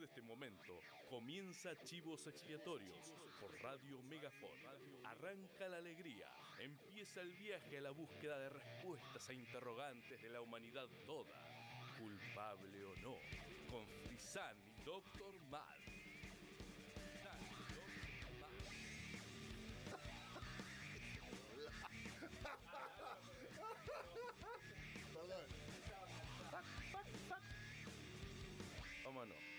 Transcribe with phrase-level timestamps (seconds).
[0.00, 4.50] de este momento comienza Chivos Expiatorios por Radio Megafon.
[5.04, 6.26] Arranca la alegría,
[6.58, 11.36] empieza el viaje a la búsqueda de respuestas a interrogantes de la humanidad toda,
[11.98, 13.18] culpable o no,
[13.68, 15.78] con Frisán y Doctor Mal.
[25.12, 25.46] Perdón.
[29.04, 29.49] Vámonos.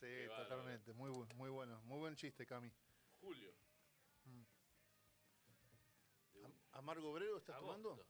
[0.00, 0.92] Sí, Qué totalmente.
[0.92, 2.72] Muy, bu- muy bueno, muy buen chiste, Cami.
[3.20, 3.52] Julio.
[6.72, 7.82] ¿Amargo Obrero estás agosto.
[7.82, 8.06] tomando?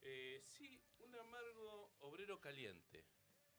[0.00, 3.06] Eh, sí, un amargo obrero caliente.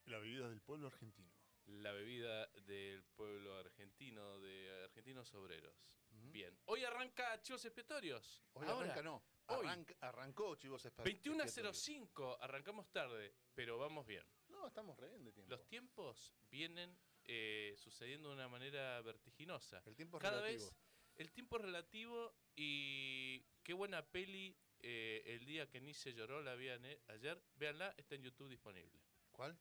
[0.05, 1.31] La bebida del pueblo argentino.
[1.65, 5.75] La bebida del pueblo argentino, de argentinos obreros.
[6.09, 6.55] Bien.
[6.65, 8.43] Hoy arranca Chivos Expiatorios.
[8.53, 9.23] Hoy Ahora, arranca, no.
[9.47, 10.87] Hoy, Arranca- arrancó, chicos.
[11.03, 12.37] 21 a 05.
[12.41, 14.25] Arrancamos tarde, pero vamos bien.
[14.47, 15.51] No, estamos re bien de tiempo.
[15.51, 19.81] Los tiempos vienen eh, sucediendo de una manera vertiginosa.
[19.85, 20.65] El tiempo es Cada relativo.
[20.65, 20.75] vez
[21.17, 26.55] el tiempo es relativo y qué buena peli eh, el día que Nietzsche lloró la
[26.55, 27.41] vi ayer.
[27.55, 28.99] Véanla, está en YouTube disponible.
[29.31, 29.57] ¿Cuál?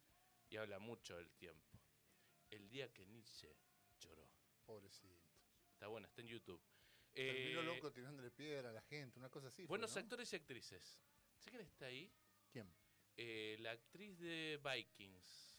[0.51, 1.79] Y habla mucho del tiempo.
[2.51, 3.55] El día que Nietzsche
[4.01, 4.29] lloró.
[4.65, 5.29] Pobrecito.
[5.73, 6.61] Está buena, está en YouTube.
[7.15, 9.63] Terminó Eh, loco tirándole piedra a la gente, una cosa así.
[9.63, 10.01] fue, buenos ¿no?
[10.01, 11.01] actores y actrices.
[11.39, 12.13] ¿Sé quién está ahí?
[12.51, 12.69] ¿Quién?
[13.17, 15.55] Eh, la actriz de Vikings.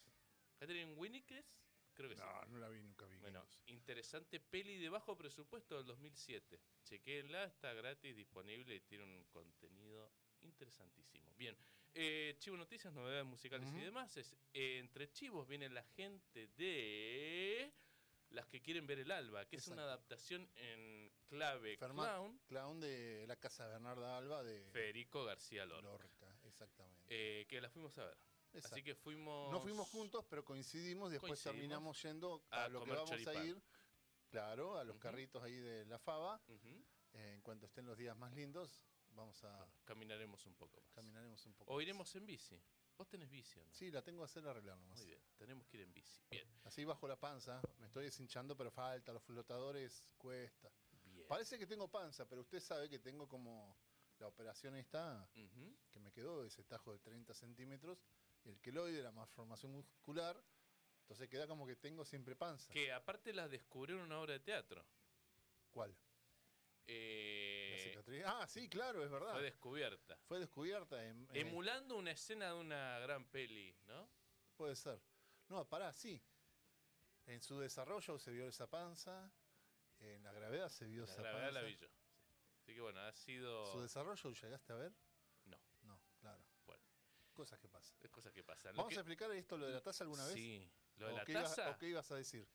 [0.58, 1.46] Catherine Winnickes,
[1.94, 2.22] creo que sí.
[2.22, 3.18] No, no la vi, nunca vi.
[3.18, 6.60] Bueno, interesante peli de bajo presupuesto del 2007.
[6.84, 11.34] Chequenla, está gratis, disponible y tiene un contenido interesantísimo.
[11.36, 11.58] Bien,
[11.94, 14.16] eh, Chivo Noticias, novedades musicales y demás.
[14.18, 17.72] Es, eh, entre chivos viene la gente de
[18.30, 22.40] Las que quieren ver el alba, que es una adaptación en clave Fermat- clown.
[22.48, 27.04] Clown de la casa de Bernarda Alba de Federico García Lorca, Lorca, exactamente.
[27.10, 28.18] eh, que la fuimos a ver.
[28.54, 28.76] Exacto.
[28.76, 29.52] Así que fuimos...
[29.52, 31.12] No fuimos juntos, pero coincidimos.
[31.12, 33.62] Después Coincidimos terminamos yendo a, a lo que vamos a ir.
[34.30, 36.42] Claro, a los carritos ahí de la Fava.
[36.48, 40.92] Eh, en cuanto estén los días más lindos, vamos a Caminaremos un poco más.
[40.94, 41.72] caminaremos un poco.
[41.72, 41.84] O más.
[41.84, 42.60] iremos en bici.
[42.98, 43.74] ¿Vos tenés bici no?
[43.74, 44.98] Sí, la tengo que hacer arreglar nomás.
[44.98, 46.22] Muy bien, tenemos que ir en bici.
[46.32, 47.62] Bien, Así bajo la panza,
[47.96, 50.70] estoy deshinchando, pero falta, los flotadores cuesta.
[51.06, 51.26] bien.
[51.30, 53.78] Parece que tengo panza, pero usted sabe que tengo como
[54.20, 58.06] la operación esta que me quedó, ese tajo de 30 centímetros,
[58.44, 60.44] el queloide, la malformación muscular.
[61.04, 62.70] Entonces queda como que tengo siempre panza.
[62.74, 64.86] Que aparte las descubrió en una obra de teatro.
[65.72, 65.96] ¿Cuál?
[66.88, 68.24] Eh, La cicatriz.
[68.26, 69.32] Ah, sí, claro, es verdad.
[69.32, 70.18] fue descubierta.
[70.28, 71.02] Fue descubierta.
[71.06, 74.10] En, Emulando una escena de una gran peli, ¿no?
[74.58, 75.02] Puede ser.
[75.48, 76.22] No, pará, sí.
[77.28, 79.32] En su desarrollo se vio esa panza.
[80.00, 81.62] En la gravedad se vio La esa gravedad panza.
[81.62, 81.88] la vi yo.
[81.88, 81.94] sí.
[82.62, 83.72] Así que bueno, ha sido...
[83.72, 84.94] ¿Su desarrollo llegaste a ver?
[85.46, 86.44] No, No, claro.
[86.66, 86.84] bueno,
[87.34, 87.98] Cosas que pasan.
[88.12, 88.76] cosas que pasan.
[88.76, 90.34] ¿Vamos que- a explicar esto, lo de la taza, alguna vez?
[90.34, 91.70] Sí, lo de ¿O la taza...
[91.72, 92.48] ¿O qué ibas a decir?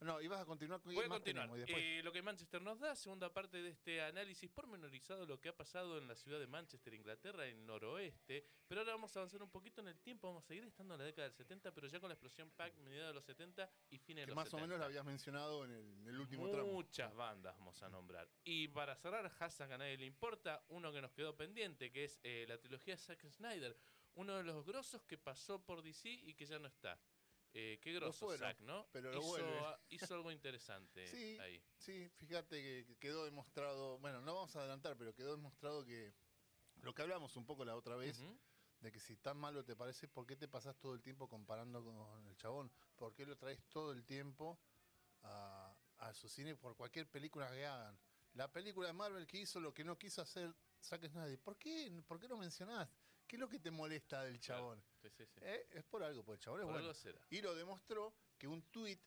[0.00, 1.48] No, ibas a continuar con Voy a más continuar.
[1.48, 5.40] tenemos Eh, lo que Manchester nos da, segunda parte de este análisis pormenorizado de lo
[5.40, 8.44] que ha pasado en la ciudad de Manchester, Inglaterra, en el noroeste.
[8.68, 11.00] Pero ahora vamos a avanzar un poquito en el tiempo, vamos a seguir estando en
[11.00, 13.98] la década del 70, pero ya con la explosión PAC, mediados de los 70 y
[13.98, 14.56] fines de que los más 70.
[14.56, 16.72] o menos la habías mencionado en el, en el último tramo.
[16.72, 18.28] Muchas bandas vamos a nombrar.
[18.44, 22.20] Y para cerrar, hashtag a nadie le importa, uno que nos quedó pendiente, que es
[22.22, 23.76] eh, la trilogía de Zack Snyder.
[24.14, 27.00] Uno de los grosos que pasó por DC y que ya no está.
[27.54, 28.28] Eh, qué grosso
[28.60, 28.86] ¿no?
[28.92, 31.62] pero lo hizo, hizo algo interesante Sí, ahí.
[31.76, 36.14] sí, fíjate que quedó demostrado, bueno, no vamos a adelantar, pero quedó demostrado que
[36.82, 38.20] lo que hablamos un poco la otra vez,
[38.80, 41.82] de que si tan malo te parece, ¿por qué te pasás todo el tiempo comparando
[41.82, 42.70] con el chabón?
[42.96, 44.60] ¿Por qué lo traes todo el tiempo
[45.22, 47.98] a, a su cine por cualquier película que hagan?
[48.34, 51.90] La película de Marvel que hizo lo que no quiso hacer Zack Snyder, ¿por qué,
[52.06, 52.88] ¿por qué no mencionás?
[53.28, 54.80] ¿Qué es lo que te molesta del chabón?
[54.80, 54.98] Claro.
[55.02, 55.40] Sí, sí, sí.
[55.42, 56.78] Eh, es por algo, porque el chabón es bueno.
[56.80, 57.20] algo será.
[57.28, 59.00] Y lo demostró que un tuit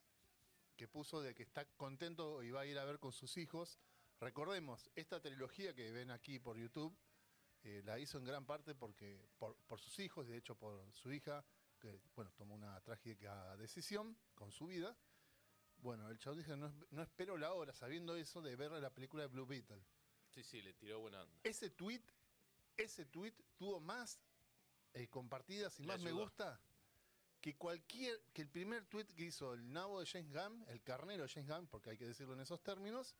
[0.78, 3.80] que puso de que está contento y va a ir a ver con sus hijos.
[4.20, 6.96] Recordemos, esta trilogía que ven aquí por YouTube
[7.64, 11.12] eh, la hizo en gran parte porque por, por sus hijos, de hecho por su
[11.12, 11.44] hija,
[11.80, 14.96] que bueno, tomó una trágica decisión con su vida.
[15.78, 19.24] Bueno, el chabón dijo, no, no espero la hora, sabiendo eso, de ver la película
[19.24, 19.84] de Blue Beetle.
[20.30, 21.40] Sí, sí, le tiró buena onda.
[21.44, 22.04] Ese tweet,
[22.84, 24.20] ese tweet tuvo más
[24.94, 26.60] eh, compartidas y Le más me gusta
[27.40, 31.24] que cualquier, que el primer tweet que hizo el nabo de James Gunn, el carnero
[31.24, 33.16] de James Gunn, porque hay que decirlo en esos términos,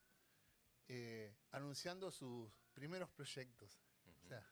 [0.88, 3.82] eh, anunciando sus primeros proyectos.
[4.24, 4.46] O sea,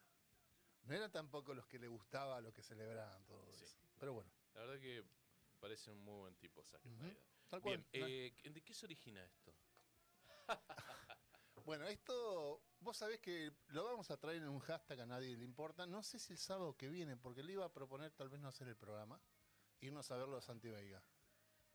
[0.82, 3.64] no eran tampoco los que le gustaba, los que celebraban todo Sí.
[3.64, 3.76] eso.
[3.98, 5.04] Pero bueno, La verdad que
[5.60, 7.22] parece un muy buen tipo Zack Snyder.
[7.48, 7.84] Tal cual.
[7.92, 9.54] Bien, eh, ¿de qué se origina esto?
[11.64, 15.44] Bueno, esto, vos sabés que lo vamos a traer en un hashtag a nadie le
[15.44, 15.86] importa.
[15.86, 18.48] No sé si el sábado que viene, porque le iba a proponer tal vez no
[18.48, 19.20] hacer el programa,
[19.80, 21.02] irnos a ver los anti-Veiga.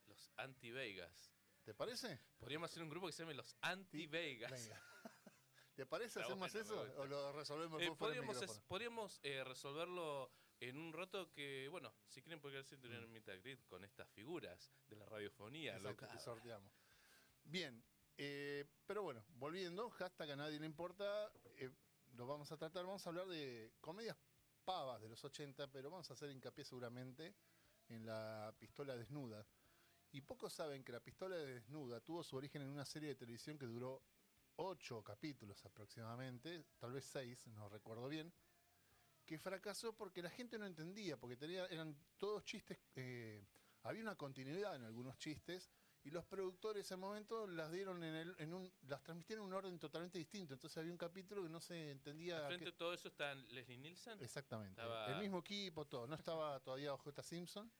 [0.08, 1.34] Los anti-Vegas.
[1.64, 2.20] ¿Te parece?
[2.38, 4.52] Podríamos hacer un grupo que se llame los anti-Vegas.
[4.52, 4.82] Venga.
[5.76, 10.32] ¿Te parece Está hacemos bueno, eso o lo resolvemos Eh, podríamos es- podríamos, eh, resolverlo
[10.62, 13.16] en un rato que, bueno, si quieren pueden quedarse Mm.
[13.16, 16.10] and Greet con estas figuras de la radiofonía Exacto, local.
[16.18, 16.72] que sorteamos.
[17.44, 17.84] Bien,
[18.18, 21.70] eh, pero bueno, volviendo, hashtag a nadie le importa, eh,
[22.14, 24.18] vamos a tratar, vamos a hablar de comedias
[24.64, 27.36] pavas de los 80, pero vamos a hacer hincapié seguramente
[27.90, 29.46] en la pistola desnuda.
[30.12, 33.58] Y pocos saben que la pistola desnuda tuvo su origen en una serie de televisión
[33.58, 34.02] que duró
[34.58, 38.32] ocho capítulos aproximadamente, tal vez seis, no recuerdo bien,
[39.26, 43.46] que fracasó porque la gente no entendía, porque tenía, eran todos chistes, eh,
[43.84, 45.70] había una continuidad en algunos chistes,
[46.06, 49.52] y los productores en ese momento las dieron en, el, en un, las transmitieron en
[49.52, 52.38] un orden totalmente distinto, entonces había un capítulo que no se entendía.
[52.38, 54.22] Al frente de todo eso está Leslie Nielsen.
[54.22, 54.80] Exactamente.
[54.82, 56.08] Estaba- El mismo equipo, todo.
[56.08, 57.24] No estaba todavía J.
[57.24, 57.72] Simpson,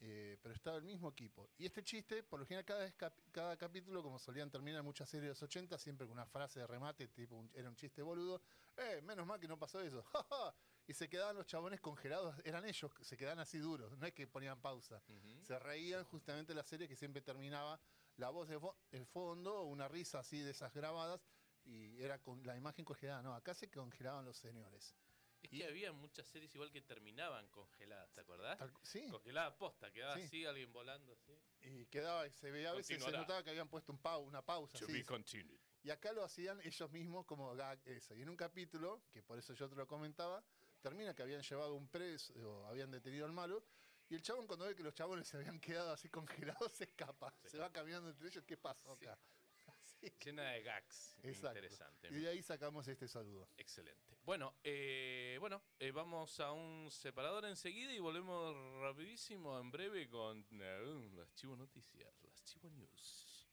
[0.00, 1.48] eh, pero estaba el mismo equipo.
[1.58, 2.94] Y este chiste, por lo general, cada, vez
[3.30, 6.66] cada capítulo, como solían terminar muchas series de los 80, siempre con una frase de
[6.66, 8.42] remate, tipo un- era un chiste boludo.
[8.76, 10.04] Eh, menos mal que no pasó eso.
[10.92, 11.04] ja, ja".
[11.04, 12.36] y se quedaban los chabones congelados.
[12.44, 13.96] Eran ellos, se quedaban así duros.
[13.98, 15.02] No es que ponían pausa.
[15.08, 15.44] Ujú.
[15.44, 17.80] Se reían justamente la serie que siempre terminaba
[18.16, 21.20] la voz de, fo- de fondo, una risa así de esas grabadas.
[21.64, 23.22] Y era con la imagen congelada.
[23.22, 24.96] No, acá se congelaban los señores.
[25.42, 28.58] Es y- que había muchas series igual que terminaban congeladas, ¿te acordás?
[28.58, 29.08] Tal- sí.
[29.10, 30.22] Congelada posta, quedaba Sí.
[30.22, 31.32] así, alguien volando así.
[31.62, 34.78] Y quedaba, se veía a veces, se notaba que habían puesto un pau, una pausa.
[34.78, 34.92] To así.
[34.92, 35.58] be continued.
[35.84, 38.14] Y acá lo hacían ellos mismos como gag eso.
[38.14, 40.44] Y en un capítulo, que por eso yo te lo comentaba,
[40.82, 43.64] termina que habían llevado un preso, o habían detenido al malo,
[44.08, 47.32] y el chabón cuando ve que los chabones se habían quedado así congelados, se escapa.
[47.42, 49.06] Se, Se va caminando entre ellos, ¿qué pasó Sí.
[49.06, 49.18] acá?
[49.82, 50.12] Así.
[50.24, 51.16] Llena de gags.
[51.22, 51.58] Exacto.
[51.58, 52.08] Interesante.
[52.10, 53.48] Y de ahí sacamos este saludo.
[53.56, 54.18] Excelente.
[54.24, 60.44] Bueno, eh, bueno, eh, vamos a un separador enseguida y volvemos rapidísimo en breve con
[60.50, 63.48] eh, las Chivo Noticias, las Chivo News.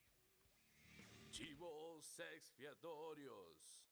[1.29, 3.88] Chivos expiatorios.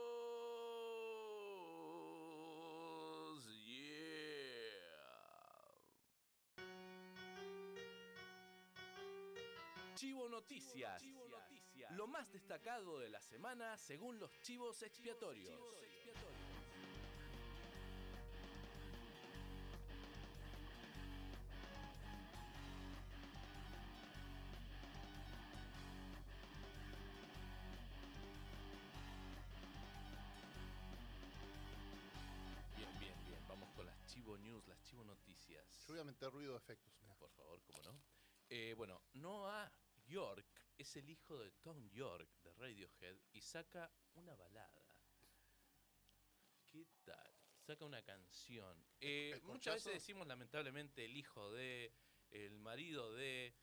[9.98, 11.02] Chivo Noticias.
[11.90, 15.58] Lo más destacado de la semana según los chivos expiatorios.
[32.76, 33.44] Bien, bien, bien.
[33.48, 35.66] Vamos con las Chivo News, las Chivo Noticias.
[35.88, 36.94] Yo voy a meter ruido de efectos.
[37.00, 37.16] mirá.
[37.16, 38.00] Por favor, cómo no.
[38.48, 39.68] Eh, bueno, Noah
[40.08, 40.46] York
[40.76, 44.96] es el hijo de Tom York de Radiohead y saca una balada.
[46.66, 47.34] ¿Qué tal?
[47.60, 48.84] Saca una canción.
[49.00, 51.92] Eh, ¿El muchas veces decimos lamentablemente el hijo de,
[52.30, 53.54] el marido de,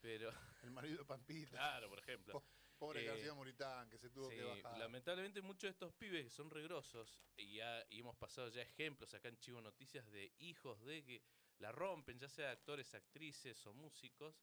[0.00, 0.30] pero
[0.62, 1.50] El marido de Pampita.
[1.50, 2.32] claro, por ejemplo.
[2.34, 2.44] Po-
[2.78, 4.78] Pobre Eh, García Moritán, que se tuvo Sí, que bajar.
[4.78, 9.12] lamentablemente muchos de estos pibes que son regrosos y, ya, y hemos pasado ya ejemplos
[9.14, 11.22] acá en Chivo Noticias de hijos de que
[11.58, 14.40] la rompen, ya sea actores, actrices o músicos.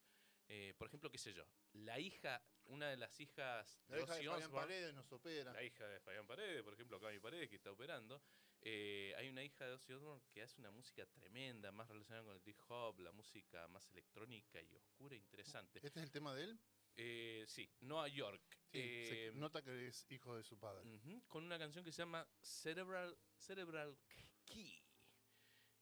[0.48, 4.16] Eh, por ejemplo, qué sé yo, la hija, una de las hijas La de hija
[4.16, 5.52] de Fabián Paredes nos opera.
[5.54, 8.22] la hija de Fabián Paredes, por ejemplo, Cami Paredes, que está operando.
[8.62, 12.36] eh, hay una hija de Ozzy Osbourne que hace una música tremenda, más relacionada con
[12.36, 15.80] el hip hop, la música más electrónica y oscura e interesante.
[15.84, 16.60] ¿Este es el tema de él?
[16.96, 18.42] Eh, sí, Nueva York.
[18.72, 20.84] Sí, se Eh, nota que es hijo de su padre.
[21.28, 23.98] Con una canción que se llama Cerebral, Cerebral
[24.46, 24.82] Key.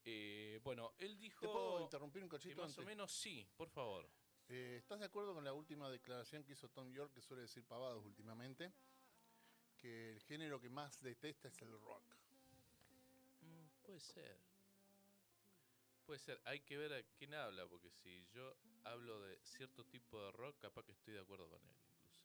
[0.06, 2.84] Eh, bueno, él ¿Te puedo dijo interrumpir un cachito más antes?
[2.84, 4.10] o menos sí, por favor.
[4.50, 7.64] Eh, ¿Estás de acuerdo con la última declaración que hizo Tom York, que suele decir
[7.64, 8.74] pavados últimamente?
[9.78, 12.04] Que el género que más detesta es el rock.
[13.42, 14.38] Mm, puede ser.
[16.06, 16.42] Puede ser.
[16.46, 20.60] Hay que ver a quién habla, porque si yo hablo de cierto tipo de rock,
[20.60, 22.22] capaz que estoy de acuerdo con él incluso.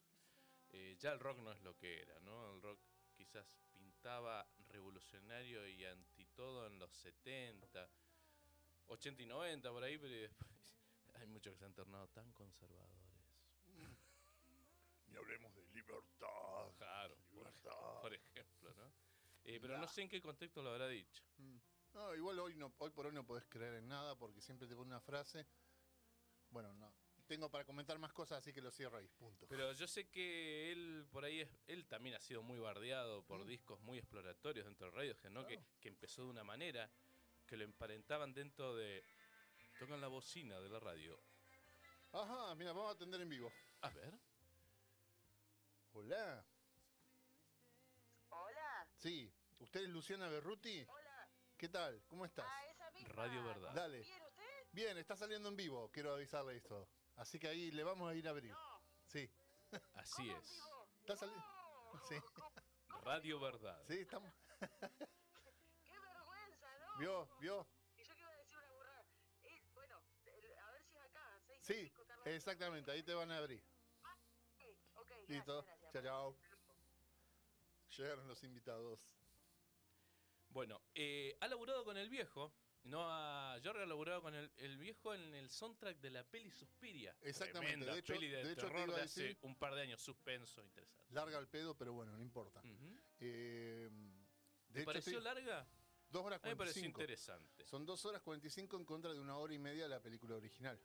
[0.71, 2.55] Eh, ya el rock no es lo que era, ¿no?
[2.55, 2.81] El rock
[3.17, 7.89] quizás pintaba revolucionario y anti todo en los 70,
[8.89, 10.49] 80 y 90 por ahí, pero después
[11.21, 12.99] hay muchos que se han tornado tan conservadores.
[15.09, 16.71] Ni hablemos de libertad.
[16.77, 17.73] Claro, Libertad.
[18.03, 18.93] por ejemplo, ¿no?
[19.45, 21.23] Eh, pero no sé en qué contexto lo habrá dicho.
[21.39, 21.57] Mm.
[21.95, 24.75] No, igual hoy, no, hoy por hoy no podés creer en nada porque siempre te
[24.77, 25.47] pone una frase.
[26.51, 26.93] Bueno, no.
[27.27, 29.09] Tengo para comentar más cosas, así que lo cierro ahí.
[29.09, 29.47] Punto.
[29.49, 33.45] Pero yo sé que él por ahí es, él también ha sido muy bardeado por
[33.45, 33.47] Mm.
[33.49, 35.47] discos muy exploratorios dentro de Radiohead, ¿no?
[35.47, 36.91] Que empezó de una manera
[37.47, 39.03] que lo emparentaban dentro de
[39.79, 41.19] tocan la bocina de la radio.
[42.13, 43.53] Ajá, mira, vamos a atender en vivo.
[43.83, 44.13] A ver.
[45.93, 46.45] Hola.
[48.31, 50.85] Hola, Sí, ¿usted es Luciana Berruti?
[50.89, 51.29] hola.
[51.57, 52.03] ¿Qué tal?
[52.09, 52.47] ¿Cómo estás?
[52.49, 53.09] Ah, esa misma.
[53.15, 53.73] Radio Verdad.
[53.75, 54.01] Dale.
[54.01, 54.45] ¿Bien usted?
[54.73, 56.89] Bien, está saliendo en vivo, quiero avisarle esto.
[57.17, 58.53] Así que ahí le vamos a ir a abrir.
[58.53, 58.83] No.
[59.07, 59.29] Sí,
[59.95, 60.51] Así ¿cómo es.
[60.51, 60.89] vivo?
[61.01, 62.01] Está sali- No.
[62.09, 62.17] sí,
[63.03, 63.83] Radio Verdad.
[63.89, 64.33] sí, estamos.
[64.61, 66.99] Qué vergüenza, ¿no?
[66.99, 67.29] ¿Vio?
[67.41, 67.67] ¿Vio?
[71.69, 71.93] Sí,
[72.25, 73.63] exactamente, ahí te van a abrir.
[74.03, 74.65] Ok,
[74.97, 76.61] ok, Listo, gracias, chao, gracias.
[76.67, 77.97] chao.
[77.97, 79.09] Llegaron los invitados.
[80.51, 82.53] Bueno, eh, ha laburado con el viejo.
[82.85, 86.51] No ha, Jorge ha laburado con el, el viejo en el soundtrack de la peli
[86.51, 87.15] Suspiria.
[87.21, 89.39] Exactamente, Tremenda de hecho- peli de, de hecho te terror iba a de hace decir-
[89.43, 91.13] un par de años, suspenso, interesante.
[91.13, 92.63] Larga el pedo, pero bueno, no importa.
[93.19, 95.69] Eh, de ¿Te hecho, pareció larga?
[96.09, 97.01] dos horas A mí me pareció 45.
[97.03, 97.67] interesante.
[97.67, 100.81] Son dos horas 45 en contra de una hora y media de la película original.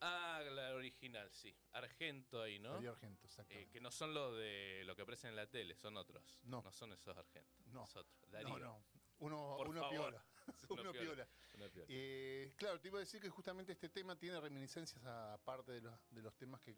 [0.00, 1.54] Ah, la original, sí.
[1.72, 2.74] Argento ahí, ¿no?
[2.74, 3.70] Darío Argento, Eh, exactamente.
[3.70, 6.38] que no son los de lo que aparecen en la tele, son otros.
[6.44, 6.62] No.
[6.62, 7.66] No son esos argentos.
[7.68, 7.84] No.
[7.84, 8.14] Es otro.
[8.28, 8.48] Darío.
[8.50, 8.84] no, no.
[9.18, 9.94] Uno, Por uno favor.
[9.96, 10.24] piola.
[10.68, 11.04] Uno uno piola.
[11.14, 11.28] piola.
[11.54, 11.86] Una piola.
[11.88, 15.80] Eh, claro, te iba a decir que justamente este tema tiene reminiscencias a parte de
[15.80, 16.74] los, de los temas que,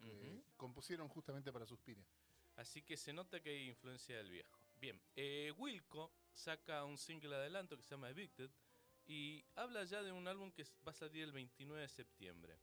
[0.55, 2.05] compusieron justamente para Suspiria.
[2.55, 4.57] Así que se nota que hay influencia del viejo.
[4.79, 8.49] Bien, eh, Wilco saca un single adelanto que se llama Evicted
[9.05, 12.57] y habla ya de un álbum que va a salir el 29 de septiembre.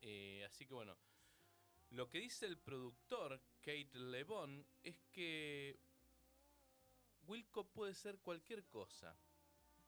[0.00, 0.96] Eh, así que bueno,
[1.90, 5.78] lo que dice el productor, Kate LeBon, es que
[7.26, 9.16] Wilco puede ser cualquier cosa.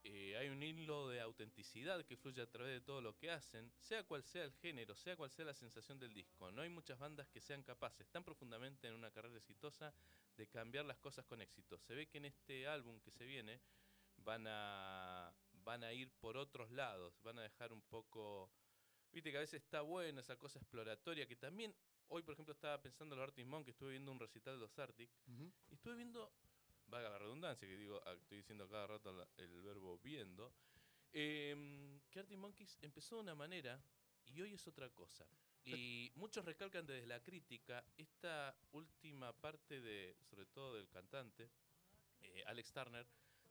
[0.03, 3.71] Eh, hay un hilo de autenticidad que fluye a través de todo lo que hacen,
[3.79, 6.51] sea cual sea el género, sea cual sea la sensación del disco.
[6.53, 9.93] No hay muchas bandas que sean capaces tan profundamente en una carrera exitosa
[10.37, 11.79] de cambiar las cosas con éxito.
[11.79, 13.61] Se ve que en este álbum que se viene
[14.17, 15.31] van a,
[15.65, 18.51] van a ir por otros lados, van a dejar un poco...
[19.13, 21.75] Viste que a veces está buena esa cosa exploratoria que también...
[22.13, 24.77] Hoy, por ejemplo, estaba pensando en los Arctic Monkeys, estuve viendo un recital de los
[24.81, 25.09] Arctic
[25.69, 26.33] y estuve viendo,
[26.89, 30.53] valga la redundancia, que digo, ah, estoy diciendo cada rato el verbo viendo,
[31.13, 33.81] em, que Arctic Monkeys empezó de una manera
[34.27, 35.25] y hoy es otra cosa.
[35.65, 41.49] Y muchos recalcan desde la crítica esta última parte de, sobre todo del cantante,
[42.23, 43.07] eh, Alex Turner,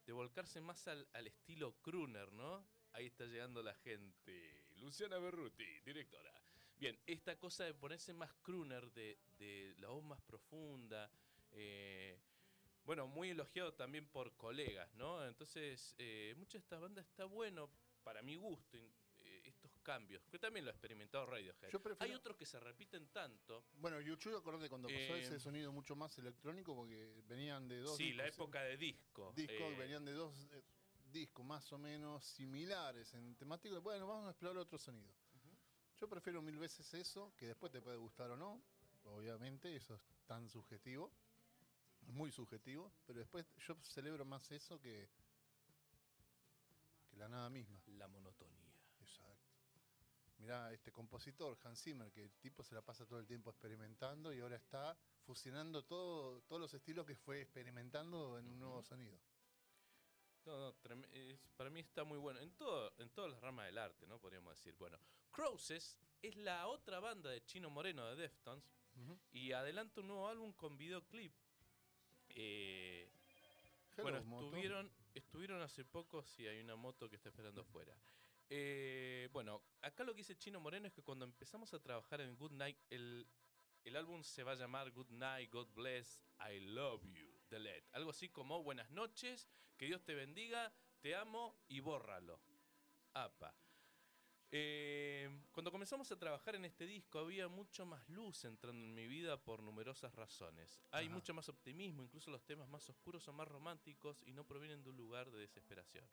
[0.06, 2.66] de volcarse más al, al estilo crooner, ¿no?
[2.92, 4.59] Ahí está llegando la gente.
[4.82, 6.34] Luciana Berruti, directora.
[6.78, 11.12] Bien, esta cosa de ponerse más crooner, de, de la voz más profunda,
[11.52, 12.18] eh,
[12.86, 15.26] bueno, muy elogiado también por colegas, ¿no?
[15.28, 17.70] Entonces, eh, muchas de estas bandas está bueno,
[18.04, 21.70] para mi gusto, eh, estos cambios, que también lo ha experimentado Radiohead.
[21.70, 23.66] Yo prefiero- Hay otros que se repiten tanto.
[23.74, 27.98] Bueno, YouTube, acordate cuando pasó Eh, ese sonido mucho más electrónico porque venían de dos
[27.98, 29.34] Sí, la época de disco.
[29.36, 30.34] discos, eh, venían de dos
[31.12, 33.80] discos más o menos similares en temática.
[33.80, 35.14] Bueno, vamos a explorar otro sonido.
[36.00, 38.62] Yo prefiero mil veces eso, que después te puede gustar o no.
[39.04, 41.12] Obviamente, eso es tan subjetivo.
[42.08, 42.92] Muy subjetivo.
[43.06, 45.10] Pero después yo celebro más eso que,
[47.10, 47.82] que la nada misma.
[47.88, 48.72] La monotonía.
[49.02, 49.50] Exacto.
[50.38, 54.34] Mirá, este compositor, Hans Zimmer, que el tipo se la pasa todo el tiempo experimentando
[54.34, 59.20] y ahora está fusionando todo, todos los estilos que fue experimentando en un nuevo sonido.
[60.50, 60.76] No, no,
[61.12, 62.40] es- para mí está muy bueno.
[62.40, 64.20] En, todo, en todas las ramas del arte, ¿no?
[64.20, 64.74] Podríamos decir.
[64.80, 64.98] Bueno,
[65.32, 68.64] Crosses es la otra banda de Chino Moreno de Deftones
[69.32, 71.34] y adelanta un nuevo álbum con videoclip.
[72.30, 73.10] Eh,
[74.02, 77.96] bueno, estuvieron, estuvieron hace poco, sí, hay una moto que está esperando afuera.
[78.50, 82.36] Eh, bueno, acá lo que dice Chino Moreno es que cuando empezamos a trabajar en
[82.36, 83.28] Good Night, el,
[83.84, 87.84] el álbum se va a llamar Good Night, God Bless, I Love You, The Let.
[87.94, 92.40] Algo así como Buenas noches, que Dios te bendiga, te amo y bórralo.
[93.14, 93.56] Apa.
[94.52, 99.08] Eh, cuando comenzamos a trabajar en este disco había mucho más luz entrando en mi
[99.08, 100.82] vida por numerosas razones.
[100.92, 101.16] Hay Ajá.
[101.16, 104.90] mucho más optimismo, incluso los temas más oscuros son más románticos y no provienen de
[104.90, 106.10] un lugar de desesperación.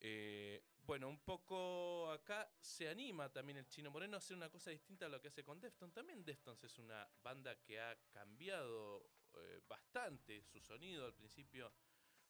[0.00, 4.70] Eh, bueno, un poco acá se anima también el Chino Moreno a hacer una cosa
[4.70, 5.94] distinta a lo que hace con Deftones.
[5.94, 11.04] También Deftones es una banda que ha cambiado eh, bastante su sonido.
[11.06, 11.72] Al principio,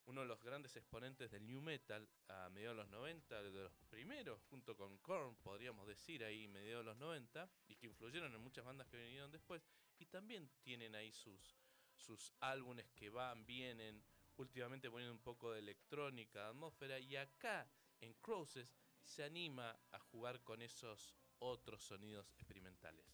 [0.06, 3.72] uno de los grandes exponentes del new metal a mediados de los 90, de los
[3.88, 8.40] primeros, junto con Korn, podríamos decir ahí, mediados de los 90, y que influyeron en
[8.40, 9.62] muchas bandas que vinieron después.
[9.98, 11.56] Y también tienen ahí sus,
[11.94, 14.04] sus álbumes que van, vienen,
[14.36, 17.66] últimamente poniendo un poco de electrónica, de atmósfera, y acá
[18.00, 23.06] en Crosses se anima a jugar con esos otros sonidos experimentales.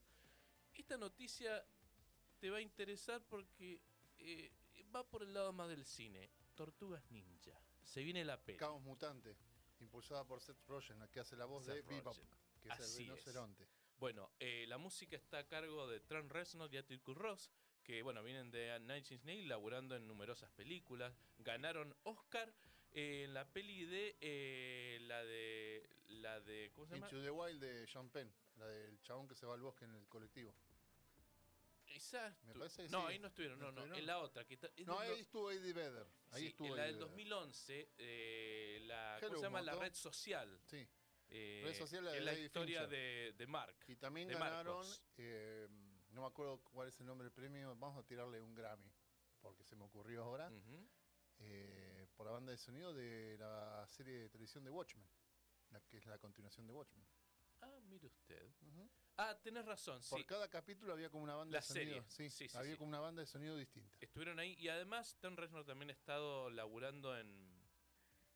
[0.72, 1.64] Esta noticia
[2.40, 3.80] te va a interesar porque
[4.18, 4.50] eh,
[4.94, 6.30] va por el lado más del cine.
[6.54, 7.58] Tortugas Ninja.
[7.84, 8.58] Se viene la peli.
[8.58, 9.36] Caos Mutante,
[9.78, 12.16] impulsada por Seth Rogen, que hace la voz de Bebop,
[12.60, 12.96] que es Así el es.
[12.98, 13.68] rinoceronte.
[13.98, 17.50] Bueno, eh, la música está a cargo de Trent Reznor y Atticus Ross,
[17.82, 21.14] que bueno, vienen de Nine Inch Nails, laburando en numerosas películas.
[21.38, 22.52] Ganaron Oscar
[22.92, 27.06] eh, en la peli de eh, la de la de ¿cómo se llama?
[27.06, 29.94] Into the Wild de Sean Penn, la del chabón que se va al bosque en
[29.94, 30.54] el colectivo.
[32.00, 33.12] Esa Me estu- parece que no, sí.
[33.12, 33.98] ahí no estuvieron, ¿No no, estuvieron?
[33.98, 36.06] en la otra que es No, ahí estuvo Eddie Vedder.
[36.30, 37.08] Ahí sí, estuvo en la Eddie del Vedder.
[37.10, 39.60] 2011, eh, la ¿cómo se llama?
[39.62, 40.60] La red social.
[40.64, 40.88] Sí.
[41.28, 43.76] eh, Red social, la de la historia de, de Mark.
[43.86, 44.84] Y también ganaron,
[45.18, 45.68] eh,
[46.10, 48.90] no me acuerdo cuál es el nombre del premio, vamos a tirarle un Grammy,
[49.40, 50.50] porque se me ocurrió ahora,
[51.38, 55.06] eh, por la banda de sonido de la serie de televisión de Watchmen,
[55.70, 57.06] la que es la continuación de Watchmen.
[57.62, 58.52] Ah, mire usted.
[59.16, 60.10] Ah, tenés razón, sí.
[60.10, 62.02] Por cada capítulo había como una banda La de sonido.
[62.02, 62.02] serie.
[62.08, 63.94] Sí, Sí, sí, había como una banda de sonido distinta.
[64.00, 67.68] Estuvieron ahí y además Tom Reznor también ha estado laburando en,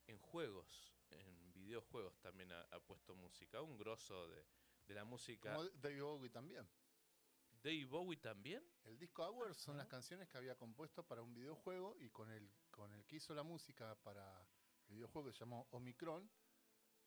[0.07, 4.45] en juegos, en videojuegos también ha, ha puesto música, un grosso de,
[4.87, 5.55] de la música.
[5.55, 6.69] Como David Bowie también.
[7.63, 8.63] Dave Bowie también.
[8.83, 12.53] El disco Hours son las canciones que había compuesto para un videojuego y con el,
[12.71, 14.47] con el que hizo la música para
[14.89, 16.31] el videojuego que se llamó Omicron,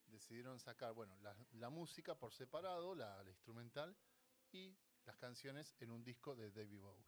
[0.07, 3.95] decidieron sacar, bueno, la, la música por separado, la, la instrumental
[4.51, 7.05] y las canciones en un disco de David Bowie.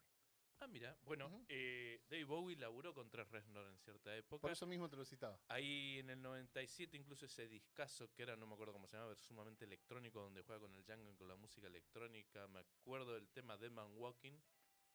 [0.62, 1.46] Ah, mira, bueno, Ujú.
[1.48, 4.42] eh, Dave Bowie laburó con Tres Reznor en cierta época.
[4.42, 5.40] Por eso mismo te lo citaba.
[5.48, 9.08] Ahí en el 97 incluso ese discazo que era, no me acuerdo cómo se llama,
[9.08, 12.46] pero sumamente electrónico, donde juega con el Jungle, con la música electrónica.
[12.48, 14.38] Me acuerdo del tema Dead Man Walking,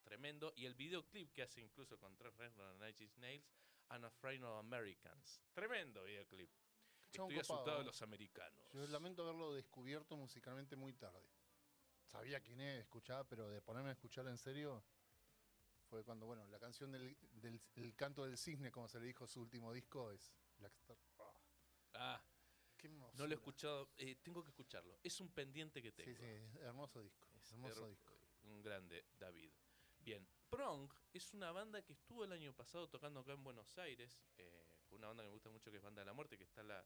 [0.04, 0.54] tremendo.
[0.56, 3.52] Y el videoclip que hace incluso con tres Reznor en Inch Nails,
[3.90, 5.42] I'm Afraid of Americans.
[5.54, 6.52] Tremendo videoclip.
[7.16, 8.72] Chabón Estoy copado, asustado de los americanos.
[8.74, 11.30] Yo lamento haberlo descubierto musicalmente muy tarde.
[12.06, 14.84] Sabía quién es, escuchaba, pero de ponerme a escuchar en serio
[15.90, 19.28] fue cuando, bueno, la canción del, del el canto del cisne, como se le dijo
[19.28, 20.98] su último disco, es Blackstar.
[21.20, 21.32] Ah,
[21.98, 22.22] Ah,
[22.78, 25.00] qué no lo he escuchado, eh, tengo que escucharlo.
[25.04, 26.10] Es un pendiente que tengo.
[26.10, 27.28] Sí, sí, hermoso disco.
[27.36, 28.14] Es hermoso her- disco.
[28.44, 29.52] Un grande, David.
[30.00, 34.22] Bien, Prong es una banda que estuvo el año pasado tocando acá en Buenos Aires,
[34.38, 36.62] eh, una banda que me gusta mucho que es Banda de la Muerte, que está
[36.64, 36.86] la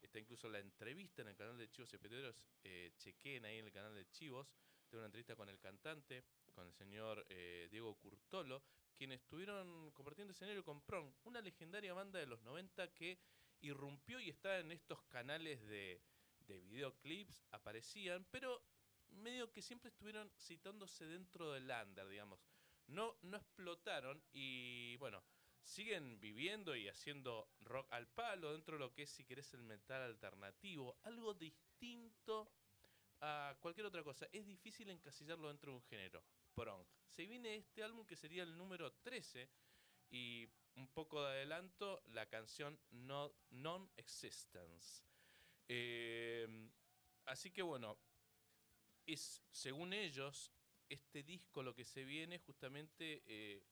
[0.00, 3.72] está incluso la entrevista en el canal de Chivos Expiatorios, eh, chequen ahí en el
[3.72, 4.48] canal de Chivos,
[4.88, 8.62] tengo una entrevista con el cantante, con el señor eh, Diego Curtolo,
[8.96, 13.18] quienes estuvieron compartiendo escenario con Prong, una legendaria banda de los 90 que
[13.60, 16.00] irrumpió y está en estos canales de,
[16.40, 18.62] de videoclips, aparecían, pero
[19.10, 22.40] medio que siempre estuvieron citándose dentro del under, digamos.
[22.86, 25.22] No, no explotaron y bueno,
[25.68, 29.62] siguen viviendo y haciendo rock al palo dentro de lo que es, si querés, el
[29.62, 30.98] metal alternativo.
[31.02, 32.50] Algo distinto
[33.20, 34.26] a cualquier otra cosa.
[34.32, 36.24] Es difícil encasillarlo dentro de un género.
[36.54, 36.84] Prong.
[37.06, 39.48] Se viene este álbum que sería el número 13
[40.10, 45.04] y un poco de adelanto, la canción no, Non-Existence.
[45.68, 46.70] Eh,
[47.26, 47.98] así que bueno,
[49.04, 50.50] es, según ellos,
[50.88, 53.62] este disco lo que se viene justamente eh,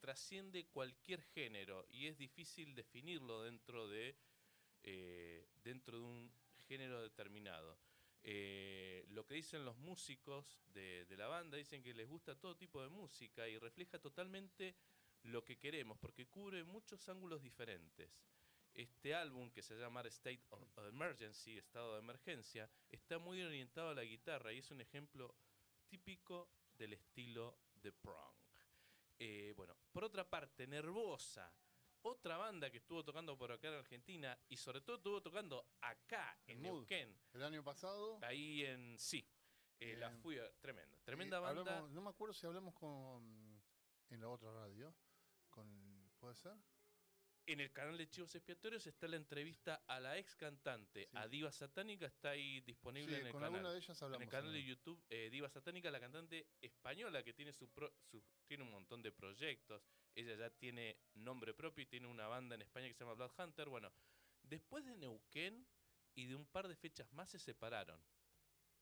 [0.00, 4.16] trasciende cualquier género y es difícil definirlo dentro de,
[4.82, 6.32] eh, dentro de un
[6.66, 7.78] género determinado.
[8.22, 12.56] Eh, lo que dicen los músicos de, de la banda, dicen que les gusta todo
[12.56, 14.76] tipo de música y refleja totalmente
[15.22, 18.10] lo que queremos, porque cubre muchos ángulos diferentes.
[18.72, 23.94] Este álbum, que se llama State of Emergency, estado de emergencia, está muy orientado a
[23.94, 25.34] la guitarra y es un ejemplo
[25.88, 28.39] típico del estilo de Prong.
[29.22, 31.52] Eh, bueno, por otra parte, Nervosa,
[32.02, 36.38] otra banda que estuvo tocando por acá en Argentina y sobre todo estuvo tocando acá
[36.46, 36.72] en Mood.
[36.88, 38.18] Neuquén, El año pasado.
[38.22, 39.22] ahí en sí.
[39.78, 41.60] Eh, la fui a, tremenda, tremenda banda.
[41.60, 43.62] hablamos- no me acuerdo si hablamos con.
[44.08, 44.94] En la otra radio.
[45.50, 46.10] Con.
[46.18, 46.54] ¿Puede ser?
[47.52, 51.16] En el canal de Chivos Expiatorios está la entrevista a la ex cantante, Sí.
[51.16, 53.56] a Diva Satánica, está ahí disponible Sí, en el con canal.
[53.56, 54.22] alguna de ellas en hablamos.
[54.22, 54.62] el canal de.
[54.64, 59.02] YouTube, eh, Diva Satánica, la cantante española que tiene su, pro- su- tiene un montón
[59.02, 59.82] de proyectos.
[60.14, 63.32] Ella ya tiene nombre propio y tiene una banda en España que se llama Blood
[63.36, 63.68] Hunter.
[63.68, 63.92] Bueno,
[64.44, 65.66] después de Neuquén
[66.14, 68.00] y de un par de fechas más se separaron.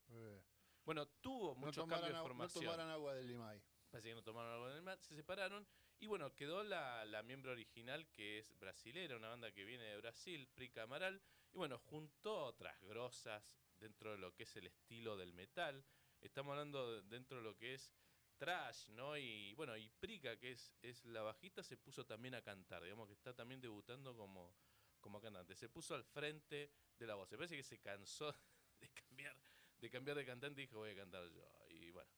[0.09, 0.43] Eh,
[0.85, 2.63] Bueno, tuvo no, mucho tomaran cambio de agua- no formación.
[2.65, 3.63] tomaran agua del Limay.
[3.89, 5.67] Parece que no tomaron algo en el mar, se separaron
[5.99, 9.97] y bueno, quedó la, la miembro original que es brasilera, una banda que viene de
[9.97, 11.21] Brasil, Prica Amaral,
[11.51, 13.43] y bueno, juntó otras grosas
[13.79, 15.83] dentro de lo que es el estilo del metal.
[16.21, 17.91] Estamos hablando de- dentro de lo que es
[18.37, 19.17] trash, ¿no?
[19.17, 23.07] Y bueno, y Prica, que es, es la bajista, se puso también a cantar, digamos
[23.07, 24.55] que está también debutando como,
[24.99, 25.55] como cantante.
[25.55, 27.29] Se puso al frente de la voz.
[27.31, 28.33] Me parece que se cansó
[28.79, 29.35] de cambiar,
[29.79, 31.43] de cambiar de cantante y dijo voy a cantar yo.
[31.69, 32.11] Y bueno,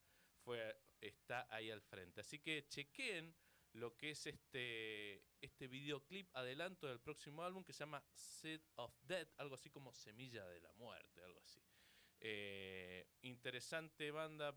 [0.44, 2.20] fue, está ahí al frente.
[2.20, 3.34] Así que chequen
[3.74, 8.94] lo que es este, este videoclip adelanto del próximo álbum que se llama Seed of
[9.02, 11.62] Death, algo así como Semilla de la Muerte, algo así.
[12.20, 14.54] Eh, interesante banda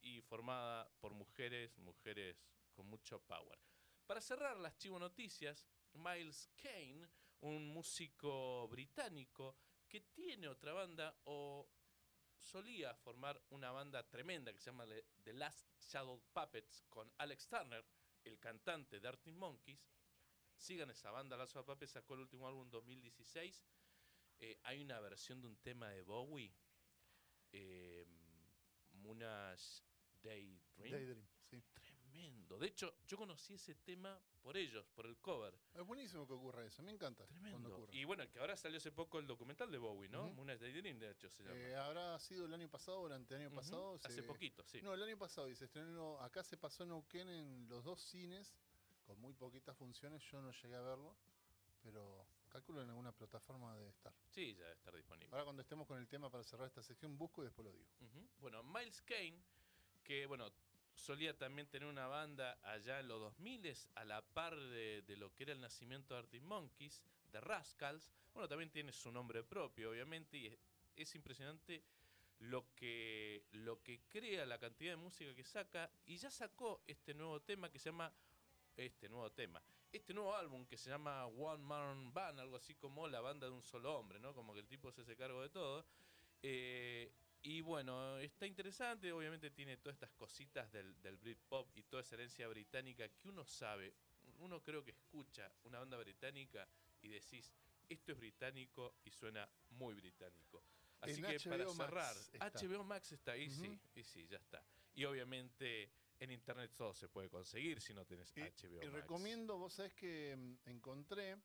[0.00, 3.58] y formada por mujeres, mujeres con mucho power.
[4.06, 7.08] Para cerrar las chivo noticias, Miles Kane,
[7.40, 9.56] un músico británico
[9.88, 11.68] que tiene otra banda o
[12.38, 14.86] solía formar una banda tremenda que se llama
[15.24, 17.84] The Last Shadow Puppets con Alex Turner,
[18.24, 19.90] el cantante de Arctic Monkeys.
[20.56, 23.64] Sigan esa banda, Last Shadow Puppets sacó el último álbum en 2016.
[24.40, 26.54] Eh, hay una versión de un tema de Bowie,
[27.52, 28.06] eh,
[30.22, 30.90] Daydream.
[30.90, 31.62] Daydream, sí.
[32.18, 32.58] Tremendo.
[32.58, 35.54] De hecho, yo conocí ese tema por ellos, por el cover.
[35.74, 37.24] Es buenísimo que ocurra eso, me encanta.
[37.26, 37.76] cuando Tremendo.
[37.76, 37.96] ocurre.
[37.96, 40.24] Y bueno, que ahora salió hace poco el documental de Bowie, ¿no?
[40.26, 40.34] Ujú.
[40.34, 41.54] Moonage Daydream, de hecho, se llama.
[41.56, 43.94] Eh, habrá sido el año pasado o el Ujú, pasado.
[44.02, 44.82] Hace se- poquito, sí.
[44.82, 48.00] No, el año pasado y se estrenó, acá se pasó en Neuquén en los dos
[48.00, 48.52] cines,
[49.06, 51.16] con muy poquitas funciones, yo no llegué a verlo,
[51.82, 54.12] pero calculo en alguna plataforma de estar.
[54.30, 55.28] Sí, ya debe estar disponible.
[55.32, 57.86] Ahora cuando estemos con el tema para cerrar esta sección, busco y después lo digo.
[58.40, 59.40] Bueno, Miles Kane,
[60.02, 60.50] que bueno,
[60.98, 65.44] solía también tener una banda allá en los 2000 a la par de, lo que
[65.44, 68.10] era el nacimiento de Arctic Monkeys, de Rascals.
[68.34, 70.58] Bueno, también tiene su nombre propio, obviamente, y es,
[70.96, 71.82] es impresionante
[72.40, 77.14] lo que, lo que crea, la cantidad de música que saca, y ya sacó este
[77.14, 78.12] nuevo tema que se llama,
[78.76, 83.08] este nuevo tema, este nuevo álbum que se llama One Man Band, algo así como
[83.08, 84.34] la banda de un solo hombre, ¿no?
[84.34, 85.86] Como que el tipo se hace cargo de todo.
[86.42, 87.10] Eh,
[87.48, 92.14] y bueno, está interesante, obviamente tiene todas estas cositas del, del Britpop y toda esa
[92.16, 93.94] herencia británica que uno sabe,
[94.40, 96.68] uno creo que escucha una banda británica
[97.00, 97.50] y decís,
[97.88, 100.62] esto es británico y suena muy británico.
[101.00, 102.16] Así En que para HBO cerrar.
[102.52, 104.62] HBO Max está ahí, sí, y sí, ya está.
[104.94, 108.92] Y obviamente en internet todo se puede conseguir si no tenés Y, HBO y Max.
[108.92, 111.38] recomiendo, vos sabés que mm, encontré,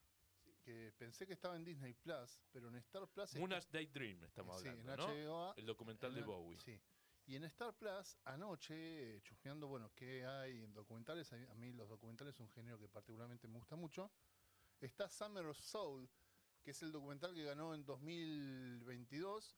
[0.64, 3.26] que pensé que estaba en Disney Plus, pero en Star Plus...
[3.30, 5.08] está- Moonage Daydream estamos sí, hablando, en ¿no?
[5.08, 6.60] HBO, El documental en de Bowie.
[6.60, 6.82] Sí.
[7.26, 11.54] Y en Star Plus, anoche, eh, chusmeando, bueno, qué hay en documentales, a mí- a
[11.56, 14.12] mí los documentales es un género que particularmente me gusta mucho,
[14.82, 16.10] está Summer of Soul,
[16.64, 19.58] que es el documental que ganó en 2022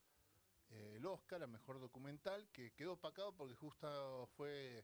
[0.72, 4.84] eh, el Oscar a Mejor Documental, que quedó opacado porque justo fue,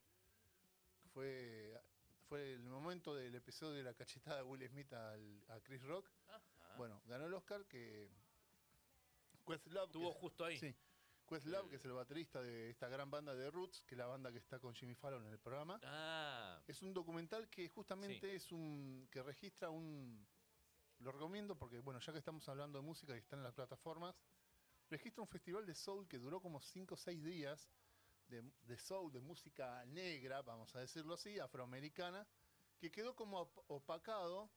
[1.14, 1.80] fue,
[2.32, 6.10] fue el momento del episodio de la cachetada de Will Smith al- a Chris Rock.
[6.30, 6.42] Ajá.
[6.78, 8.10] Bueno, ganó el Oscar que...
[9.46, 10.58] Questlove, que Estuvo es- justo ahí.
[10.58, 10.74] Sí.
[11.28, 14.06] Questlove, El- que es el baterista de esta gran banda de Roots, que es la
[14.06, 15.78] banda que está con Jimmy Fallon en el programa.
[15.84, 19.10] Ah, Es un documental que justamente es un.
[19.12, 20.26] que registra un.
[21.00, 24.16] Lo recomiendo porque, bueno, ya que estamos hablando de música y está en las plataformas,
[24.90, 27.70] registra un festival de soul que duró como 5 o 6 días
[28.32, 32.26] de, de soul, de música negra, vamos a decirlo así, afroamericana,
[32.80, 34.50] que quedó como op- opacado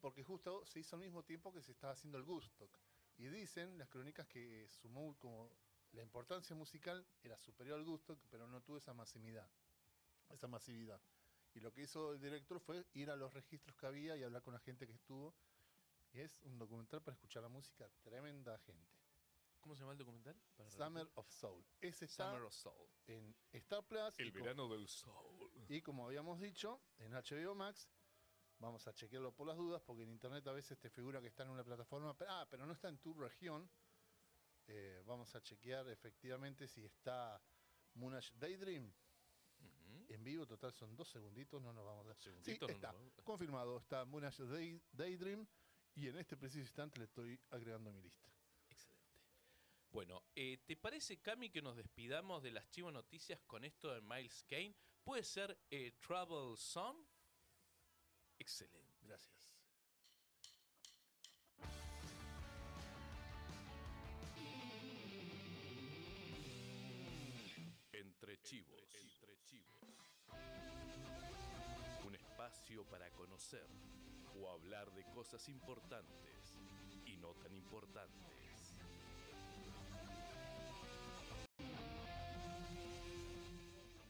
[0.00, 2.78] porque justo se hizo al mismo tiempo que se estaba haciendo el Gustock.
[3.16, 5.50] Y dicen las crónicas que sumó como
[5.92, 9.48] la importancia musical era superior al Gustock, pero no tuvo esa masividad.
[10.28, 11.00] Esa masividad.
[11.54, 14.42] Y lo que hizo el director fue ir a los registros que había y hablar
[14.42, 15.34] con la gente que estuvo.
[16.12, 19.03] Y es un documental para escuchar la música, tremenda gente.
[19.64, 20.40] ¿Cómo se llama el documental?
[20.56, 21.12] Para Summer repetir.
[21.18, 21.64] of Soul.
[21.80, 22.88] Ese está Summer of Soul.
[23.06, 24.20] en Star Plus.
[24.20, 25.50] y como- del soul.
[25.68, 27.90] y como habíamos dicho, en HBO Max,
[28.58, 31.42] vamos a chequearlo por las dudas, porque en internet a veces te figura que está
[31.44, 33.68] en una plataforma, pero, ah, pero no está en tu región.
[34.66, 37.42] Eh, vamos a chequear efectivamente si está
[37.94, 38.92] Moonage Daydream
[40.08, 40.46] en vivo.
[40.46, 42.16] Total, son dos segunditos, no nos vamos a dar.
[42.16, 42.92] Sí, Segunditos, no está.
[42.92, 45.46] nos Confirmado, está Moonage Day- Daydream.
[45.96, 48.28] Y en este preciso instante le estoy agregando a mi lista.
[49.94, 54.00] Bueno, eh, ¿te parece, Cami, que nos despidamos de las chivo noticias con esto de
[54.00, 54.74] Miles Kane?
[55.04, 56.96] ¿Puede ser eh, Trouble Song?
[58.36, 58.98] Excelente.
[59.02, 59.54] Gracias.
[67.92, 68.96] Entre chivos.
[68.96, 69.78] Entre chivos.
[72.04, 73.68] Un espacio para conocer
[74.34, 76.58] o hablar de cosas importantes
[77.06, 78.43] y no tan importantes.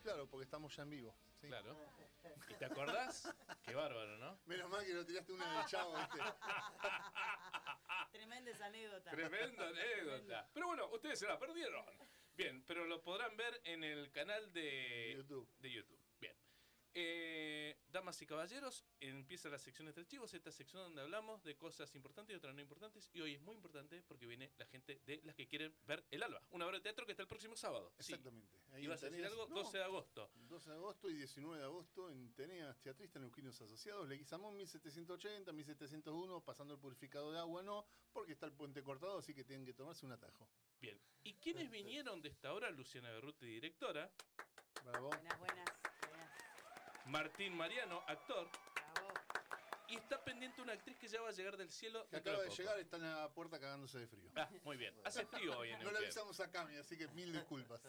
[0.04, 1.16] Claro, porque estamos ya en vivo.
[1.40, 1.46] sí.
[1.46, 1.74] Claro.
[2.50, 3.34] ¿Y te acordás?
[3.64, 4.38] Qué bárbaro, ¿no?
[4.44, 6.18] Menos mal que no tiraste una del chavo, ¿viste?
[8.12, 9.10] Tremenda esa anécdota.
[9.10, 10.50] Tremenda anécdota.
[10.52, 11.82] Pero bueno, ustedes se la perdieron.
[12.34, 15.48] Bien, pero lo podrán ver en el canal de YouTube.
[15.58, 15.98] De YouTube.
[16.96, 21.92] Eh, damas y caballeros, empieza la sección de archivos, esta sección donde hablamos de cosas
[21.96, 23.10] importantes y otras no importantes.
[23.12, 26.22] Y hoy es muy importante porque viene la gente de las que quieren ver el
[26.22, 27.92] Alba, una obra de teatro que está el próximo sábado.
[27.98, 28.12] Sí.
[28.12, 28.60] Exactamente.
[28.72, 29.48] Ahí ¿Ibas a decir algo?
[29.48, 30.30] No, 12 de agosto.
[30.34, 36.44] 12 de agosto y 19 de agosto en Teneas Teatrista Neuquinos Asociados, Leguizamón 1780, 1701,
[36.44, 39.74] pasando el purificado de agua no, porque está el puente cortado, así que tienen que
[39.74, 40.48] tomarse un atajo.
[40.80, 41.00] Bien.
[41.24, 42.70] ¿Y quiénes vinieron de esta hora?
[42.70, 44.10] Luciana Berruti, directora.
[44.84, 45.08] Bravo.
[45.08, 45.73] Buenas, buenas.
[47.06, 48.48] Martín Mariano, actor.
[48.94, 49.08] Bravo.
[49.88, 52.06] Y está pendiente una actriz que ya va a llegar del cielo.
[52.08, 52.56] Que acaba de poco.
[52.58, 54.30] llegar, está en la puerta cagándose de frío.
[54.36, 54.94] Ah, muy bien.
[55.04, 56.04] Hace frío hoy en No le Neuquén.
[56.04, 57.82] avisamos a Cami, así que mil disculpas.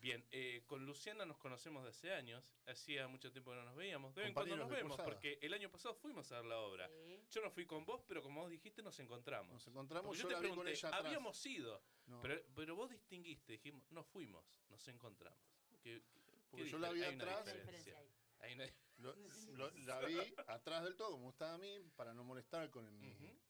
[0.00, 2.54] Bien, eh, con Luciana nos conocemos de hace años.
[2.66, 4.14] Hacía mucho tiempo que no nos veíamos.
[4.14, 5.08] De vez en cuando nos vemos, cursada.
[5.08, 6.88] porque el año pasado fuimos a ver la obra.
[6.88, 7.20] Sí.
[7.32, 9.52] Yo no fui con vos, pero como vos dijiste, nos encontramos.
[9.52, 11.04] Nos encontramos, yo, yo te la vi con ella atrás.
[11.04, 15.40] habíamos ido, No, pero, pero vos distinguiste, dijimos, no fuimos, nos encontramos.
[15.82, 17.44] ¿Qué- qué- Porque qué yo la vi atrás.
[17.52, 18.00] Diferencia.
[18.40, 18.52] Ahí.
[18.52, 19.14] Hay una- lo-
[19.56, 23.40] lo- la vi atrás del todo, como estaba a mí, para no molestar con mi,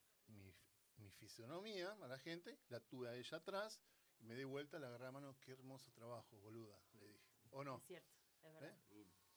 [0.97, 2.59] mi fisonomía a la gente.
[2.69, 3.81] La tuve a ella atrás
[4.19, 5.37] y me di vuelta, la agarré a mano.
[5.41, 7.25] Qué hermoso trabajo, boluda, le dije.
[7.51, 7.77] ¿O no?
[7.79, 8.79] Es cierto, es verdad.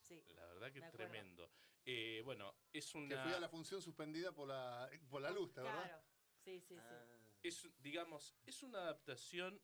[0.01, 0.23] Sí.
[0.35, 1.49] La verdad que es tremendo.
[1.85, 3.23] Eh, bueno, es Que una...
[3.23, 5.83] fui a la función suspendida por la, por la luz, ¿te verdad?
[5.83, 6.03] Claro.
[6.43, 6.95] Sí, sí, sí.
[7.43, 9.61] es, digamos, es una adaptación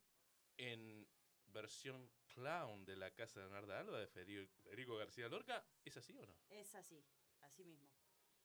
[0.58, 1.08] en
[1.62, 5.66] versión clown de la casa de Bernarda Alba de Federico, Federico García Lorca.
[5.84, 6.38] ¿Es así o no?
[6.50, 7.04] Es así,
[7.42, 7.90] así mismo.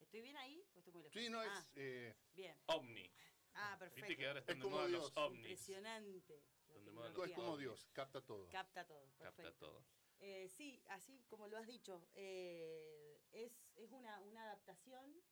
[0.00, 1.20] ¿Estoy bien ahí o estoy muy lejos?
[1.20, 1.72] Sí, no, Ah, es.
[1.76, 2.56] eh, bien.
[2.66, 3.10] Ovni.
[3.54, 4.16] Ah, Viste perfecto.
[4.18, 5.16] que ahora están Es de como moda los Dios.
[5.16, 5.38] ovnis.
[5.40, 6.44] Impresionante.
[6.68, 7.60] la Donde moda los es como ovnis.
[7.60, 8.48] Dios, capta todo.
[8.48, 9.66] Capta todo, Capta perfecto.
[9.66, 9.84] todo.
[10.20, 15.22] Eh, sí, así como lo has dicho, eh, es, es una, una adaptación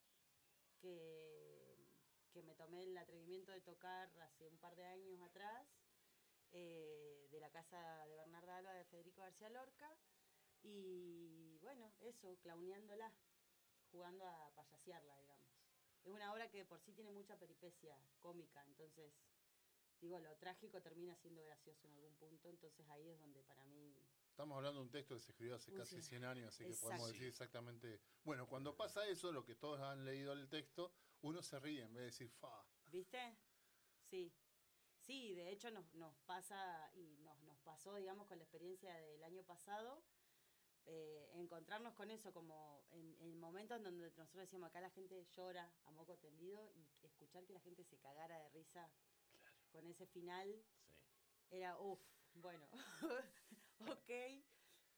[0.81, 1.89] que,
[2.33, 5.67] que me tomé el atrevimiento de tocar hace un par de años atrás,
[6.53, 9.97] eh, de la casa de Bernarda Alba de Federico García Lorca,
[10.63, 13.13] y bueno, eso, clowneándola,
[13.91, 15.49] jugando a payasearla, digamos.
[16.05, 19.13] Es una obra que por sí tiene mucha peripecia cómica, entonces,
[20.01, 23.95] digo, lo trágico termina siendo gracioso en algún punto, entonces ahí es donde para mí
[24.41, 26.09] Estamos hablando de un texto que se escribió hace Uy, casi sí.
[26.09, 28.01] 100 años, así que podemos decir exactamente.
[28.25, 31.93] Bueno, cuando pasa eso, lo que todos han leído el texto, uno se ríe en
[31.93, 32.65] vez de decir, fa.
[32.87, 33.37] ¿Viste?
[34.09, 34.33] Sí.
[35.11, 39.25] Sí, de hecho nos, nos pasa y nos, nos pasó, digamos, con la experiencia del
[39.25, 40.05] año pasado,
[40.87, 45.27] eh, encontrarnos con eso, como en, en momentos en donde nosotros decíamos acá la gente
[45.33, 48.89] llora a moco tendido y escuchar que la gente se cagara de risa
[49.73, 50.49] con ese final
[51.49, 51.57] Sí.
[51.57, 51.99] era, uff,
[52.35, 52.69] bueno,
[53.81, 54.07] ok,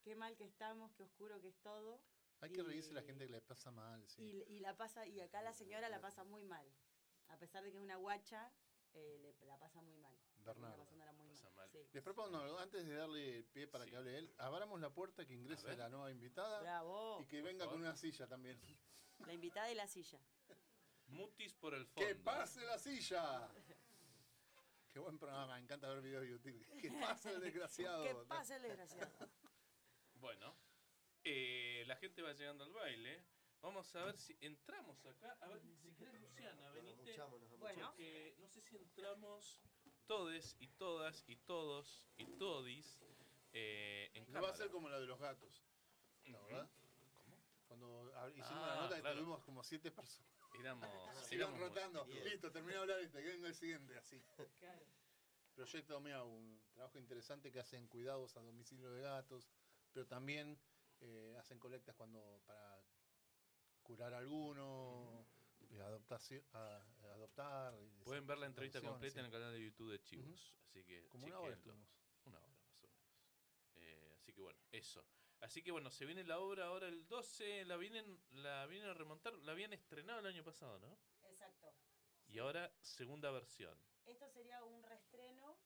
[0.03, 2.03] qué mal que estamos, qué oscuro que es todo.
[2.43, 4.23] Hay que reírse la gente que le pasa mal, sí.
[4.47, 6.71] Y, y la pasa, y acá la señora la pasa muy mal.
[7.29, 8.53] A pesar de que es una guacha,
[8.95, 10.17] eh, le- la pasa muy mal.
[10.45, 11.15] Pasándola muy Pasa mal.
[11.57, 11.69] mal.
[11.71, 11.79] sí.
[11.93, 13.91] Les propongo, antes de darle pie para Sí.
[13.91, 17.21] que hable él, abramos la puerta que ingrese la nueva invitada Bravo.
[17.21, 17.75] y que Por venga favor.
[17.81, 18.59] con una silla también.
[19.27, 20.19] La invitada y la silla.
[21.07, 22.09] Mutis por el fondo.
[22.09, 23.49] ¡Que pase la silla!
[24.91, 26.67] Qué buen programa, me encanta ver videos de YouTube.
[26.81, 28.03] ¡Que pase el desgraciado!
[28.05, 29.11] ¿Qué pasa el desgraciado?
[30.15, 30.57] Bueno,
[31.25, 33.23] eh, la gente va llegando al baile.
[33.63, 35.37] Vamos a ver si entramos acá.
[35.41, 37.17] A ver, si querés, Luciana, venite.
[37.59, 37.87] Bueno.
[37.91, 39.61] Porque no sé si entramos
[40.07, 43.01] todes y todas y todos y todis
[43.53, 44.57] eh, en No va a cámara.
[44.57, 45.65] ser como la de los gatos,
[46.25, 46.69] ¿no, verdad?
[47.15, 47.37] ¿Cómo?
[47.69, 49.17] Cuando hicimos Ah, la nota y claro.
[49.17, 50.29] tuvimos como siete personas.
[50.59, 50.89] Éramos.
[51.61, 52.05] Rotando.
[52.05, 54.21] muy- Listo, terminé de hablar este, que venga el siguiente, así.
[54.59, 54.85] Claro.
[55.55, 59.51] Proyecto Miau, un trabajo interesante que hacen cuidados a domicilio de gatos,
[59.93, 60.59] pero también
[61.01, 62.83] eh, hacen colectas cuando para
[63.83, 65.27] curar a alguno,
[65.71, 66.83] eh, adoptación, a-
[67.15, 67.75] adoptar.
[67.83, 70.55] y Pueden ver la entrevista completa en el canal de YouTube de Chivos.
[70.69, 71.09] Así que.
[71.09, 71.59] Como una hora.
[72.25, 72.97] Una hora más o menos.
[73.77, 75.05] Eh, así que bueno, eso.
[75.41, 78.95] Así que bueno, se viene la obra ahora el 12, la vienen, la vienen a
[78.95, 80.97] remontar, la habían estrenado el año pasado, ¿no?
[81.29, 81.73] Exacto.
[82.29, 83.77] Y ahora segunda versión.
[84.07, 85.57] Esto sería un reestreno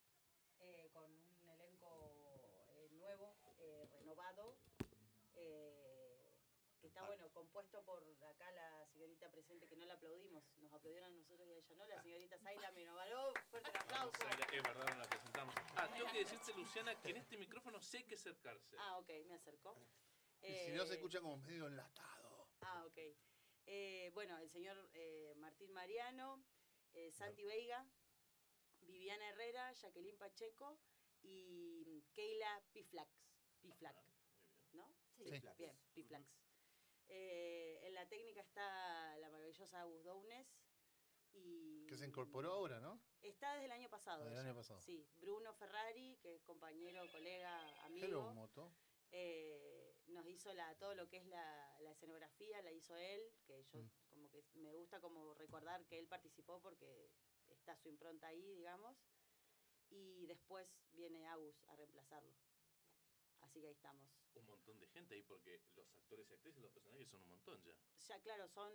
[0.60, 2.10] eh, con un elenco
[2.70, 4.56] eh, nuevo, eh, renovado,
[5.34, 6.32] eh,
[6.96, 11.16] está bueno, compuesto por acá la señorita presente, que no la aplaudimos, nos aplaudieron a
[11.16, 14.16] nosotros y a ella no, la señorita Zaila Minovaló, fuerte el aplauso.
[14.50, 15.54] es verdad, no la presentamos.
[15.76, 18.76] Ah, tengo que decirte, Luciana, que en este micrófono sí hay que acercarse.
[18.78, 19.76] Ah, ok, me acercó.
[20.40, 22.48] Y si no se Eh, escucha como medio enlatado.
[22.62, 22.98] Ah, ok.
[23.66, 26.42] Eh, bueno, el señor eh, Martín Mariano,
[26.94, 27.86] eh, Santi Veiga,
[28.80, 30.78] Viviana Herrera, Jacqueline Pacheco
[31.20, 33.10] y Keila Piflax.
[33.60, 33.96] Piflac,
[34.72, 34.88] ¿no?
[35.18, 35.24] Sí.
[35.58, 36.45] Bien, Piflax.
[37.08, 40.46] Eh, en la técnica está la maravillosa Agus Dounes
[41.32, 43.00] Y Que se incorporó ahora, ¿no?
[43.22, 44.24] Está desde el año pasado.
[44.24, 44.80] Desde el año pasado.
[44.80, 48.34] Sí, Bruno Ferrari, que es compañero, colega, Hello, amigo.
[48.34, 48.72] Moto.
[49.12, 53.62] eh, nos hizo la, todo lo que es la, la escenografía, la hizo él, que
[53.64, 53.90] yo Mm.
[54.10, 57.10] como que me gusta como recordar que él participó porque
[57.48, 58.96] está su impronta ahí, digamos.
[59.90, 62.34] Y después viene Agus a reemplazarlo.
[63.50, 64.08] Así que ahí estamos.
[64.34, 67.62] Un montón de gente ahí porque los actores y actrices, los personajes son un montón
[67.64, 67.72] ya.
[68.08, 68.72] Ya, claro, son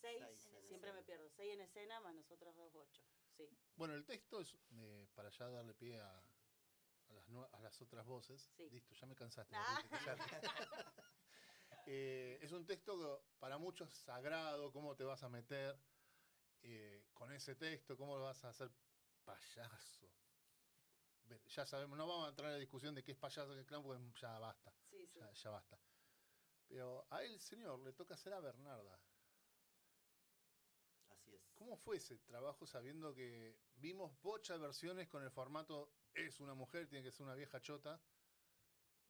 [0.00, 0.22] Seis.
[0.24, 1.06] seis, Seis en siempre me escena.
[1.18, 3.02] pierdo, seis en escena más nosotros dos, ocho.
[3.36, 7.60] Sí, Bueno, el texto es eh, para ya darle pie a, a las, nue- a
[7.60, 8.50] las otras voces.
[8.56, 8.68] Sí.
[8.70, 9.54] Listo, ya me cansaste.
[9.56, 9.80] Ah.
[11.90, 15.74] Eh, es un texto que para muchos es sagrado, cómo te vas a meter
[16.62, 18.70] eh, con ese texto, cómo lo vas a hacer
[19.24, 20.06] payaso.
[21.48, 23.66] Ya sabemos, no vamos a entrar en la discusión de qué es payaso, qué es
[23.66, 25.18] clown, porque ya basta, sí, sí.
[25.18, 25.78] ya, ya basta.
[26.68, 29.00] Pero a él, señor, le toca hacer a Bernarda.
[31.10, 31.40] Así es.
[31.54, 36.86] ¿Cómo fue ese trabajo sabiendo que vimos bocha versiones con el formato es una mujer,
[36.86, 38.00] tiene que ser una vieja chota?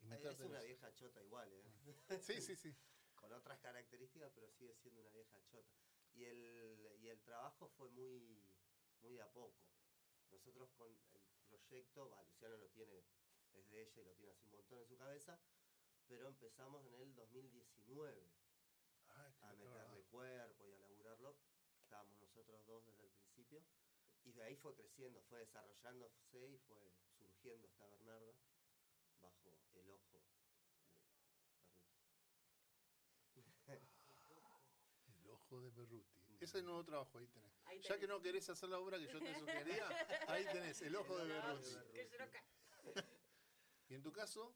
[0.01, 1.65] Y Es una vieja chota igual, ¿eh?
[2.23, 2.75] Sí, sí, sí.
[3.17, 5.75] con otras características, pero sigue siendo una vieja chota.
[6.15, 8.43] Y el, y el trabajo fue muy,
[9.01, 9.59] muy a poco.
[10.31, 10.97] Nosotros con
[11.49, 13.05] proyecto, va, Luciano lo tiene,
[13.55, 15.39] es de ella y lo tiene hace un montón en su cabeza,
[16.07, 18.31] pero empezamos en el 2019
[19.09, 21.37] Ay, qué a meterle cuerpo y a laburarlo.
[21.83, 23.63] Estábamos nosotros dos desde el principio.
[24.25, 28.35] Y de ahí fue creciendo, fue desarrollándose y fue surgiendo esta Bernarda
[29.21, 30.69] bajo el ojo de Barruti.
[35.07, 36.28] El ojo de Berruti.
[36.41, 37.53] Ese nuevo trabajo, ahí tenés.
[37.67, 39.89] Ahí Ya que no querés hacer la obra que yo te sugería,
[40.29, 41.77] ahí tenés, el ojo de Berruti.
[43.91, 44.55] Y en tu caso,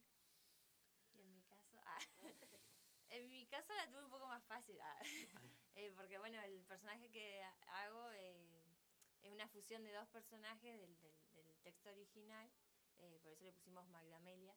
[1.15, 1.99] Y en mi caso, ah,
[3.09, 4.99] en mi caso la tuve un poco más fácil, ah,
[5.75, 8.63] eh, porque bueno, el personaje que hago eh,
[9.23, 12.51] es una fusión de dos personajes del, del- del texto original,
[12.99, 14.55] eh, por eso le pusimos Magdamelia,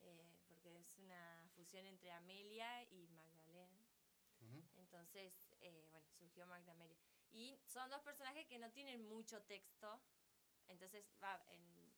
[0.00, 3.84] eh, porque es una fusión entre Amelia y Magdalena.
[4.76, 6.98] Entonces, eh, bueno, surgió Magdamelia.
[7.30, 10.00] Y son dos personajes que no tienen mucho texto.
[10.68, 11.92] Entonces, va, en-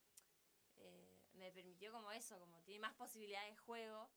[0.76, 4.10] eh, me permitió como eso, como tiene más posibilidades de juego,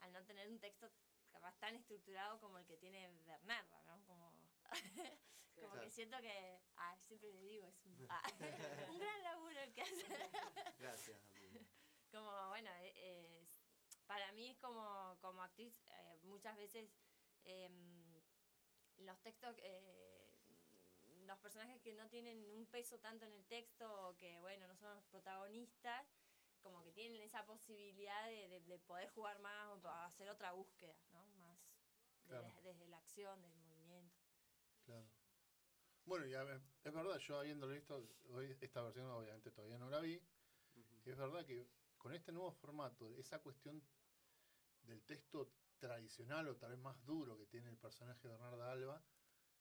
[0.00, 0.90] al no tener un texto
[1.30, 4.04] capaz tan estructurado como el que tiene Bernarda, ¿no?
[4.06, 4.32] Como,
[5.56, 8.22] como que siento que, ah, siempre le digo, es un, ah,
[8.90, 10.04] un gran laburo el que hace.
[10.78, 11.60] Gracias, amigo.
[12.10, 13.46] como bueno eh,
[14.06, 16.88] para mí es como como actriz eh, muchas veces
[17.44, 17.93] em,
[19.06, 20.38] los textos eh,
[21.26, 24.76] los personajes que no tienen un peso tanto en el texto o que bueno no
[24.76, 26.06] son los protagonistas
[26.62, 30.94] como que tienen esa posibilidad de, de- de poder jugar más o hacer otra búsqueda
[31.12, 31.58] no más
[32.28, 34.16] de- desde la acción del movimiento.
[34.84, 35.06] Claro.
[36.06, 40.00] Bueno, ya es es verdad, yo habiéndolo visto, hoy esta versión obviamente todavía no la
[40.00, 40.20] vi,
[40.74, 43.82] y es verdad que con este nuevo formato, esa cuestión
[44.82, 49.02] del texto tradicional o tal vez más duro que tiene el personaje de Bernarda Alba,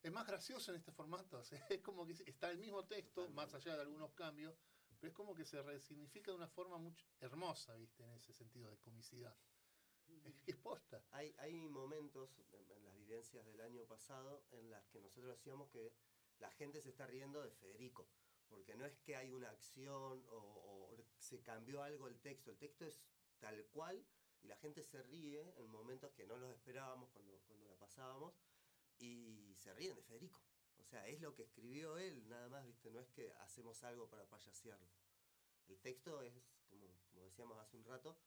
[0.02, 1.38] es más gracioso en este formato.
[1.40, 3.36] o sea, es como que está el mismo texto, Totalmente.
[3.36, 4.58] más allá de algunos cambios,
[5.00, 8.04] pero es como que se resignifica de una forma muy hermosa, ¿viste?
[8.04, 9.36] En ese sentido de comicidad.
[10.46, 11.04] Es posta.
[11.12, 15.70] Hay, hay momentos en, en las vivencias del año pasado en las que nosotros decíamos
[15.70, 15.94] que
[16.40, 18.08] la gente se está riendo de Federico,
[18.48, 22.58] porque no es que hay una acción o, o se cambió algo el texto, el
[22.58, 23.02] texto es
[23.40, 24.06] tal cual
[24.44, 28.34] y la gente se ríe en momentos que no los esperábamos cuando, cuando la pasábamos
[29.00, 30.42] y se ríen de Federico.
[30.80, 32.92] O sea, es lo que escribió él, nada más, ¿viste?
[32.92, 34.92] No es que hacemos algo para payasearlo.
[35.68, 36.34] El texto es,
[36.70, 38.18] como, como decíamos hace un rato,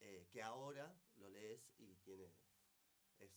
[0.00, 2.32] eh, que ahora lo lees y tiene
[3.18, 3.30] es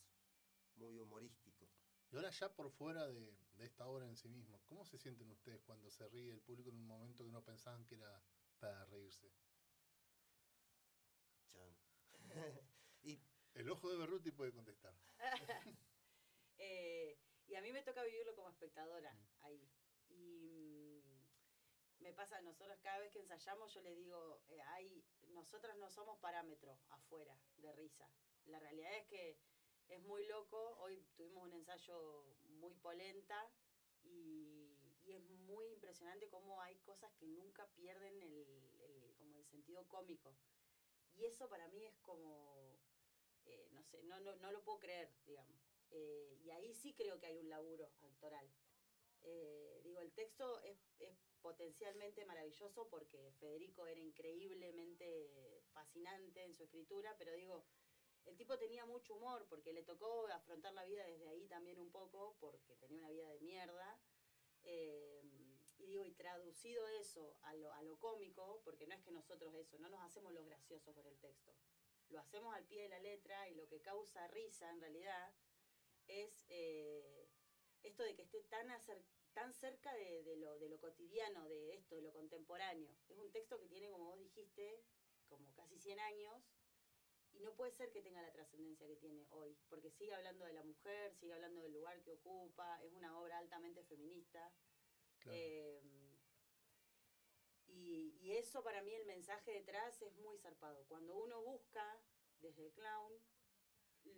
[0.76, 1.70] muy humorístico.
[2.12, 5.30] Y ahora ya por fuera de, de esta obra en sí mismo, ¿cómo se sienten
[5.32, 8.24] ustedes cuando se ríe el público en un momento que no pensaban que era
[8.60, 9.32] para reírse?
[13.04, 13.20] Y
[13.56, 14.94] El ojo de Berruti puede contestar.
[16.64, 17.18] Eh,
[17.48, 19.44] y a mí me toca vivirlo como espectadora Mm.
[19.46, 19.68] ahí.
[20.10, 25.76] Y mm, me pasa, nosotros cada vez que ensayamos yo les digo, eh, hay, nosotras
[25.78, 28.08] no somos parámetro afuera de risa.
[28.46, 29.38] La realidad es que
[29.88, 32.24] es muy loco, hoy tuvimos un ensayo
[32.60, 33.52] muy polenta
[34.04, 38.34] y, y es muy impresionante cómo hay cosas que nunca pierden el,
[38.82, 40.36] el- como el sentido cómico.
[41.16, 42.80] Y eso para mí es como,
[43.46, 45.60] eh, no sé, no, no, no lo puedo creer, digamos.
[45.92, 48.50] Eh, y ahí sí creo que hay un laburo actoral.
[49.24, 50.80] Eh, digo, el texto es,
[51.42, 57.66] potencialmente maravilloso porque Federico era increíblemente fascinante en su escritura, pero digo,
[58.26, 61.90] el tipo tenía mucho humor porque le tocó afrontar la vida desde ahí también un
[61.92, 64.00] poco, porque tenía una vida de mierda.
[65.82, 69.54] Y digo, y traducido eso a lo, a lo cómico, porque no es que nosotros
[69.56, 71.54] eso, no nos hacemos los graciosos con el texto.
[72.10, 75.34] Lo hacemos al pie de la letra y lo que causa risa en realidad
[76.08, 77.30] es eh,
[77.84, 81.96] esto de que esté tan, acer- tan cerca de, lo, de lo cotidiano, de esto,
[81.96, 82.96] de lo contemporáneo.
[83.08, 84.84] Es un texto que tiene, como vos dijiste,
[85.28, 86.44] como casi 100 años
[87.34, 90.54] y no puede ser que tenga la trascendencia que tiene hoy, porque sigue hablando de
[90.54, 94.52] la mujer, sigue hablando del lugar que ocupa, es una obra altamente feminista.
[95.24, 95.38] Claro.
[95.38, 95.82] Eh,
[97.68, 100.86] y, y eso para mí el mensaje detrás es muy zarpado.
[100.88, 102.00] Cuando uno busca
[102.40, 103.14] desde el clown,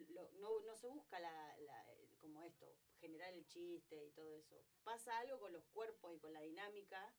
[0.09, 1.87] lo- no, no se busca la, la-
[2.19, 2.65] como esto,
[2.99, 4.55] generar el chiste y todo eso.
[4.83, 7.13] Pasa algo con los cuerpos y con la dinámica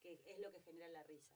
[0.00, 1.34] que es lo que genera la risa.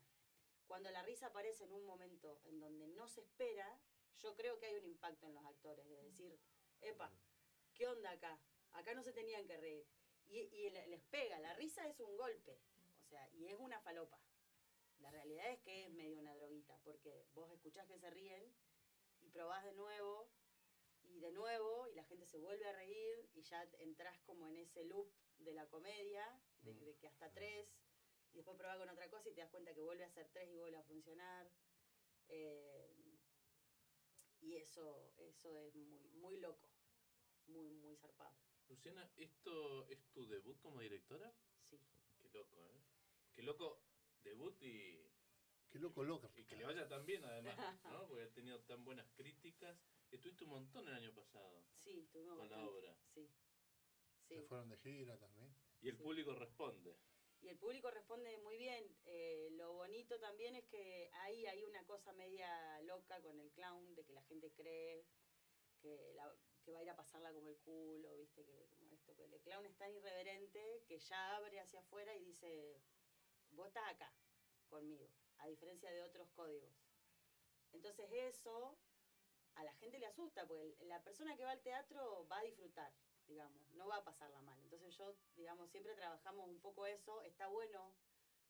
[0.67, 3.81] Cuando la risa aparece en un momento en donde no se espera,
[4.19, 6.39] yo creo que hay un impacto en los actores, de decir,
[6.83, 7.11] epa,
[7.75, 8.39] ¿qué onda acá?
[8.73, 9.87] Acá no se tenían que reír.
[10.31, 12.59] Y, y le- les pega, la risa es un golpe,
[13.05, 14.19] o sea, y es una falopa.
[15.01, 18.45] La realidad es que es medio una droguita, porque vos escuchás que se ríen
[19.21, 20.31] y probás de nuevo
[21.03, 24.57] y de nuevo y la gente se vuelve a reír y ya entras como en
[24.59, 27.67] ese loop de la comedia, de, de que hasta tres,
[28.33, 30.49] y después probás con otra cosa y te das cuenta que vuelve a ser tres
[30.51, 31.51] y vuelve a funcionar.
[32.29, 32.95] Eh,
[34.43, 36.69] y eso, eso es muy, muy loco,
[37.49, 38.37] muy, muy zarpado.
[38.71, 41.35] Luciana, ¿esto es tu debut como directora?
[41.69, 41.77] Sí.
[42.23, 42.81] Qué loco, ¿eh?
[43.35, 43.83] Qué loco
[44.23, 45.11] debut y,
[45.71, 46.31] Qué loco, loco.
[46.37, 48.07] y que le vaya tan bien además, ¿no?
[48.07, 49.77] Porque ha tenido tan buenas críticas.
[50.13, 52.97] Estuviste un montón el año pasado Sí, estuvimos con la obra.
[53.15, 53.29] Sí.
[54.29, 54.47] Se Sí.
[54.49, 55.53] fueron de gira también.
[55.81, 56.03] Y el Sí.
[56.03, 56.97] público responde.
[57.43, 58.97] Y el público responde muy bien.
[59.05, 63.95] Eh, lo bonito también es que ahí hay una cosa media loca con el clown,
[63.97, 65.07] de que la gente cree
[65.81, 66.37] que, la-
[66.73, 69.67] va a ir a pasarla como el culo, viste, que como esto, que el clown
[69.67, 72.81] es tan irreverente que ya abre hacia afuera y dice,
[73.51, 74.13] vos estás acá
[74.69, 75.09] conmigo,
[75.39, 76.73] a diferencia de otros códigos.
[77.73, 78.79] Entonces eso
[79.55, 82.93] a la gente le asusta, porque la persona que va al teatro va a disfrutar,
[83.27, 84.59] digamos, no va a pasarla mal.
[84.63, 87.95] Entonces yo, digamos, siempre trabajamos un poco eso, está bueno,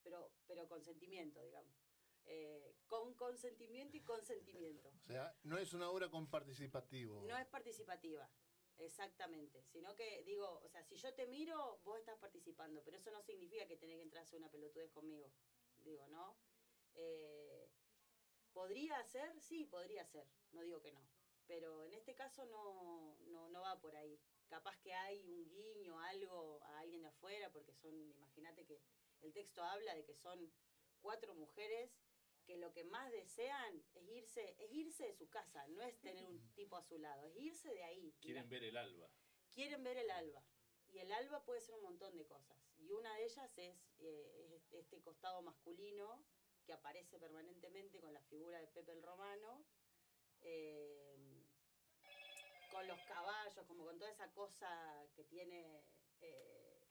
[0.02, 1.89] pero, pero con sentimiento, digamos.
[2.32, 4.88] Eh, con consentimiento y consentimiento.
[4.88, 7.22] O sea, no es una obra con participativo.
[7.22, 8.30] No es participativa,
[8.78, 9.64] exactamente.
[9.64, 13.20] Sino que, digo, o sea, si yo te miro, vos estás participando, pero eso no
[13.20, 15.32] significa que tenés que entrar a hacer una pelotudez conmigo.
[15.78, 16.36] Digo, ¿no?
[16.94, 17.68] Eh,
[18.52, 19.40] ¿Podría ser?
[19.40, 20.28] Sí, podría ser.
[20.52, 21.04] No digo que no.
[21.48, 24.20] Pero en este caso no, no, no va por ahí.
[24.46, 28.80] Capaz que hay un guiño, algo a alguien de afuera, porque son, imagínate que
[29.20, 30.52] el texto habla de que son
[31.00, 31.90] cuatro mujeres
[32.50, 36.26] que lo que más desean es irse, es irse de su casa, no es tener
[36.26, 38.12] un tipo a su lado, es irse de ahí.
[38.20, 39.08] Quieren ver el alba.
[39.54, 40.42] quieren ver el alba.
[40.88, 42.58] Y el alba puede ser un montón de cosas.
[42.78, 46.24] Y una de ellas es, eh, es este costado masculino
[46.66, 49.64] que aparece permanentemente con la figura de Pepe el Romano,
[50.40, 51.44] eh,
[52.72, 55.84] con los caballos, como con toda esa cosa que tiene
[56.20, 56.88] eh,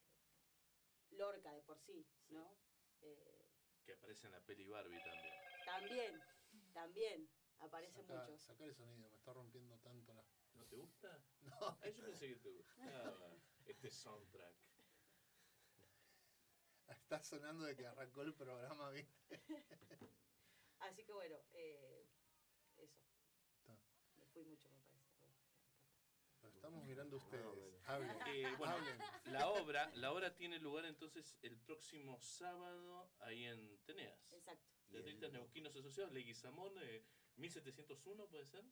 [1.12, 2.50] Lorca de por sí, ¿no?
[3.02, 3.46] Eh,
[3.86, 5.49] Que aparece en la peli Barbie también.
[5.72, 6.22] También,
[6.74, 8.38] también aparece Sacá- mucho.
[8.38, 10.24] Sacar el sonido, me está rompiendo tanto la.
[10.54, 11.24] ¿No te gusta?
[11.42, 13.32] No, Ah, yo pensé que te gustaba
[13.66, 14.56] este soundtrack.
[16.88, 19.42] está sonando de que arrancó el programa, ¿viste?
[20.80, 22.08] Así que bueno, eh,
[22.78, 23.00] eso.
[23.60, 23.78] Está.
[24.18, 24.70] Me fui mucho,
[26.60, 27.46] estamos mirando ustedes.
[27.46, 27.88] menos.
[27.88, 28.18] Hablen.
[28.28, 28.98] Eh, bueno, Hablen.
[29.32, 34.34] la obra, la obra tiene lugar entonces el próximo sábado ahí en Teneas.
[34.34, 34.66] Exacto.
[34.92, 37.06] Teatristas Neuquinos Asociados, Leguizamón, eh,
[37.38, 38.64] 1701, ¿puede ser?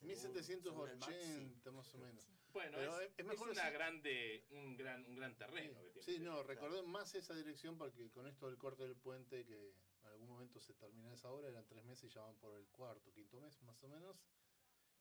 [0.00, 1.18] según- según el Max, sí.
[1.18, 2.28] 1780 más o menos.
[2.52, 3.72] Bueno, Pero es, es- es mejor una así.
[3.72, 6.02] grande, un gran, un gran terreno que tiene.
[6.06, 10.06] Sí, no, recordé más esa dirección porque con esto del corte del puente, que en
[10.06, 13.12] algún momento se termina esa obra, eran tres meses y ya van por el cuarto,
[13.12, 14.16] quinto mes más o menos.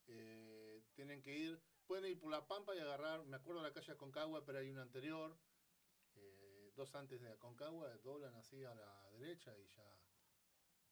[0.08, 3.74] Eh, tienen que ir, pueden ir por la Pampa y agarrar, me acuerdo de la
[3.74, 5.36] calle Aconcagua, pero hay una anterior,
[6.16, 9.98] eh, dos antes de Aconcagua, doblan así a la derecha y ya,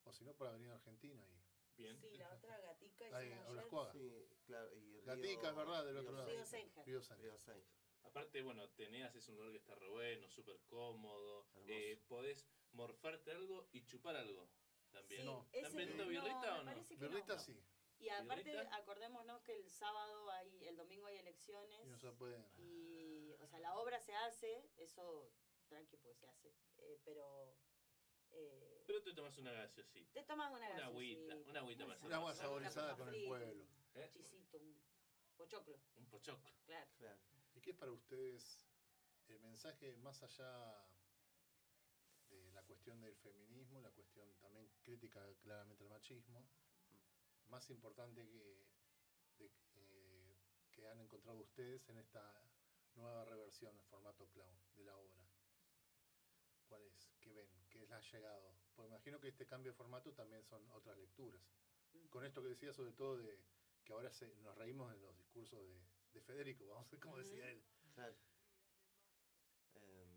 [0.06, 1.24] o si no, por Avenida Argentina.
[1.30, 1.46] Y,
[1.78, 2.00] Bien.
[2.00, 3.68] Sí, la otra gatica Ahí, ayer.
[3.68, 3.92] Cuadras.
[3.98, 4.74] Sí, claro.
[4.78, 6.30] Y Río- Gatica, es verdad, del otro lado.
[6.30, 6.46] Río.
[6.46, 6.86] Sánger.
[6.86, 7.24] Río Sánchez.
[7.26, 7.68] Río Sánger.
[8.04, 11.50] Aparte, bueno, Teneas es un lugar que está re bueno, súper cómodo.
[11.68, 14.50] Eh, podés morfarte algo y chupar algo
[14.92, 15.20] también.
[15.22, 15.46] Sí, No.
[15.52, 16.76] ese- ¿Están vendiendo no, birrita o no?
[16.76, 16.84] no.
[16.86, 16.96] sí,
[18.00, 21.80] Y aparte, acordémonos que el sábado hay, el domingo hay elecciones.
[21.86, 22.46] y no se pueden.
[22.58, 25.32] Y, o sea, la obra se hace, eso,
[25.68, 26.54] tranqui, pues se hace.
[26.78, 27.56] eh, pero
[28.32, 30.12] eh, Pero te tomas una gaseosita.
[30.14, 30.86] te tomas una Una gaseosita.
[30.88, 33.66] agüita, una agüita más Un agua Una saborizada con el pueblo.
[33.96, 34.10] ¿Eh?
[34.12, 34.82] chisito, un
[35.38, 36.52] pochoclo, Un pochoclo.
[36.66, 36.90] claro.
[36.98, 37.20] Claro.
[37.54, 38.68] ¿Y qué es para ustedes
[39.30, 40.86] el mensaje más allá
[42.30, 46.46] de la cuestión del feminismo, la cuestión también crítica claramente al machismo,
[47.48, 48.66] más importante que,
[49.38, 50.36] de- eh,
[50.72, 52.50] que han encontrado ustedes en esta
[52.96, 55.16] nueva reversión en formato clown de la obra?
[56.68, 57.14] ¿Cuál es?
[57.22, 57.50] ¿Qué ven?
[57.70, 58.58] ¿Qué les ha llegado?
[58.76, 61.42] Pues imagino que este cambio de formato también son otras lecturas.
[62.10, 63.44] Con esto que decía sobre todo de
[63.84, 67.18] que ahora se, nos reímos en los discursos de, de Federico, vamos a ver cómo
[67.18, 67.64] decía él.
[67.94, 68.16] Claro.
[69.76, 70.10] Em,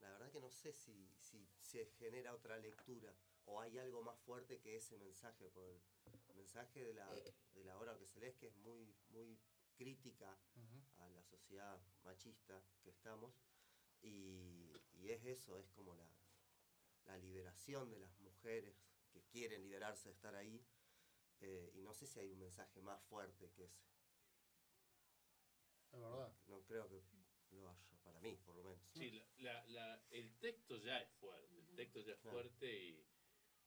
[0.00, 3.14] la verdad que no sé si, si se genera otra lectura
[3.46, 7.08] o hay algo más fuerte que ese mensaje, por el mensaje de la,
[7.54, 9.38] de la obra que se lee es que es muy, muy
[9.76, 10.38] crítica
[10.96, 13.34] a la sociedad machista que estamos
[14.02, 16.08] y, y es eso, es como la,
[17.04, 18.74] la liberación de las mujeres
[19.12, 20.66] que quieren liberarse de estar ahí
[21.40, 23.84] eh, y no sé si hay un mensaje más fuerte que ese.
[25.92, 26.32] Es verdad.
[26.46, 27.02] No creo que
[27.50, 28.80] lo haya, para mí por lo menos.
[28.92, 32.36] Sí, la, la- la- el texto ya es fuerte, el texto ya es Claro.
[32.38, 33.06] fuerte y,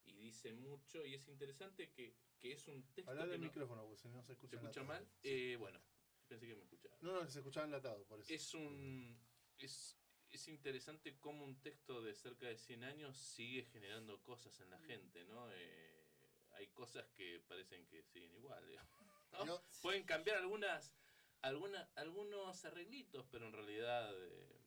[0.09, 3.47] y dice mucho y es interesante que, que es un texto Hablar que del no-
[3.47, 5.05] micrófono, porque si no se escucha ¿Se escucha enlatado.
[5.05, 5.11] mal?
[5.23, 5.79] Eh, bueno,
[6.27, 6.97] pensé que me escuchaba.
[7.01, 8.33] No, no, se escuchaba enlatado, por eso.
[8.33, 9.19] Es un
[9.57, 9.97] es,
[10.29, 14.79] es interesante cómo un texto de cerca de 100 años sigue generando cosas en la
[14.79, 15.49] gente, ¿no?
[15.51, 16.05] Eh,
[16.51, 18.63] hay cosas que parecen que siguen igual,
[19.81, 20.91] Pueden cambiar algunas,
[21.41, 24.59] alguna, algunos arreglitos, pero en realidad, eh,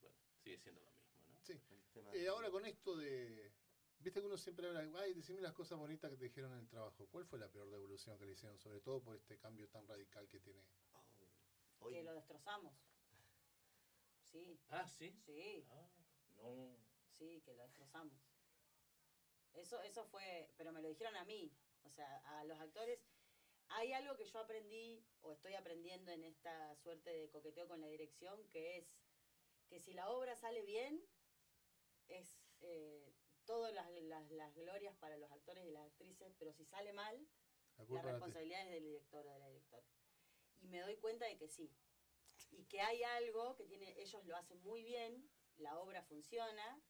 [0.00, 1.38] bueno, sigue siendo lo mismo, ¿no?
[1.42, 1.52] Sí.
[1.70, 3.52] El tema Eh, ahora con esto de...
[4.00, 6.68] Viste que uno siempre habla, ay, decime las cosas bonitas que te dijeron en el
[6.68, 7.06] trabajo.
[7.10, 8.58] ¿Cuál fue la peor devolución que le hicieron?
[8.58, 10.62] Sobre todo por este cambio tan radical que tiene.
[11.80, 12.74] Oh, Que lo destrozamos.
[14.22, 15.10] Sí, Ah, sí.
[15.26, 15.88] sí, Ah,
[16.36, 16.76] no.
[17.18, 18.18] sí, que lo destrozamos.
[19.52, 23.00] Eso, eso fue, pero me lo dijeron a mí, o sea, a los actores.
[23.68, 27.86] Hay algo que yo aprendí o estoy aprendiendo en esta suerte de coqueteo con la
[27.88, 28.98] dirección, que es
[29.68, 31.04] que si la obra sale bien,
[32.08, 33.14] es eh,
[33.50, 37.16] todas las, las- las glorias para los actores y las actrices, pero si sale mal,
[37.96, 39.86] La responsabilidad es del director o de la directora.
[40.60, 41.68] Y me doy cuenta de que sí.
[42.52, 46.80] Y que hay algo que tiene, ellos lo hacen muy bien, la obra funciona,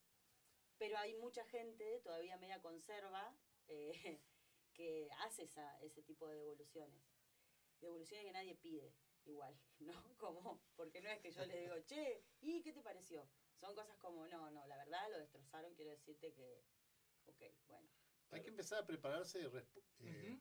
[0.77, 3.35] pero hay mucha gente todavía media conserva
[3.69, 3.93] eh,
[4.75, 7.03] que hace esa, ese tipo de devoluciones.
[7.81, 8.93] Devoluciones que nadie pide,
[9.25, 9.95] igual, ¿no?
[10.19, 13.27] Como, porque no es que yo le digo, che, ¿y qué te pareció?
[13.61, 16.65] Son cosas como, no, no, la verdad lo destrozaron, quiero decirte que,
[17.27, 17.89] ok, bueno.
[18.31, 20.41] Hay que empezar a prepararse respu- eh,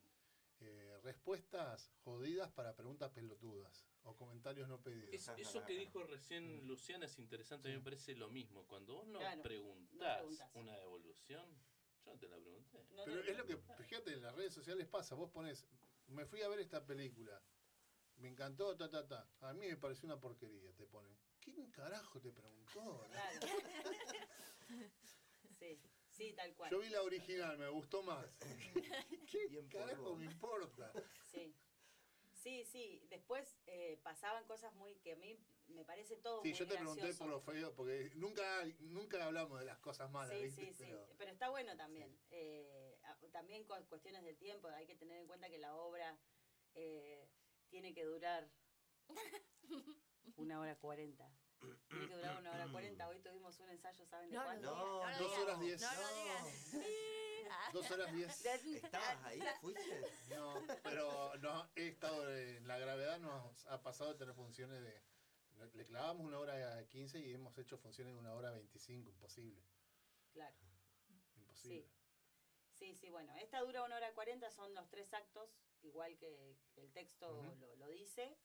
[0.62, 5.14] eh, respuestas jodidas para preguntas pelotudas o comentarios no pedidos.
[5.14, 8.66] Es- eso que dijo recién Luciana es interesante, a mí me parece lo mismo.
[8.68, 10.56] Cuando vos no Claro, preguntás no preguntás.
[10.56, 11.62] una devolución,
[12.06, 12.86] yo no te la pregunté.
[12.92, 15.16] No, Pero no, es lo que, fíjate, en las redes sociales pasa.
[15.16, 15.66] Vos pones,
[16.08, 17.42] me fui a ver esta película,
[18.18, 19.30] me encantó, ta, ta, ta.
[19.42, 21.18] A mí me pareció una porquería, te ponen.
[21.54, 23.06] ¿Quién carajo te preguntó?
[23.12, 23.48] Claro.
[25.60, 26.72] sí, sí, tal cual.
[26.72, 28.26] Yo vi la original, me gustó más.
[29.32, 30.16] ¿Qué Bien carajo polvo.
[30.18, 30.92] me importa?
[31.32, 31.56] Sí.
[32.34, 33.06] Sí, sí.
[33.10, 35.38] Después eh, pasaban cosas muy que a mí
[35.68, 39.60] me parece todo Sí, muy yo te pregunté por lo feo, porque nunca, nunca hablamos
[39.60, 40.66] de las cosas malas, Sí, ¿viste?
[40.68, 40.84] sí, sí.
[40.86, 42.18] Pero- Pero está bueno también.
[42.32, 42.98] Eh,
[43.34, 46.18] también con cuestiones del tiempo, hay que tener en cuenta que la obra
[46.76, 47.28] eh,
[47.70, 48.50] tiene que durar
[50.38, 51.30] una hora cuarenta.
[51.90, 53.08] Tiene que durar una hora cuarenta.
[53.10, 54.76] Hoy tuvimos un ensayo, ¿saben de No, cuánto?
[54.76, 55.40] no, dos digas.
[55.40, 55.82] horas diez.
[55.82, 56.24] No No.
[56.24, 56.76] digas.
[57.52, 57.70] Ah.
[57.74, 58.46] Dos horas diez.
[58.46, 59.42] ¿Estabas ahí?
[59.60, 60.02] ¿Fuiste?
[60.30, 60.54] No,
[60.84, 65.02] pero no, he estado en la gravedad, nos ha pasado de tener funciones de.
[65.74, 69.62] Le clavamos una hora 15 y hemos hecho funciones de una hora 25, imposible.
[70.32, 70.56] Claro.
[71.36, 71.90] Imposible.
[72.72, 75.50] Sí, sí, bueno, esta dura una hora cuarenta, son los tres actos,
[75.82, 77.44] igual que el texto
[77.78, 78.38] lo dice.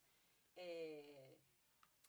[0.56, 1.38] Eh,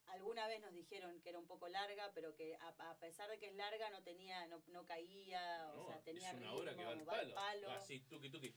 [0.08, 3.38] alguna vez nos dijeron que era un poco larga, pero que a, a pesar de
[3.40, 6.76] que es larga no tenía, no, no caía, o sea, tenía es una ritmo, hora
[6.76, 7.36] que va al va al palo.
[7.36, 7.72] palo.
[7.72, 8.56] Así, tuki tuki.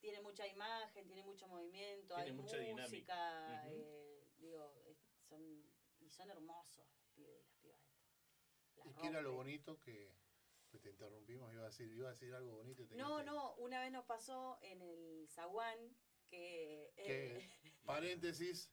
[0.00, 4.72] tiene mucha imagen, tiene mucho movimiento, Tiene hay mucha música, eh, digo,
[5.28, 5.64] son
[6.00, 8.16] y son hermosos los pibes y las pibas estas.
[8.76, 10.16] Las ¿Y qué era lo bonito que,
[10.82, 11.52] te interrumpimos?
[11.52, 14.04] Iba a decir, iba a decir algo bonito y te No, no, una vez nos
[14.04, 15.96] pasó en el Zaguán
[16.28, 17.50] que, Que, eh,
[17.84, 18.70] paréntesis,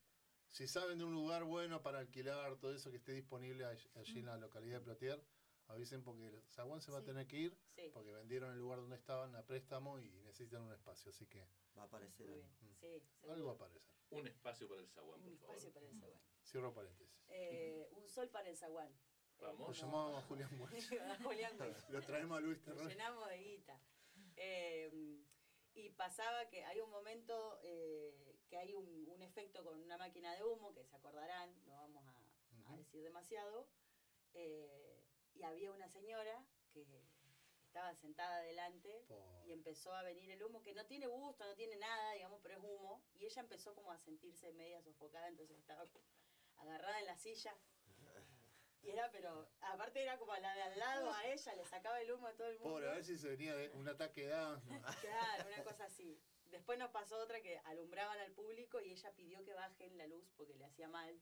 [0.58, 4.20] si saben de un lugar bueno para alquilar todo eso que esté disponible all- allí
[4.20, 5.24] en la localidad de Plotier,
[5.68, 7.04] avisen porque el Zaguán se va Sí.
[7.04, 10.64] a tener que ir sí, porque vendieron el lugar donde estaban a préstamo y necesitan
[10.64, 11.48] un espacio, así que
[11.78, 12.36] Va a aparecer algo.
[12.38, 12.74] bien, Mm.
[12.80, 12.88] sí,
[13.30, 13.84] algo va a aparecer.
[14.10, 15.56] Un espacio para el zaguán, un por favor.
[15.58, 16.22] espacio para el Zaguán.
[16.44, 17.16] Cierro paréntesis.
[17.28, 18.92] Eh, un sol para el Zaguán.
[19.40, 19.68] Vamos.
[19.68, 20.50] Lo llamábamos a Julián.
[21.12, 21.54] A Julián.
[21.92, 22.88] Lo traemos a Luis Nos Terror.
[22.90, 23.82] llenamos de guita.
[24.38, 25.24] Eh,
[25.74, 30.34] Y pasaba que hay un momento eh, que hay un, un efecto con una máquina
[30.36, 33.68] de humo, que se acordarán, no vamos a, decir demasiado.
[34.34, 36.44] eh, y había una señora
[36.74, 36.86] que
[37.66, 41.56] estaba sentada adelante Por- y empezó a venir el humo, que no tiene gusto, no
[41.56, 43.04] tiene nada, digamos, pero es humo.
[43.14, 45.88] Y ella empezó como a sentirse media sofocada, entonces estaba
[46.58, 47.56] agarrada en la silla.
[48.82, 52.02] Y era, pero aparte era como a la de al lado, a ella, le sacaba
[52.02, 52.74] el humo a todo el mundo.
[52.74, 54.82] Pobre, a ver si se venía de un ataque de asma.
[55.02, 56.20] Claro, una cosa así.
[56.52, 60.32] Después nos pasó otra que alumbraban al público y ella pidió que bajen la luz
[60.36, 61.22] porque le hacía mal.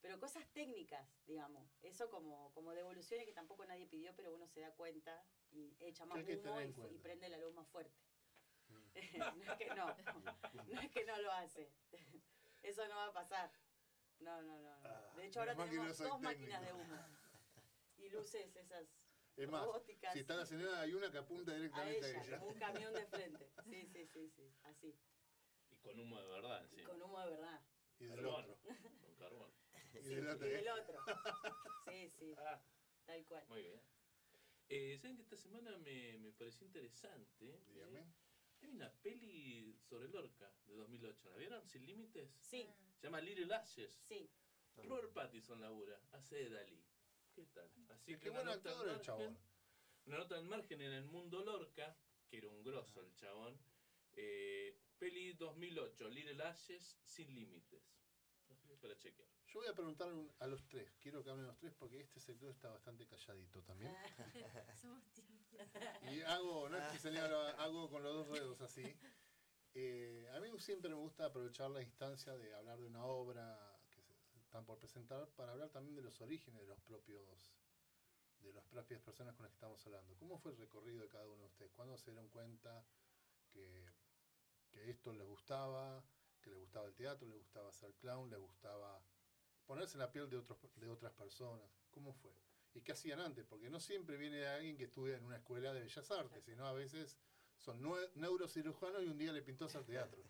[0.00, 1.68] Pero cosas técnicas, digamos.
[1.82, 6.06] Eso como, como devoluciones que tampoco nadie pidió, pero uno se da cuenta y echa
[6.06, 6.60] más humo
[6.90, 7.98] y, prende la luz más fuerte.
[9.36, 9.96] no es que no,
[10.68, 11.70] no es que no lo hace.
[12.62, 13.52] Eso no va a pasar.
[14.20, 14.78] No, no, no.
[14.80, 14.88] no.
[14.88, 16.96] Ah, De hecho, ahora no tenemos dos máquinas de humo.
[17.98, 18.86] Y luces esas
[19.36, 19.66] Es más,
[20.12, 22.38] si está la señora, hay una que apunta a directamente a ella, ella.
[22.38, 23.50] como un camión de frente.
[23.64, 24.98] Sí, sí, sí, sí, así.
[25.70, 26.82] Y con humo de verdad, Y sí.
[26.82, 27.60] con humo de verdad.
[27.98, 28.44] Y del Carbón.
[28.44, 28.58] otro.
[29.00, 29.52] Con carbón.
[29.94, 30.46] Y Sí, del otro.
[30.46, 30.98] y del otro.
[31.88, 32.62] Sí, sí, Ah,
[33.06, 33.44] tal cual.
[33.48, 33.80] muy bien.
[34.68, 37.60] Eh, ¿Saben que esta semana me, me pareció interesante?
[37.68, 38.06] Dígame.
[38.62, 41.30] Hay una peli sobre Lorca de 2008.
[41.30, 41.66] ¿La vieron?
[41.68, 42.30] Sin límites.
[42.40, 42.68] Sí,
[42.98, 44.02] Se llama Little Ashes.
[44.06, 44.30] sí.
[44.76, 46.00] Robert Pattinson labura.
[46.12, 46.86] Hace de Dalí.
[47.34, 47.70] ¿Qué tal?
[47.90, 49.38] Así Qué una buen nota al actor el margen- chabón.
[50.06, 51.96] Una nota al margen en el mundo Lorca,
[52.28, 53.58] que era un grosso el chabón.
[54.12, 57.82] Eh, peli 2008, Little Ashes, Sin límites.
[58.66, 59.28] Que para chequear.
[59.46, 60.92] Yo voy a preguntar un- a los tres.
[61.00, 63.92] Quiero que hablen los tres porque este sector está bastante calladito también.
[64.80, 65.50] Somos tímidos.
[66.12, 68.82] Y hago, no es que señalo, hago con los dos dedos así.
[69.74, 73.69] Eh, a mí siempre me gusta aprovechar la instancia de hablar de una obra que
[74.50, 77.54] están por presentar para hablar también de los orígenes de los propios
[78.40, 80.16] de las propias personas con las que estamos hablando.
[80.16, 81.70] ¿Cómo fue el recorrido de cada uno de ustedes?
[81.70, 82.84] ¿Cuándo se dieron cuenta
[83.52, 83.86] que,
[84.68, 86.02] que esto les gustaba,
[86.42, 89.00] que les gustaba el teatro, les gustaba ser clown, les gustaba
[89.66, 91.70] ponerse en la piel de, otros, de otras personas?
[91.92, 92.32] ¿Cómo fue?
[92.74, 93.44] ¿Y qué hacían antes?
[93.44, 96.72] Porque no siempre viene alguien que estudia en una escuela de bellas artes, sino a
[96.72, 97.16] veces
[97.56, 97.80] son
[98.16, 100.24] neurocirujanos y un día le pintó hacer teatro.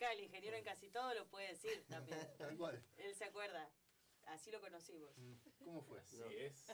[0.00, 2.18] El ingeniero en casi todo lo puede decir también.
[2.38, 2.84] Tal cual.
[2.96, 3.70] Él se acuerda.
[4.26, 5.10] Así lo conocimos.
[5.64, 6.00] ¿Cómo fue?
[6.00, 6.26] Así No.
[6.30, 6.64] es.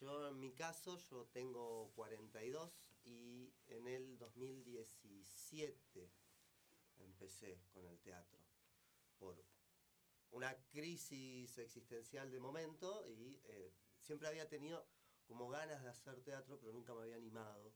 [0.00, 2.72] Yo en mi caso, yo tengo 42
[3.04, 6.10] y en el 2017
[6.98, 8.38] empecé con el teatro.
[9.18, 9.44] Por
[10.30, 14.86] una crisis existencial de momento y eh, siempre había tenido
[15.26, 17.74] como ganas de hacer teatro, pero nunca me había animado.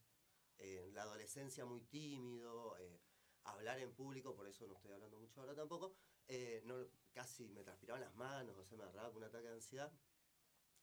[0.58, 3.00] Eh, en la adolescencia muy tímido, eh,
[3.44, 5.94] hablar en público, por eso no estoy hablando mucho ahora tampoco,
[6.28, 9.92] eh, no, casi me transpiraban las manos, o sea, me agarraba un ataque de ansiedad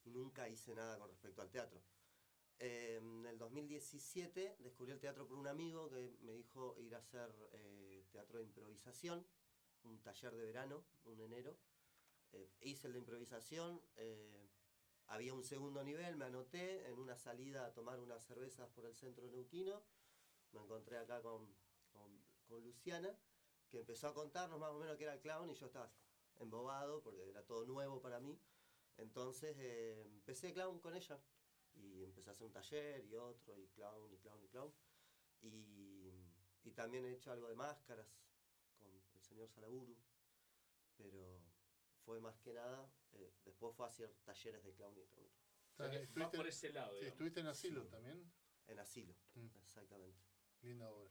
[0.03, 1.81] y nunca hice nada con respecto al teatro.
[2.59, 6.97] Eh, en el 2017 descubrí el teatro por un amigo que me dijo ir a
[6.97, 9.25] hacer eh, teatro de improvisación,
[9.83, 11.57] un taller de verano, un enero.
[12.33, 14.49] Eh, hice el de improvisación, eh,
[15.07, 18.95] había un segundo nivel, me anoté en una salida a tomar unas cervezas por el
[18.95, 19.81] centro neuquino.
[20.51, 21.47] Me encontré acá con,
[22.49, 23.15] con- Luciana,
[23.69, 25.91] que empezó a contarnos más o menos que era el clown y yo estaba
[26.39, 28.37] embobado porque era todo nuevo para mí.
[28.97, 31.21] Entonces eh, empecé clown con ella
[31.75, 34.73] y empecé a hacer un taller y otro y clown y clown y clown.
[35.41, 36.11] Y,
[36.63, 38.07] y también he hecho algo de máscaras
[38.77, 39.95] con el señor Salaburu,
[40.97, 41.39] pero
[42.03, 45.29] fue más que nada, eh, después fue a hacer talleres de clown y clown
[45.71, 47.89] O sea, que por ese lado, sí, estuviste en asilo Sí.
[47.89, 48.31] también.
[48.67, 49.47] en asilo, Mm.
[49.63, 50.19] exactamente.
[50.61, 51.09] Linda obra.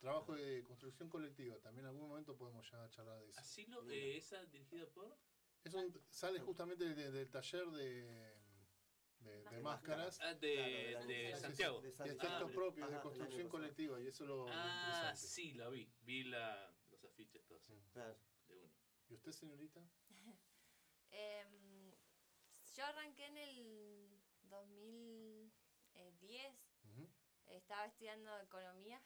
[0.00, 1.58] Trabajo de construcción colectiva.
[1.60, 3.40] También en algún momento podemos ya charlar de eso.
[3.40, 5.16] Asilo, eh, esa dirigida por.
[5.64, 8.38] Es un- sale justamente de- del taller de,
[9.18, 10.20] de, de máscaras.
[10.22, 11.80] Ah, de, Claro, de Santiago.
[11.82, 12.12] de Y Santiago.
[12.12, 14.00] el texto Ah, propio Ajá, de construcción colectiva.
[14.00, 15.92] Y eso es lo, Ah, sí, la vi.
[16.02, 17.64] Vi la, los afiches todos.
[17.64, 18.16] sí, Claro.
[18.46, 18.72] De uno.
[19.08, 19.82] ¿Y usted, señorita?
[21.10, 21.90] Em,
[22.74, 26.54] yo arranqué en el 2010.
[26.84, 27.08] Ujú.
[27.46, 29.02] Estaba estudiando economía.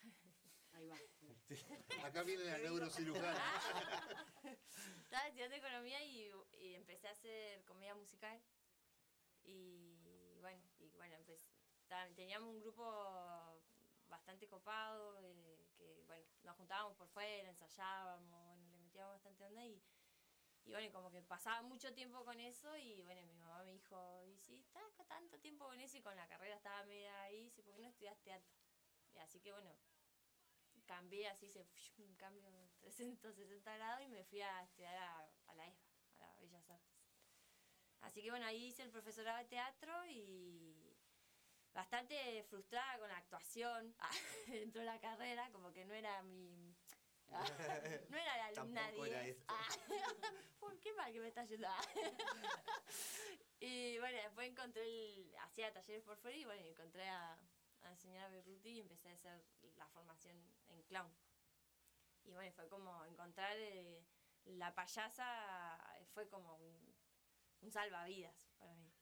[0.75, 0.97] Ahí va.
[2.07, 3.35] Acá viene la neurocirujana.
[5.05, 8.41] Estaba estudiando economía y, y empecé a hacer comedia musical.
[9.45, 11.39] Y bueno, y bueno, empe-
[11.89, 12.85] ta- teníamos un grupo
[14.09, 19.65] bastante copado, eh, que bueno, nos juntábamos por fuera, ensayábamos, bueno, le metíamos bastante onda
[19.67, 19.83] y,
[20.65, 24.23] y bueno, como que pasaba mucho tiempo con eso y bueno, mi mamá me dijo,
[24.27, 27.65] y si estás tanto tiempo con eso y con la carrera estaba media ahí, ¿por
[27.65, 28.53] qué no estudias teatro?
[29.15, 29.75] Y así que bueno,
[30.87, 31.67] cambié así, se
[31.99, 36.27] un cambio de 360 grados y me fui a estudiar a, a la ESPA, a
[36.27, 37.03] la Bellas Artes.
[38.01, 40.93] Así que bueno, ahí hice el profesorado de teatro y,
[41.73, 43.95] bastante frustrada con la actuación
[44.47, 46.75] dentro de la carrera, como que no era mi...
[48.11, 49.37] no era la alumna Tampoco era 10.
[49.37, 49.45] esto.
[49.49, 49.69] Ah,
[50.83, 51.69] qué mal que me está yendo.
[53.61, 55.35] y bueno, después encontré el...
[55.41, 59.15] Hacía talleres por fuera y bueno, encontré a, a la señora Berruti y empecé a
[59.15, 59.43] hacer
[59.83, 60.37] la formación
[60.69, 61.13] en clown.
[62.25, 64.05] Y bueno, fue como encontrar eh,
[64.45, 65.27] la payasa,
[65.99, 66.95] eh, fue como un,
[67.63, 68.93] un salvavidas para mí.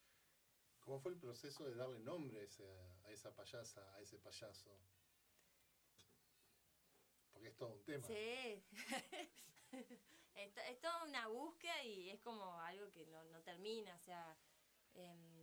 [0.80, 4.70] ¿Cómo fue el proceso de darle nombre a, ese- a esa payasa, a ese payaso?
[7.32, 8.06] Porque es todo un tema.
[8.06, 8.64] Sí.
[10.34, 13.94] es, es toda una búsqueda y es como algo que no, no termina.
[13.94, 14.34] O sea,
[14.94, 15.39] em,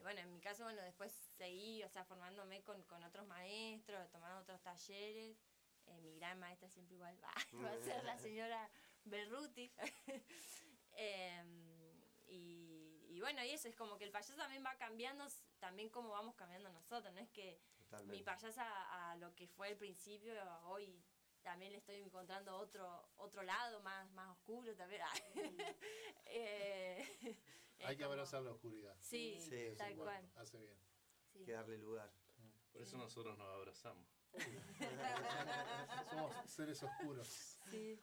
[0.00, 4.10] eh, bueno, en mi caso, bueno, después seguí, o sea, formándome con, con otros maestros,
[4.10, 5.36] tomando otros talleres.
[5.86, 7.32] Eh, mi gran maestra siempre igual va,
[7.64, 8.70] va a ser la señora
[9.04, 9.72] Berruti.
[11.02, 15.24] Em, y, y bueno, y eso es como que el payaso también va cambiando,
[15.58, 17.14] también como vamos cambiando nosotros.
[17.14, 17.58] No es que
[18.06, 20.34] mi payasa a lo que fue al principio,
[20.64, 21.02] hoy
[21.42, 25.02] también le estoy encontrando otro otro lado más, más oscuro también.
[26.32, 27.36] Eh,
[27.84, 28.96] Hay que como- abrazar la oscuridad.
[29.00, 30.30] Sí, Sí, sí, tal Bueno, cual.
[30.36, 30.78] hace bien.
[31.32, 31.38] sí.
[31.40, 32.12] Hay que darle lugar.
[32.72, 34.06] Por eso nosotros nos abrazamos.
[36.10, 37.58] Somos seres oscuros.
[37.70, 38.00] Sí.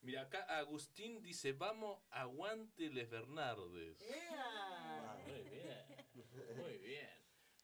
[0.00, 4.00] Mira, acá Agustín dice, vamos, aguante les Bernardes.
[4.00, 5.22] ¡Ea!
[5.26, 7.08] Muy bien, muy bien.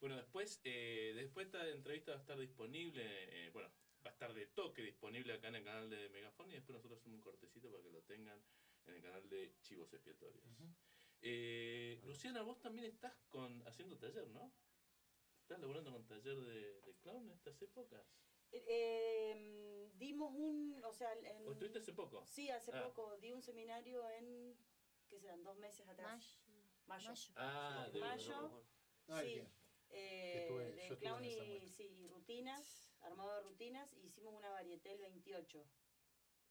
[0.01, 3.69] Bueno, después, eh, después esta entrevista va a estar disponible, eh, bueno,
[4.07, 7.01] va a estar de toque disponible acá en el canal de Megafon y después nosotros
[7.01, 8.41] hacemos un cortecito para que lo tengan
[8.87, 10.45] en el canal de Chivos Expiatorios.
[11.21, 14.53] Eh, Luciana, vos también estás con haciendo taller, ¿no?
[15.43, 18.07] ¿Estás laburando con taller de, de clown en estas épocas?
[18.53, 22.25] Eh, dimos un, o sea, en- ¿O estuviste hace poco?
[22.27, 22.85] sí, hace Ah.
[22.85, 24.57] poco di un seminario en,
[25.09, 25.43] ¿qué serán?
[25.43, 26.39] Dos meses atrás.
[26.87, 27.11] Mayo.
[27.11, 27.33] Mayo.
[27.37, 28.65] Ah, Sí, de Mayo.
[29.09, 29.49] Ay, Sí.
[29.91, 34.93] Eh, Estuve- de clown y, sí, y rutinas, armado de rutinas, y hicimos una varieté
[34.93, 35.67] el 28.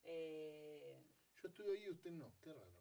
[0.03, 1.03] Eh,
[1.39, 2.34] Yo estuve ahí y usted no.
[2.41, 2.72] Qué raro.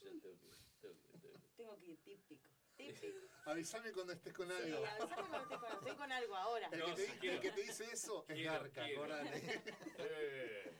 [0.00, 0.46] Ya tengo que-
[0.80, 2.78] tengo que- tengo que- tengo que ir típico, típico.
[3.44, 4.86] Avísame cuando estés con Sí, algo.
[4.86, 6.68] avísame cuando estés con, estoy con algo ahora.
[6.72, 7.36] El, No, que te, sí di- quiero.
[7.36, 9.62] el que te dice eso es Garca, acordate.
[9.98, 10.72] Eh,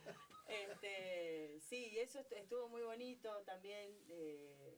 [0.49, 4.05] Este, sí, eso est- estuvo muy bonito también.
[4.09, 4.77] eh,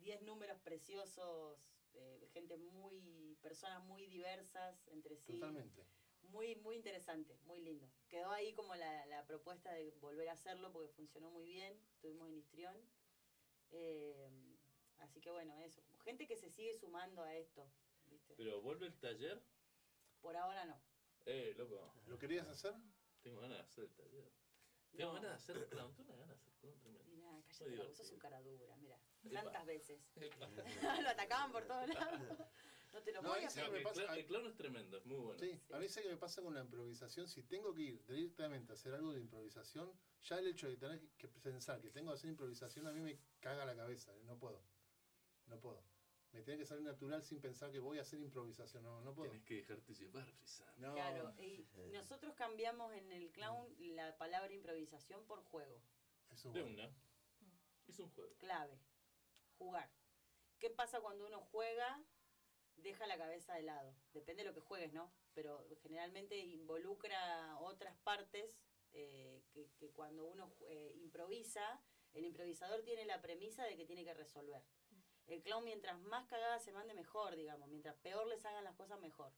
[0.00, 1.58] Diez números preciosos,
[1.94, 5.34] eh, gente muy, personas muy diversas entre sí.
[5.34, 5.84] Totalmente.
[6.22, 7.90] Muy, muy interesante, muy lindo.
[8.08, 11.78] Quedó ahí como la, la propuesta de volver a hacerlo porque funcionó muy bien.
[11.94, 12.76] Estuvimos en Istrión.
[13.72, 14.30] Eh,
[14.98, 17.70] así que bueno, eso, como gente que se sigue sumando a esto.
[18.06, 18.34] ¿viste?
[18.36, 19.42] Pero vuelve el taller.
[20.20, 20.80] Por ahora no.
[21.26, 22.74] Eh, loco, ¿Lo querías hacer?
[23.22, 24.32] tengo ganas de hacer el taller.
[24.96, 25.14] Tengo No.
[25.20, 25.94] ganas de hacer clown.
[25.94, 27.04] Tengo ganas de hacer clown tremendo.
[27.14, 28.98] Muy cállate, la voz, sos un cara dura, mira.
[29.24, 29.42] Epa.
[29.42, 30.00] Tantas veces.
[31.02, 32.20] Lo atacaban por todos lados.
[32.92, 35.18] No te lo No, voy a el, pasa- clown, el clown es tremendo, es muy
[35.18, 35.38] bueno.
[35.38, 38.74] Sí, a veces que me pasa con la improvisación, si tengo que ir directamente a
[38.74, 42.30] hacer algo de improvisación, ya el hecho de tener que pensar que tengo que hacer
[42.30, 44.62] improvisación a mí me caga la cabeza, no puedo.
[45.46, 45.82] No puedo.
[46.32, 49.30] Me tiene que salir natural sin pensar que voy a hacer improvisación, no, no puedo.
[49.30, 50.74] Tienes que dejarte llevar, Frisan.
[50.80, 50.92] No.
[50.94, 55.80] Claro, y nosotros cambiamos en el clown la palabra improvisación por juego.
[56.30, 56.66] Es De bueno.
[56.68, 56.94] una.
[57.86, 58.34] Es un juego.
[58.38, 58.78] Clave.
[59.56, 59.90] Jugar.
[60.58, 62.02] ¿Qué pasa cuando uno juega?
[62.82, 63.94] Deja la cabeza de lado.
[64.12, 65.12] Depende de lo que juegues, ¿no?
[65.34, 68.58] Pero generalmente involucra otras partes
[68.92, 71.82] eh, que, que cuando uno eh, improvisa,
[72.14, 74.62] el improvisador tiene la premisa de que tiene que resolver.
[75.26, 77.68] El clown, mientras más cagada se mande, mejor, digamos.
[77.68, 79.32] Mientras peor les hagan las cosas, mejor.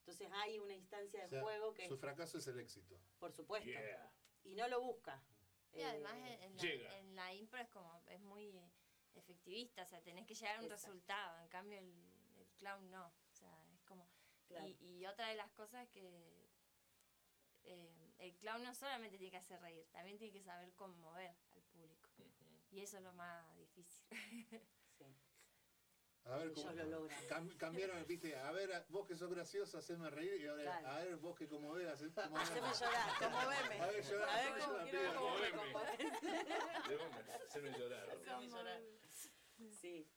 [0.00, 2.98] Entonces hay una instancia de O sea, juego que, Su fracaso es el éxito.
[3.18, 4.10] por supuesto, Yeah.
[4.44, 5.22] y no lo busca.
[5.74, 8.58] Y además Eh, en, la, en la impro es como, es muy
[9.14, 10.86] efectivista, o sea, tenés que llegar a un Exacto.
[10.86, 11.92] resultado, en cambio el
[12.58, 14.06] clown no, o sea, es como...
[14.46, 14.66] Claro.
[14.66, 16.48] Y, y otra de las cosas es que
[17.64, 21.62] eh, el clown no solamente tiene que hacer reír, también tiene que saber conmover al
[21.64, 22.08] público.
[22.70, 24.04] Y eso es lo más difícil.
[24.98, 25.04] sí.
[26.24, 26.72] A ver Ellos cómo.
[26.76, 27.26] lo logran.
[27.28, 30.88] Cam- cambiaron, viste, a ver, vos que sos gracioso, haceme reír, y ahora, Claro.
[30.88, 33.80] a ver, vos que como Haceme llorar, conmoveme.
[33.80, 35.02] A ver, llorar, A ver cómo llorar, quiero
[35.38, 35.68] ver cómo
[37.62, 38.08] me llorar.
[38.10, 38.82] Haceme llorar.
[39.80, 40.10] Sí.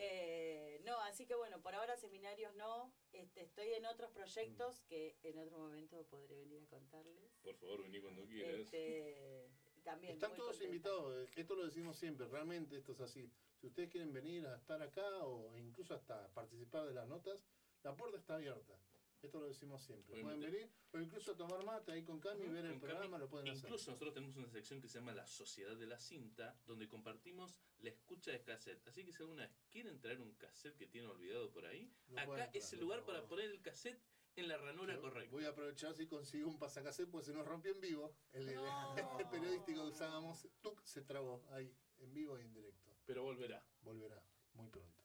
[0.00, 2.94] Eh, no, así que bueno, por ahora seminarios no.
[3.12, 7.36] Este, estoy en otros proyectos que en otro momento podré venir a contarles.
[7.42, 8.60] Por favor, vení cuando quieras.
[8.60, 9.50] Este,
[9.82, 10.64] también Están todos contenta.
[10.66, 13.28] invitados, eh, esto lo decimos siempre, realmente esto es así.
[13.60, 17.44] Si ustedes quieren venir a estar acá o incluso hasta participar de las notas,
[17.82, 18.78] la puerta está abierta.
[19.22, 20.14] Esto lo decimos siempre.
[20.14, 20.46] Obviamente.
[20.46, 23.18] Pueden venir o incluso tomar mate ahí con Cami, ver el Con programa, Cami.
[23.24, 23.64] lo pueden hacer.
[23.64, 27.60] Incluso nosotros tenemos una sección que se llama La Sociedad de la Cinta, donde compartimos
[27.80, 28.86] la escucha de cassette.
[28.86, 32.44] Así que si alguna vez quieren traer un cassette que tienen olvidado por ahí, acá
[32.54, 34.00] es el lugar para poner el cassette
[34.36, 35.32] en la ranura Yo correcta.
[35.32, 38.14] Voy a aprovechar si consigo un pasacasé, pues se nos rompió en vivo.
[38.32, 38.58] El, el-
[39.20, 40.80] el periodístico que usábamos, ¡tuc!
[40.84, 42.94] se trabó ahí, en vivo y en directo.
[43.04, 44.22] Pero volverá Volverá
[44.54, 45.02] muy pronto.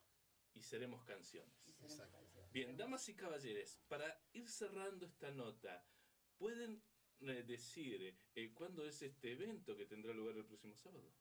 [0.54, 1.52] y seremos canciones.
[1.82, 2.20] Exacto.
[2.54, 5.84] Bien, damas y caballeros, para ir cerrando esta nota,
[6.38, 6.84] ¿pueden
[7.22, 11.12] eh, decir eh, cuándo es este evento que tendrá lugar el próximo sábado?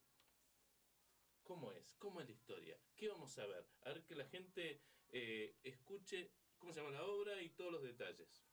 [1.41, 1.95] ¿Cómo es?
[1.95, 2.77] ¿Cómo es la historia?
[2.95, 3.67] ¿Qué vamos a ver?
[3.81, 7.81] A ver que la gente eh, escuche cómo se llama la obra y todos los
[7.81, 8.45] detalles.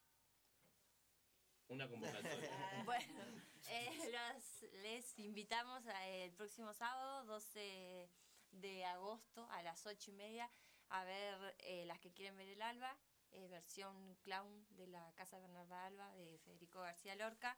[1.68, 2.50] Una convocatoria.
[2.86, 3.24] Bueno,
[3.68, 4.40] eh,
[4.82, 8.10] les invitamos a- el próximo sábado, 12
[8.52, 10.50] de agosto, a las 8 y media,
[10.90, 12.96] a ver eh, las que quieren ver el Alba,
[13.32, 17.56] eh, versión clown de la Casa Bernarda Alba de Federico García Lorca,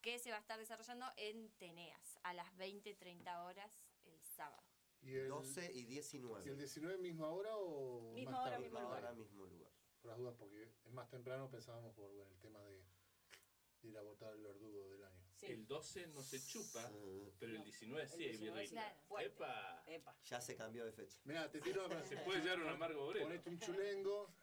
[0.00, 4.62] que se va a estar desarrollando en Teneas a las 20-30 horas el sábado.
[5.02, 6.56] ¿Y el, 12 y ¿y el 19.
[6.56, 8.64] 19 misma hora o Misma más hora, tarde?
[8.64, 8.98] mismo lugar.
[9.04, 9.72] hora, mismo lugar.
[10.00, 12.82] Por las dudas, porque es más temprano pensábamos por bueno, el tema de,
[13.82, 15.19] de ir a votar el verdugo del año.
[15.40, 15.46] Sí.
[15.46, 17.32] El 12 no se chupa, Sí.
[17.38, 17.64] pero el No.
[17.64, 18.74] 19 sí El hay 19 sí.
[18.74, 18.82] birrita.
[18.88, 19.00] Claro.
[19.08, 19.32] Fuerte.
[19.34, 19.82] ¡Epa!
[19.86, 20.16] Epa.
[20.24, 21.18] Ya se cambió de fecha.
[21.24, 23.26] Mira, te tiro Se puede llevar un amargo obrero.
[23.26, 24.34] Ponete un chulengo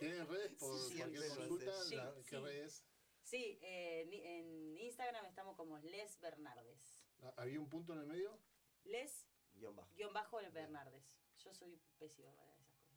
[0.00, 1.66] ¿Tienen redes por Siempre cualquier consulta?
[1.66, 2.42] La- Sí, ¿Qué sí.
[2.42, 2.84] redes?
[3.22, 4.08] Sí, eh,
[4.40, 7.04] en Instagram estamos como Les Bernardes.
[7.22, 8.38] Ah, ¿Había un punto en el medio?
[8.84, 9.92] Les Guión bajo.
[9.94, 11.20] guion bajo Bernardes.
[11.44, 12.88] Yo soy pésima para esas cosas.
[12.88, 12.96] sí.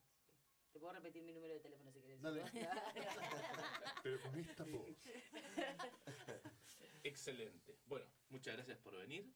[0.71, 2.21] Te puedo repetir mi número de teléfono si querés.
[2.21, 2.43] Dale.
[4.03, 4.87] Pero con esta voz.
[7.03, 7.79] Excelente.
[7.85, 9.33] Bueno, muchas gracias por venir.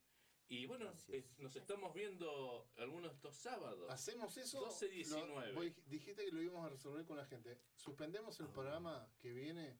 [0.47, 3.89] Y bueno, es- nos estamos viendo algunos de estos sábados.
[3.89, 4.59] ¿Hacemos eso?
[4.59, 5.53] 12, Lo- 19.
[5.53, 7.59] voy- dijiste que lo íbamos a resolver con la gente.
[7.76, 9.80] Suspendemos el programa que viene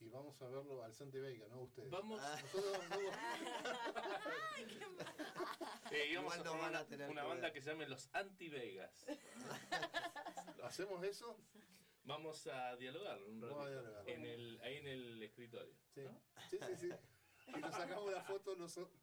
[0.00, 1.60] y vamos a verlo al Santi Veiga, ¿no?
[1.60, 1.88] Ustedes.
[1.90, 2.36] Vamos, Ah.
[2.42, 3.14] Nosotros vamos-
[5.92, 9.06] eh, íbamos a una, banda que se llame Los Anti-Vegas.
[10.64, 11.38] ¿Hacemos eso?
[12.10, 13.80] Vamos a dialogar un Vamos a ratito.
[13.82, 14.08] dialogar.
[14.10, 15.74] En el, ahí en el escritorio.
[15.94, 16.20] Sí, ¿no?
[16.50, 16.76] sí, sí.
[16.76, 16.90] sí.
[17.46, 19.00] Y nos sacamos la foto nosotros.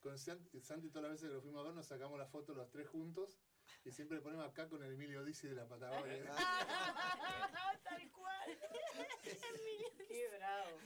[0.00, 2.54] Con Santi, Santi todas las veces que lo fuimos a ver nos sacamos la foto
[2.54, 3.40] los tres juntos
[3.84, 6.22] y siempre le ponemos acá con el Emilio Dizzi de la Patagonia.
[7.82, 8.58] Tal cual.
[10.08, 10.78] Qué bravo.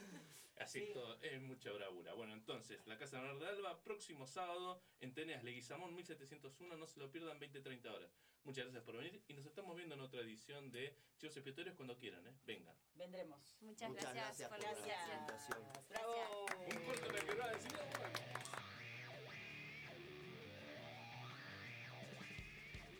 [0.61, 0.93] Así Sí.
[0.93, 2.13] todo, es mucha bravura.
[2.13, 7.01] Bueno, entonces, la Casa Bernarda de Alba, próximo sábado en Teneas, Leguizamón 1701, no se
[7.01, 8.11] lo pierdan, 20-30 horas.
[8.45, 11.97] Muchas gracias por venir y nos estamos viendo en otra edición de Chivos Expiatorios cuando
[11.97, 12.35] quieran, ¿eh?
[12.45, 12.77] Vengan.
[12.95, 13.55] Vendremos.
[13.61, 15.19] Muchas, Muchas gracias, gracias por la la invitación.
[15.19, 15.89] invitación.
[15.89, 16.47] Bravo.
[16.67, 17.73] Un corto el que va a decir,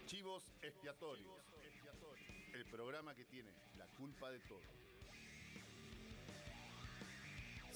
[0.07, 1.41] Chivos expiatorios.
[2.55, 4.61] El programa que tiene la culpa de todo.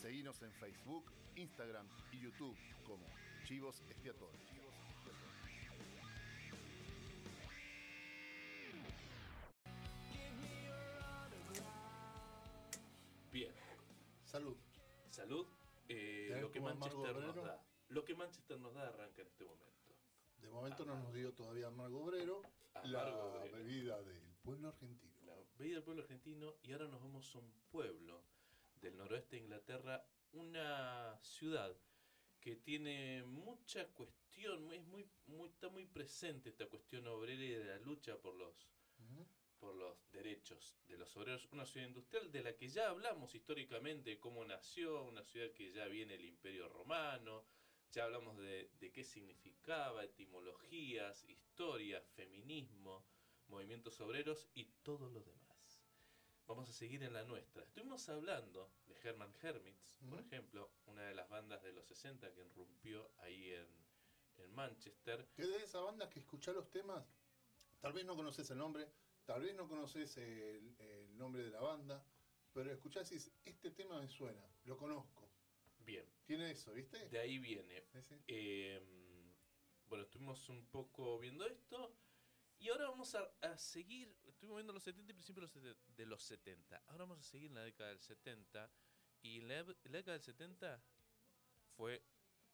[0.05, 3.07] Seguinos en Facebook, Instagram y YouTube como
[3.45, 4.39] Chivos Expiatorios.
[13.33, 13.51] Bien,
[14.25, 14.55] Salud.
[15.09, 15.47] salud.
[15.89, 17.67] Eh, ¿Tenés lo que Manchester nos da.
[17.89, 19.95] Lo que Manchester nos da arranca en este momento.
[20.37, 22.43] De momento no nos dio todavía Amargo Obrero,
[22.83, 23.57] la Obrero.
[23.57, 25.15] bebida del pueblo argentino.
[25.23, 28.34] La bebida del pueblo argentino y ahora nos vamos a un pueblo
[28.85, 31.75] del noroeste de Inglaterra, una ciudad
[32.39, 37.65] que tiene mucha cuestión, es muy, muy, está muy presente esta cuestión obrera y de
[37.65, 38.69] la lucha por los,
[39.59, 41.49] por los derechos de los obreros.
[41.53, 45.87] Una ciudad industrial de la que ya hablamos históricamente, cómo nació, una ciudad que ya
[45.87, 47.47] viene el Imperio Romano,
[47.91, 53.07] ya hablamos de, de qué significaba, etimologías, historia, feminismo,
[53.47, 55.44] movimientos obreros y todo lo demás.
[56.47, 57.63] Vamos a seguir en la nuestra.
[57.63, 62.43] Estuvimos hablando de Herman Hermits, por ejemplo, una de las bandas de los 60 que
[62.43, 63.67] irrumpió ahí en,
[64.45, 65.27] en Manchester.
[65.35, 67.05] Que de esa banda que escuchá los temas,
[67.81, 68.91] tal vez no conoces el nombre,
[69.25, 72.05] tal vez no conoces el, el nombre de la banda,
[72.53, 75.31] pero escuchás y dices, este tema me suena, lo conozco.
[75.79, 77.09] Bien, Tiene eso, ¿viste?
[77.09, 77.83] de ahí viene.
[77.93, 78.15] Sí, sí.
[78.29, 78.81] Eh,
[79.87, 81.95] bueno, estuvimos un poco viendo esto.
[82.65, 84.17] Y ahora vamos a, seguir.
[84.27, 86.83] Estuvimos viendo los 70 y principios de los sete- de los 70.
[86.87, 88.71] Ahora vamos a seguir en la década del 70.
[89.21, 90.83] Y la, la década del 70
[91.77, 92.03] fue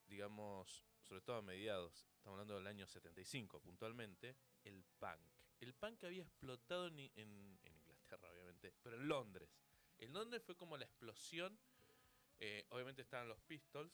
[0.08, 5.20] digamos, sobre todo a mediados, estamos hablando del año 75 puntualmente, el punk.
[5.60, 6.98] El punk había explotado en
[7.62, 9.48] Inglaterra, obviamente, pero en Londres.
[9.98, 11.56] En Londres fue como la explosión.
[12.40, 13.92] eh, obviamente estaban los Pistols,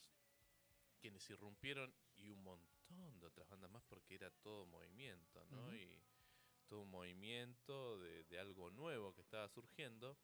[0.99, 5.75] quienes irrumpieron, y un montón de otras bandas más, porque era todo movimiento, ¿no?
[5.75, 6.01] Y
[6.69, 10.17] todo un movimiento de, de algo nuevo que estaba surgiendo.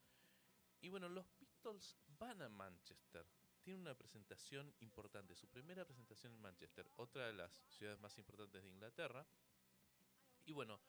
[0.80, 3.26] Y bueno, los Pistols van a Manchester.
[3.62, 8.62] Tienen una presentación importante, su primera presentación en Manchester, otra de las ciudades más importantes
[8.62, 9.24] de Inglaterra.
[10.44, 10.80] Y bueno,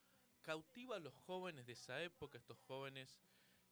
[0.41, 3.19] cautiva a los jóvenes de esa época, estos jóvenes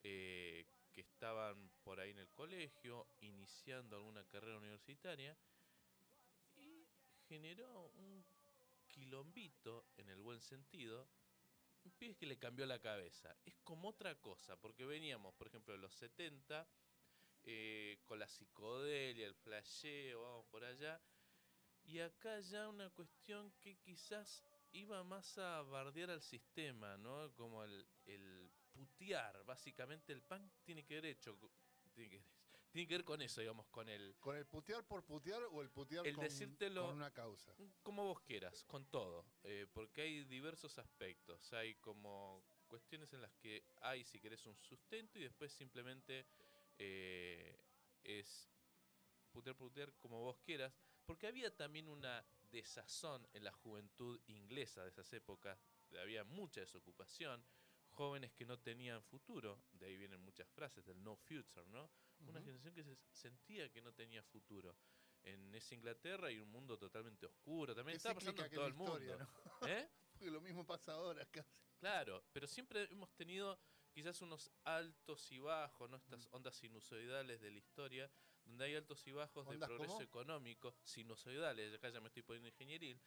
[0.04, 5.36] eh, que estaban por ahí en el colegio, iniciando alguna carrera universitaria,
[7.32, 8.26] generó un
[8.90, 11.08] quilombito, en el buen sentido,
[11.86, 13.34] un pibe que le cambió la cabeza.
[13.46, 16.68] Es como otra cosa, porque veníamos, por ejemplo, de los 70,
[17.44, 21.02] eh, con la psicodelia, el flasheo, vamos por allá,
[21.86, 27.34] y acá ya una cuestión que quizás iba más a bardear al sistema, ¿no?
[27.36, 31.40] Como el, el putear, básicamente el punk tiene que ver hecho,
[32.72, 35.70] tiene que ver con eso, digamos, con el, ¿Con el putear por putear o el
[35.70, 37.54] putear El con, decírtelo- con una causa?
[37.84, 43.34] como vos quieras, con todo, eh, porque hay diversos aspectos, hay como cuestiones en las
[43.36, 46.26] que hay, si querés, un sustento y después simplemente
[46.78, 47.58] eh,
[48.04, 48.50] es
[49.32, 50.74] putear, putear como vos quieras,
[51.06, 55.60] porque había también una desazón en la juventud inglesa de esas épocas,
[56.00, 57.44] había mucha desocupación,
[57.90, 61.90] jóvenes que no tenían futuro, de ahí vienen muchas frases del no future, ¿no?
[62.28, 64.76] Una generación que se sentía que no tenía futuro.
[65.24, 68.74] En esa Inglaterra hay un mundo totalmente oscuro, también Qué está pasando en todo el
[68.74, 69.00] mundo.
[69.68, 69.90] ¿Eh?
[70.14, 71.64] Porque lo mismo pasa ahora casi.
[71.80, 73.60] Claro, pero siempre hemos tenido
[73.92, 75.98] quizás unos altos y bajos, ¿no?
[75.98, 76.36] Estas Mm.
[76.36, 78.12] ondas sinusoidales de la historia,
[78.46, 80.02] donde hay altos y bajos de ¿Ondas progreso cómo?
[80.02, 83.00] económico, sinusoidales, acá ya me estoy poniendo ingenieril.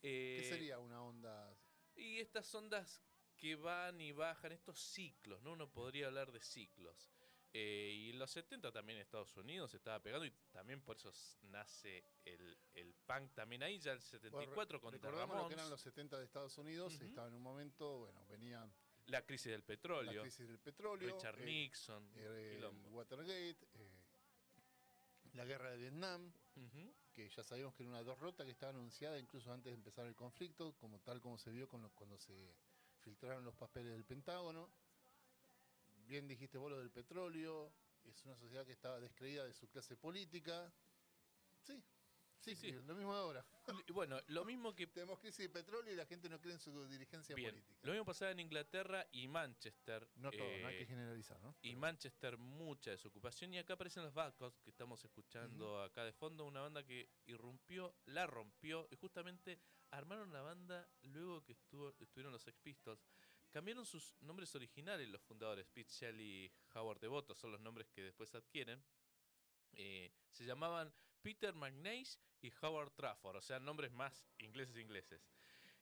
[0.00, 1.58] ¿Qué eh, sería una onda?
[1.94, 3.02] Y estas ondas
[3.36, 5.52] que van y bajan, estos ciclos, ¿no?
[5.52, 7.10] Uno podría hablar de ciclos.
[7.54, 11.10] Eh, y en los 70 también Estados Unidos estaba pegando y también por eso
[11.44, 15.64] nace el, el punk también ahí, ya el 74 con The Recordamos lo que eran
[15.64, 16.94] Ramones, los 70 de Estados Unidos.
[16.96, 17.04] Ujú.
[17.04, 18.70] Estaba en un momento, bueno, venían
[19.06, 24.02] la crisis del la petróleo, crisis del petróleo, Richard eh, Nixon, eh, Watergate, eh,
[25.32, 26.92] la guerra de Vietnam, Ujú.
[27.14, 30.14] que ya sabíamos que era una derrota que estaba anunciada incluso antes de empezar el
[30.14, 32.54] conflicto, como tal como se vio con lo- cuando se
[33.00, 34.70] filtraron los papeles del Pentágono.
[36.08, 37.70] Bien dijiste vos lo del petróleo,
[38.04, 40.72] es una sociedad que estaba descreída de su clase política.
[41.60, 41.84] Sí,
[42.40, 43.46] sí, Sí, lo mismo de ahora.
[43.92, 46.88] Bueno, lo mismo que Tenemos crisis de petróleo y la gente no cree en su
[46.88, 47.78] dirigencia bien, política.
[47.82, 50.08] lo mismo pasaba en Inglaterra y Manchester.
[50.14, 51.54] No todo, no hay eh, que generalizar, ¿no?
[51.60, 56.46] y Manchester mucha desocupación y acá aparecen los Badcocks que estamos escuchando acá de fondo,
[56.46, 62.32] una banda que irrumpió, la rompió y justamente armaron la banda luego que estuvo, estuvieron
[62.32, 63.04] los Sex Pistols.
[63.50, 68.02] Cambiaron sus nombres originales los fundadores, Pete Shelley y Howard Devoto, son los nombres que
[68.02, 68.82] después adquieren.
[69.72, 70.92] Eh, se llamaban
[71.22, 75.28] Peter McNeish y Howard Trafford, o sea, nombres más ingleses ingleses.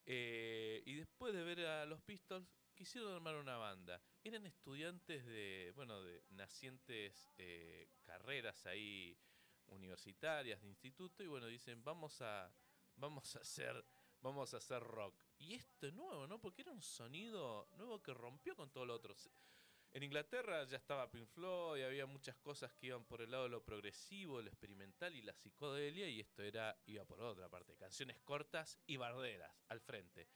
[0.04, 4.00] Eh, y después de ver a los Pistols, quisieron armar una banda.
[4.22, 9.18] Eran estudiantes de, bueno, de nacientes eh, carreras ahí
[9.68, 12.52] universitarias, de instituto, y bueno, dicen, vamos a,
[12.94, 13.84] vamos a hacer,
[14.20, 15.25] vamos a hacer rock.
[15.38, 16.40] Y esto es nuevo, ¿no?
[16.40, 19.14] Porque era un sonido nuevo que rompió con todo lo otro.
[19.92, 23.50] En Inglaterra ya estaba Pink Floyd, había muchas cosas que iban por el lado de
[23.50, 28.18] lo progresivo, lo experimental y la psicodelia, y esto era, iba por otra parte, canciones
[28.20, 30.28] cortas y barderas al frente.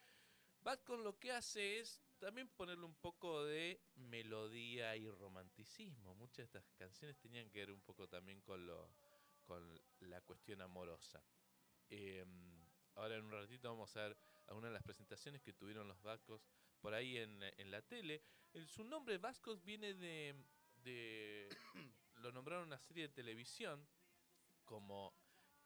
[0.63, 6.15] Batcon lo que hace es también ponerle un poco de melodía y romanticismo.
[6.15, 8.91] Muchas de estas canciones tenían que ver un poco también con, lo,
[9.47, 11.23] con la cuestión amorosa.
[11.89, 14.17] Em, ahora en un ratito vamos a ver
[14.51, 16.43] algunas de las presentaciones que tuvieron los vascos
[16.81, 18.23] por ahí en, en la tele.
[18.53, 20.35] El- su nombre Vascos viene de,
[20.83, 21.49] de
[22.17, 23.89] lo nombraron una serie de televisión
[24.65, 25.15] como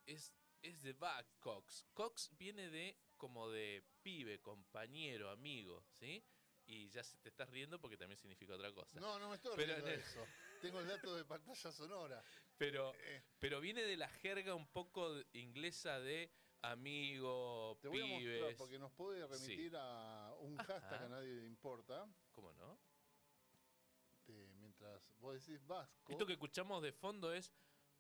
[0.07, 0.33] es
[0.63, 1.87] es de Buck Cox.
[1.93, 6.25] Cox viene de como de pibe, compañero, amigo, ¿sí?
[6.67, 8.99] Y ya se te estás riendo porque también significa otra cosa.
[8.99, 10.27] No, no me estoy Pero riendo de eso.
[10.63, 12.25] Tengo el dato de pantalla sonora.
[12.57, 13.23] Pero, Eh.
[13.39, 16.31] pero viene de la jerga un poco inglesa de
[16.71, 18.57] amigo, Te voy a mostrar pibes.
[18.57, 22.09] porque nos puede remitir a un hashtag que a nadie le importa.
[22.33, 22.79] ¿Cómo no?
[24.59, 26.11] mientras vos decís vasco.
[26.13, 27.53] Esto que escuchamos de fondo es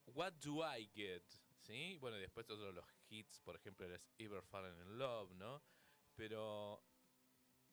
[0.06, 1.22] What Do I Get?
[1.60, 1.96] ¿Sí?
[2.00, 5.62] Bueno, y después todos los hits, por ejemplo, es Ever Fallen in Love, ¿no?
[6.14, 6.82] Pero.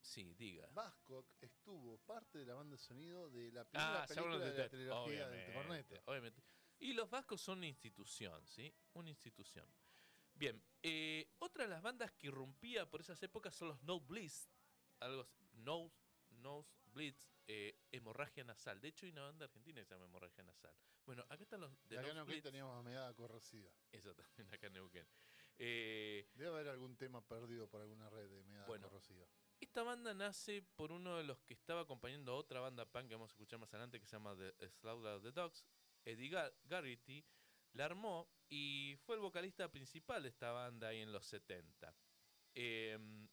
[0.00, 0.68] Sí, diga.
[0.72, 4.58] Bascock estuvo parte de la banda de sonido de la primera Ah, película de de
[4.58, 6.02] la trilogía del obviamente, Corneta.
[6.06, 6.42] obviamente.
[6.80, 8.74] Y los vascos son una institución, ¿sí?
[8.94, 9.66] Una institución.
[10.34, 14.48] Bien, eh, otra de las bandas que irrumpía por esas épocas son los No Blitz.
[15.00, 15.94] Algo así, Nose,
[16.30, 18.80] Nose Blitz, eh, hemorragia nasal.
[18.80, 20.74] De hecho, hay una banda argentina que se llama hemorragia nasal.
[21.04, 23.70] Bueno, acá están los de acá en Neuquén teníamos meada corrosiva.
[23.90, 25.06] Eso también acá en Neuquén.
[25.58, 28.88] Eh, Debe haber algún tema perdido por alguna red de meada Bueno.
[28.88, 29.26] corrosiva.
[29.60, 33.14] Esta banda nace por uno de los que estaba acompañando a otra banda punk que
[33.14, 35.64] vamos a escuchar más adelante que se llama The Slaughter of the Dogs.
[36.04, 37.24] Eddie Gar- Garrity
[37.74, 41.94] la armó y fue el vocalista principal de esta banda ahí en los 70.
[42.54, 43.28] Em,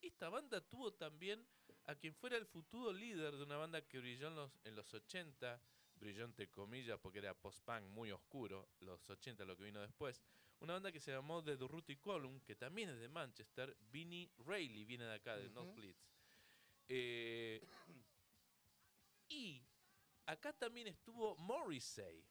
[0.00, 1.46] esta banda tuvo también
[1.86, 4.92] a quien fuera el futuro líder de una banda que brilló en los, en los
[4.92, 5.60] 80,
[5.94, 10.22] brilló entre comillas porque era post-punk muy oscuro, los 80 lo que vino después,
[10.60, 14.84] una banda que se llamó The Durruti Column, que también es de Manchester, Vinnie Rayleigh
[14.84, 15.48] viene de acá, de.
[15.50, 16.08] North Leeds.
[16.88, 17.60] Eh,
[19.28, 19.64] y
[20.26, 22.24] acá también estuvo Morrissey,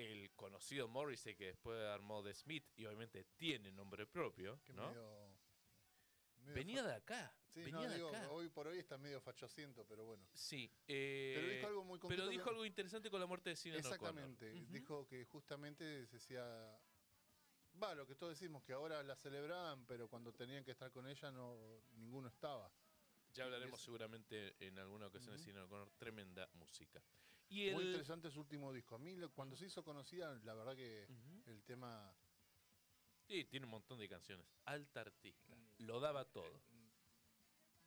[0.00, 4.88] el conocido Morrissey que después armó The Smith y obviamente tiene nombre propio, Que ¿no?
[4.88, 5.30] medio-
[6.36, 8.30] medio Venía de acá, Sí, venía no, de digo, acá.
[8.30, 10.26] hoy por hoy está medio fachociento, pero bueno.
[10.32, 13.54] Sí, eh, Pero dijo algo muy pero dijo que- algo interesante con la muerte de
[13.56, 13.76] O'Connor.
[13.78, 14.52] Exactamente.
[14.70, 16.80] Dijo que justamente decía.
[17.80, 21.06] Va, lo que todos decimos, que ahora la celebraban, pero cuando tenían que estar con
[21.06, 22.72] ella, no ninguno estaba.
[23.32, 25.44] Ya hablaremos Es- seguramente en alguna ocasión de Ujú.
[25.44, 27.00] Sinead O'Connor, tremenda música.
[27.50, 28.94] Y Muy el, interesante su último disco.
[28.94, 31.08] A mí, cuando se hizo conocida, la verdad que
[31.46, 32.14] el tema.
[33.26, 34.46] Sí, tiene un montón de canciones.
[34.64, 35.56] Alta artista.
[35.78, 36.62] Lo daba todo.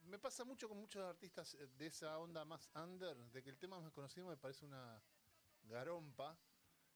[0.01, 3.57] Me pasa mucho con muchos artistas eh, de esa onda más under, de que el
[3.57, 5.01] tema más conocido me parece una
[5.63, 6.37] garompa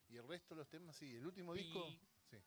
[0.09, 1.15] y el resto de los temas sí.
[1.15, 1.87] El último disco,
[2.29, 2.37] sí.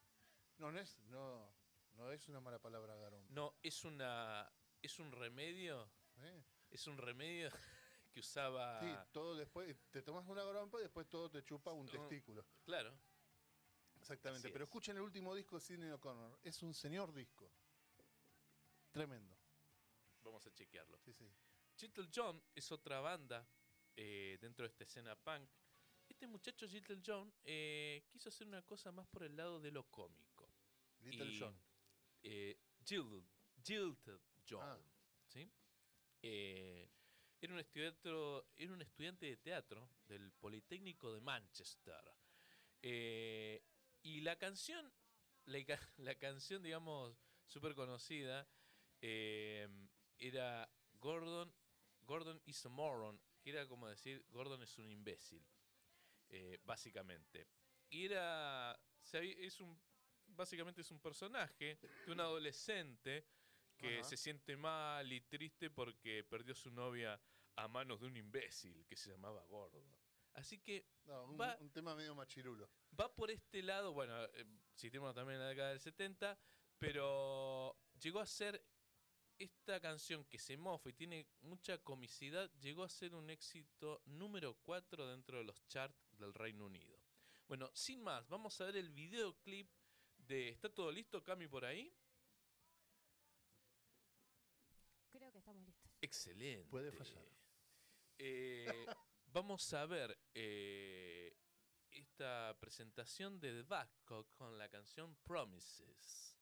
[0.58, 1.50] No, no es, no,
[1.94, 3.32] no es una mala palabra garompa.
[3.32, 4.52] No, es una.
[4.82, 5.90] Es un remedio.
[6.18, 6.44] ¿eh?
[6.70, 7.50] Es un remedio
[8.10, 8.80] que usaba.
[8.80, 11.92] Sí, todo después, te tomas una garompa y después todo te chupa un No.
[11.92, 12.44] testículo.
[12.64, 12.92] Claro.
[13.98, 14.46] Exactamente.
[14.48, 14.68] Así Pero es.
[14.68, 16.38] escuchen el último disco de Sidney O'Connor.
[16.42, 17.52] Es un señor disco.
[18.90, 19.36] Tremendo.
[20.22, 20.98] Vamos a chequearlo.
[20.98, 21.30] Sí, sí.
[21.80, 23.46] Little John es otra banda
[23.96, 25.48] eh, dentro de esta escena punk.
[26.08, 29.84] Este muchacho Little John eh, quiso hacer una cosa más por el lado de lo
[29.90, 30.48] cómico.
[31.00, 31.56] Little Y, John.
[32.22, 33.24] eh, Jill-
[34.48, 34.62] John.
[34.62, 34.78] Ah.
[35.28, 35.50] ¿sí?
[36.22, 36.90] Eh,
[37.40, 38.08] era, un estudiante,
[38.56, 42.02] era un estudiante de teatro del Politécnico de Manchester.
[42.82, 43.62] Eh,
[44.02, 44.92] y la canción,
[45.46, 47.16] la, ca- la canción, digamos,
[47.46, 48.48] súper conocida,
[49.00, 49.68] eh,
[50.18, 51.54] era Gordon,
[52.02, 55.44] Gordon is a moron, que era como decir, Gordon es un imbécil,
[56.28, 57.48] eh, básicamente.
[57.88, 58.78] Y era,
[59.12, 59.80] es un,
[60.26, 63.24] básicamente es un personaje de un adolescente
[63.80, 64.08] que Ajá.
[64.08, 67.20] se siente mal y triste porque perdió su novia
[67.56, 69.84] a manos de un imbécil que se llamaba Gordon.
[70.34, 72.70] Así que No, un, va- un tema medio machirulo.
[72.98, 74.44] va por este lado, bueno, eh,
[74.76, 76.38] situémonos también en la década del 70,
[76.78, 78.64] pero llegó a ser
[79.38, 84.54] esta canción que se mofa y tiene mucha comicidad, llegó a ser un éxito número
[84.62, 86.98] 4 dentro de los charts del Reino Unido.
[87.48, 89.68] Bueno, sin más, vamos a ver el videoclip
[90.16, 91.92] de ¿Está todo listo, Cami, por ahí?
[96.10, 96.68] Excelente.
[96.68, 97.24] Puede fallar.
[98.18, 98.66] Eh,
[99.32, 101.32] vamos a ver eh,
[101.92, 106.36] esta presentación de The Buzzcock con la canción Promises.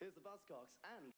[0.00, 1.14] Here's the Buzzcocks and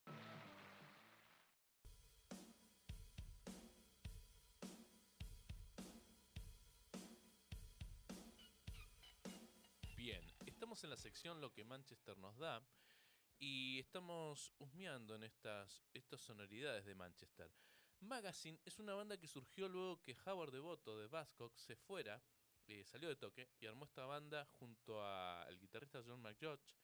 [9.96, 12.62] Bien, estamos en la sección Lo que Manchester nos da
[13.39, 17.51] y estamos husmeando en estas, estas sonoridades de Manchester.
[18.01, 22.22] Magazine es una banda que surgió luego que Howard Devoto de Buzzcock se fuera,
[22.67, 26.75] eh, salió de toque y armó esta banda junto al guitarrista John McGeorge.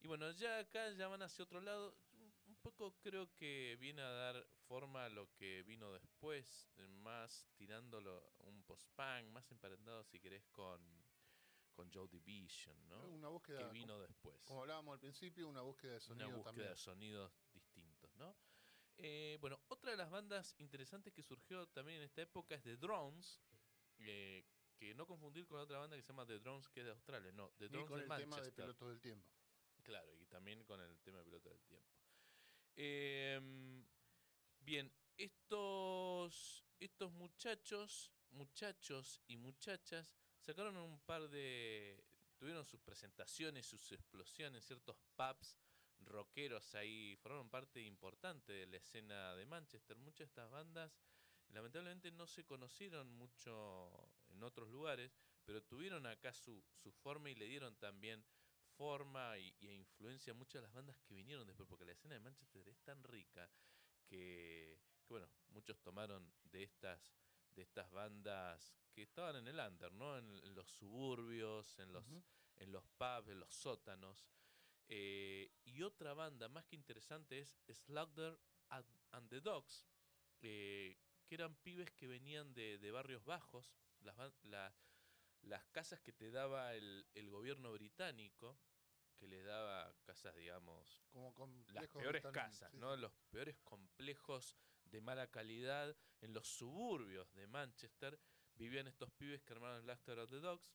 [0.00, 1.96] Y bueno, ya acá ya van hacia otro lado.
[2.12, 6.86] Un- Un poco creo que viene a dar forma a lo que vino después, eh,
[6.88, 10.80] más tirándolo un post-punk, más emparentado si querés con,
[11.72, 13.00] con Joe Division, ¿no?
[13.08, 14.36] Una búsqueda, que como- vino después.
[14.44, 16.68] como hablábamos al principio, una búsqueda de sonido Una búsqueda también.
[16.70, 18.36] de sonidos distintos, ¿no?
[18.98, 22.76] Eh, bueno, otra de las bandas interesantes que surgió también en esta época es The
[22.76, 23.42] Drones,
[23.98, 24.44] eh,
[24.76, 27.32] que no confundir con otra banda que se llama The Drones, que es de Australia,
[27.32, 29.28] no, The Drones con de el tema de pilotos del tiempo.
[29.82, 31.88] Claro, y también con el tema de pelota del tiempo.
[32.76, 33.86] Em,
[34.60, 42.02] bien, estos, estos muchachos, muchachos y muchachas sacaron un par de...
[42.38, 45.56] tuvieron sus presentaciones, sus explosiones, ciertos pubs
[46.00, 49.96] rockeros ahí, formaron parte importante de la escena de Manchester.
[49.96, 50.92] Muchas de estas bandas
[51.50, 53.90] lamentablemente no se conocieron mucho
[54.30, 55.12] en otros lugares,
[55.44, 58.24] pero tuvieron acá su, su forma y le dieron también
[58.76, 62.20] forma y, y influencia muchas de las bandas que vinieron después, porque la escena de
[62.20, 63.48] Manchester es tan rica
[64.08, 67.14] que, que, bueno, muchos tomaron de estas
[67.54, 70.18] de estas bandas que estaban en el under, ¿no?
[70.18, 72.22] En, en los suburbios, en los, Ujú.
[72.56, 74.26] en los pubs, en los sótanos.
[74.88, 78.38] Eh, y otra banda más que interesante es Slaughter
[78.68, 79.86] and the Dogs,
[80.42, 80.96] eh,
[81.26, 84.74] que eran pibes que venían de, de barrios bajos, las, la-
[85.42, 88.56] las casas que te daba el, el gobierno británico,
[89.18, 91.32] que les daba casas, digamos, Como
[91.68, 92.96] las peores casas, sí, ¿no?
[92.96, 94.56] Los peores complejos
[94.92, 98.18] de mala calidad en los suburbios de Manchester.
[98.54, 100.72] Vivían estos pibes que armaron el Laughter of the Dogs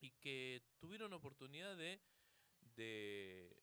[0.00, 2.00] y que tuvieron oportunidad de,
[2.74, 3.62] de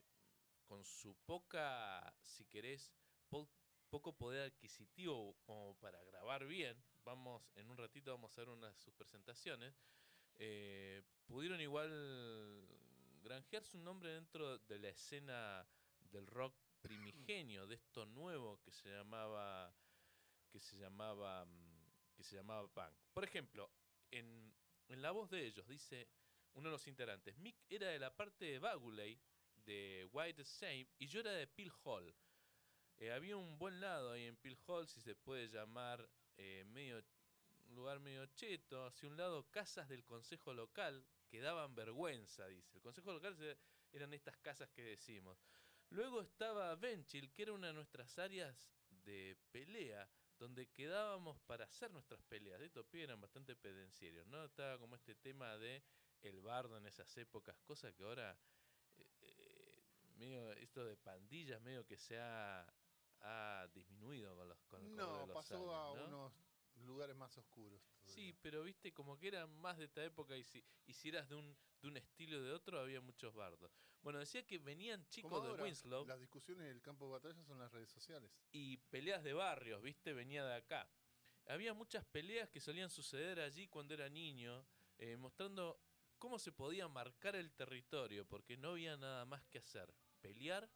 [0.65, 2.93] con su poca, si querés,
[3.29, 3.49] po-
[3.89, 8.67] poco poder adquisitivo como para grabar bien, vamos, en un ratito vamos a ver una
[8.69, 9.75] de sus presentaciones,
[10.35, 11.89] eh, pudieron igual
[13.21, 15.67] granjearse un nombre dentro de la escena
[16.11, 19.73] del rock primigenio, de esto nuevo que se llamaba
[20.49, 22.93] que se llamaba mm, que se llamaba punk.
[23.13, 23.71] Por ejemplo,
[24.11, 24.53] en,
[24.89, 26.07] en la voz de ellos dice
[26.53, 29.19] uno de los integrantes, Mick era de la parte de Baguley
[29.65, 32.13] de White Same y yo era de Pill Hall.
[32.97, 37.01] Eh, había un buen lado ahí en Pill Hall, si se puede llamar eh, medio
[37.69, 42.75] un lugar medio cheto, hacia un lado casas del consejo local que daban vergüenza, dice.
[42.75, 43.37] El consejo local
[43.93, 45.37] eran estas casas que decimos.
[45.91, 50.09] Luego estaba Benchil, que era una de nuestras áreas de pelea,
[50.39, 52.59] donde quedábamos para hacer nuestras peleas.
[52.59, 54.45] De estos pibes eran bastante pedencieros, ¿no?
[54.45, 55.83] Estaba como este tema de
[56.21, 58.37] el bardo en esas épocas, cosa que ahora,
[58.97, 59.83] eh, eh,
[60.15, 62.65] medio, esto de pandillas, medio que se ha,
[63.21, 66.07] ha disminuido con los con No, los pasó años, a ¿no?
[66.07, 66.33] unos
[66.83, 67.81] lugares más oscuros.
[68.03, 71.29] Sí, pero viste, como que eran más de esta época y si, y si eras
[71.29, 73.71] de un, de un estilo o de otro, había muchos bardos.
[74.01, 77.43] Bueno, decía que venían chicos Como de ahora, Winslow Las discusiones del campo de batalla
[77.43, 78.31] son las redes sociales.
[78.51, 80.89] y peleas de barrios, viste, venía de acá.
[81.47, 84.65] Había muchas peleas que solían suceder allí cuando era niño,
[84.97, 85.79] eh, mostrando
[86.17, 89.93] cómo se podía marcar el territorio, porque no había nada más que hacer.
[90.21, 90.69] Pelear,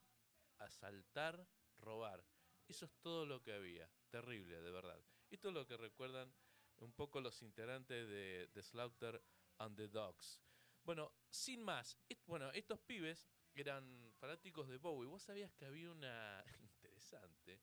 [0.57, 2.25] asaltar, robar.
[2.67, 3.89] Eso es todo lo que había.
[4.09, 4.99] Terrible, de verdad.
[5.35, 6.33] Esto es lo que recuerdan
[6.77, 9.21] un poco los integrantes de, de Slaughter
[9.57, 10.39] and the Dogs.
[10.83, 15.09] Bueno, sin más, est- bueno, estos pibes eran fanáticos de Bowie.
[15.09, 17.59] Vos sabías que había una interesante,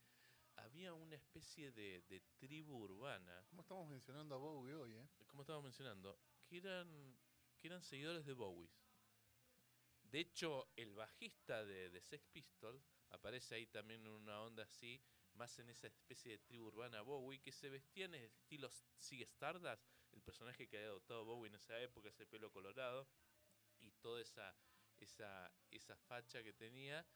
[0.57, 5.09] había una especie de, de tribu urbana, ¿Cómo estamos mencionando a Bowie hoy, eh?
[5.27, 7.17] como estaba mencionando, que eran
[7.59, 8.71] que eran seguidores de Bowie.
[10.03, 15.03] De hecho, el bajista de, de Sex Pistols aparece ahí también en una onda así,
[15.35, 19.25] más en esa especie de tribu urbana Bowie, que se vestían en el estilo Sigue
[19.25, 19.83] Stardust,
[20.13, 23.09] el personaje que había adoptado Bowie en esa época, ese pelo colorado,
[23.79, 24.55] y toda esa,
[24.99, 27.07] esa, esa facha que tenía,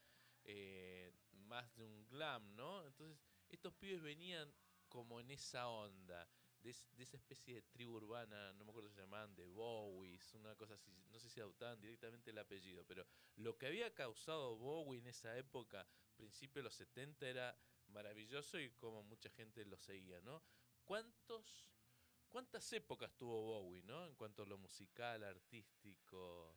[0.43, 2.85] eh, más de un glam, ¿no?
[2.85, 3.19] Entonces,
[3.49, 4.53] estos pibes venían
[4.87, 6.27] como en esa onda,
[6.59, 10.33] de, de esa especie de tribu urbana, no me acuerdo si se llamaban, de Bowies,
[10.33, 14.55] una cosa así, no sé si adoptaban directamente el apellido, pero lo que había causado
[14.55, 17.57] Bowie en esa época, principio de los 70, era
[17.97, 20.43] maravilloso y como mucha gente lo seguía, ¿no?
[20.85, 21.65] ¿Cuántos,
[22.29, 24.05] ¿Cuántas épocas tuvo Bowie, ¿no?
[24.05, 26.55] En cuanto a lo musical, artístico,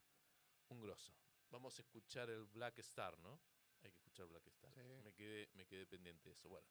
[0.68, 1.14] un grosso.
[1.48, 3.40] Vamos a escuchar el Black Star, ¿no?
[3.82, 4.70] Hay que escuchar Black Star.
[4.74, 4.80] Sí.
[5.02, 6.50] Me, quedé, me quedé pendiente de eso.
[6.50, 6.68] Bueno,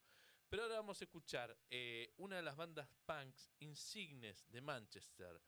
[0.48, 5.42] pero ahora vamos a escuchar eh, una de las bandas punks insignes de Manchester,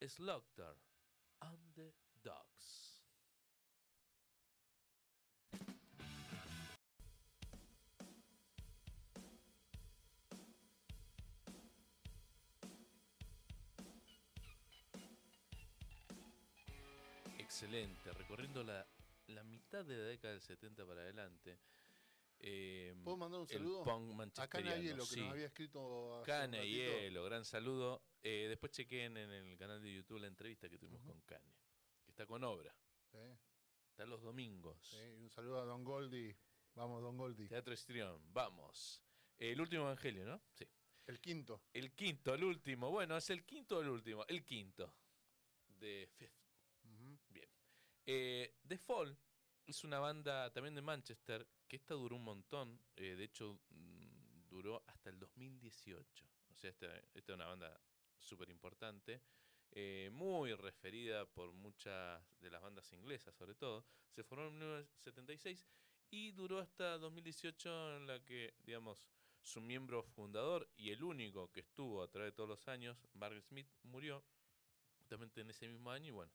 [0.00, 0.76] Slaughter
[1.40, 2.93] and the Dogs.
[17.74, 18.86] Excelente, recorriendo la,
[19.28, 21.58] la mitad de la década del 70 para adelante.
[22.40, 23.82] eh, ¿Puedo mandar un saludo?
[24.36, 26.62] A Cana Hielo, que nos había escrito Cana.
[26.62, 28.02] Hielo, gran saludo.
[28.22, 31.52] Eh, después chequen en el canal de YouTube la entrevista que tuvimos con Cane,
[32.04, 32.74] que está con obra,
[33.10, 33.18] Sí,
[33.90, 34.78] está los domingos.
[34.90, 36.36] sí, un saludo a Don Goldie.
[36.74, 37.48] Vamos, Don Goldie.
[37.48, 39.00] Teatro Histrión, vamos.
[39.36, 40.40] El último evangelio, ¿no?
[40.54, 40.66] Sí.
[41.06, 41.60] El quinto.
[41.72, 42.90] El quinto, el último.
[42.90, 44.24] Bueno, es el quinto o el último.
[44.26, 44.94] El quinto.
[45.66, 46.43] De Fifth.
[48.06, 49.16] Eh, The Fall
[49.66, 52.80] es una banda también de Manchester que esta duró un montón.
[52.96, 56.26] eh, de hecho, mm, duró hasta el 2018.
[56.52, 57.80] O sea, esta, esta es una banda
[58.18, 59.22] súper importante.
[59.76, 63.84] eh, muy referida por muchas de las bandas inglesas, sobre todo.
[64.10, 65.66] Se formó en 1976
[66.10, 69.08] y duró hasta 2018 en la que, digamos,
[69.42, 73.40] su miembro fundador y el único que estuvo a través de todos los años, Mark
[73.42, 74.24] Smith, murió
[74.98, 76.32] justamente en ese mismo año y bueno,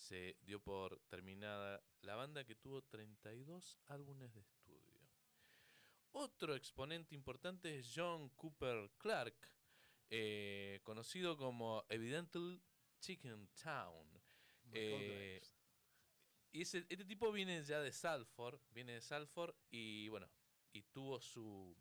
[0.00, 4.98] se dio por terminada la banda que tuvo 32 álbumes de estudio.
[6.12, 9.36] Otro exponente importante es John Cooper Clark,
[10.08, 12.60] eh, conocido como Evidently
[13.00, 14.20] Chicken Town.
[14.72, 15.40] Eh,
[16.52, 20.28] y ese- este tipo viene ya de Salford, viene de Salford y bueno,
[20.72, 21.76] y tuvo su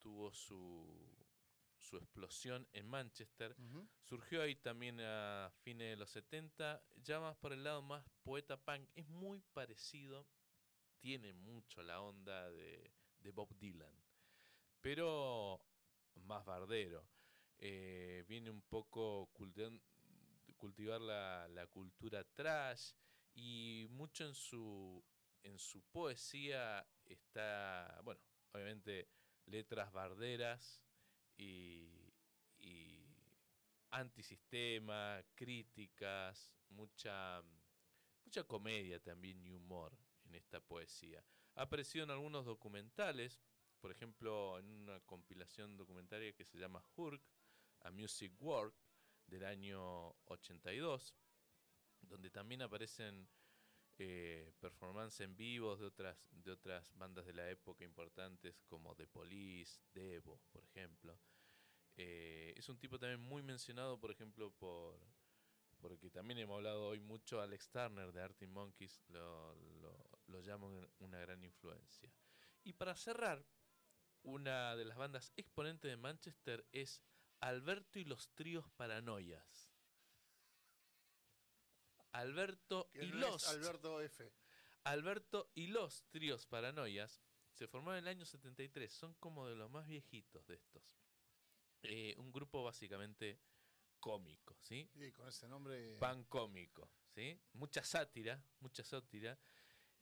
[0.00, 1.21] tuvo su
[1.82, 3.56] su explosión en Manchester.
[4.02, 8.56] Surgió ahí también a fines de los 70, ya más por el lado más poeta
[8.56, 8.88] punk.
[8.94, 10.26] Es muy parecido,
[11.00, 13.94] tiene mucho la onda de, de Bob Dylan,
[14.80, 15.60] pero
[16.14, 17.06] más bardero.
[17.58, 19.30] Eh, viene un poco
[20.56, 22.92] cultivar la, la cultura trash
[23.34, 25.04] y mucho en su,
[25.42, 28.20] en su poesía está, bueno,
[28.52, 29.08] obviamente
[29.46, 30.82] letras barderas
[31.36, 32.12] y,
[32.58, 33.04] y
[33.90, 37.42] antisistema, críticas, mucha,
[38.24, 41.24] mucha comedia también y humor en esta poesía.
[41.54, 43.40] Ha aparecido en algunos documentales,
[43.80, 47.22] por ejemplo, en una compilación documentaria que se llama Hurk,
[47.80, 48.74] A Music Work,
[49.26, 51.14] del año 82,
[52.02, 53.28] donde también aparecen
[54.04, 59.06] eh, performances en vivos de otras, de otras bandas de la época importantes como The
[59.06, 61.18] Police, Devo, por ejemplo.
[61.96, 64.98] Eh, es un tipo también muy mencionado, por ejemplo, por
[65.80, 70.66] porque también hemos hablado hoy mucho, Alex Turner de Arctic Monkeys lo, lo, lo llama
[70.68, 72.08] un- una gran influencia.
[72.62, 73.44] Y para cerrar,
[74.22, 77.02] una de las bandas exponentes de Manchester es
[77.40, 79.71] Alberto y los tríos paranoias.
[82.12, 84.32] Alberto y los Alberto F.
[84.84, 87.22] Alberto y los tríos paranoias
[87.52, 88.92] se formaron en el año 73.
[88.92, 90.98] Son como de los más viejitos de estos.
[91.82, 93.40] Eh, un grupo básicamente
[94.00, 94.90] cómico, ¿sí?
[94.94, 95.96] Y con ese nombre.
[95.98, 97.40] Pan cómico, ¿sí?
[97.52, 99.38] Mucha sátira, mucha sátira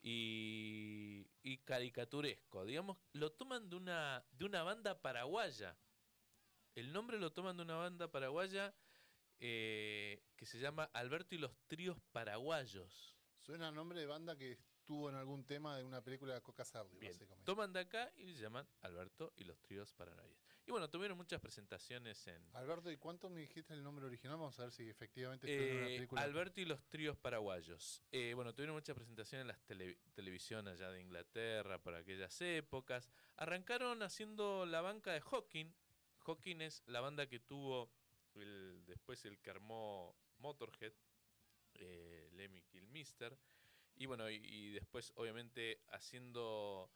[0.03, 2.65] y, y caricaturesco.
[2.65, 5.79] Digamos, lo toman de una, de una banda paraguaya.
[6.75, 8.75] El nombre lo toman de una banda paraguaya
[9.41, 13.17] eh, que se llama Alberto y los tríos paraguayos.
[13.41, 16.65] Suena a nombre de banda que estuvo en algún tema de una película de Coca
[16.65, 17.45] Sarli, Bien, básicamente.
[17.45, 20.39] toman de acá y se llaman Alberto y los tríos paranoias.
[20.67, 24.37] Y bueno, tuvieron muchas presentaciones en Alberto, ¿y cuánto me dijiste el nombre original?
[24.37, 26.23] Vamos a ver si efectivamente estuvo en una eh, película.
[26.23, 28.03] Alberto y los tríos paraguayos.
[28.13, 33.11] Eh, bueno, tuvieron muchas presentaciones en las tele- televisión allá de Inglaterra por aquellas épocas.
[33.37, 35.73] Arrancaron haciendo la banca de Hawking.
[36.27, 37.91] Hawking es la banda que tuvo
[38.37, 40.93] el- después el que armó Motorhead,
[41.75, 43.39] eh, Lemmy Kilmister.
[43.97, 46.91] Y bueno, y, y después obviamente haciendo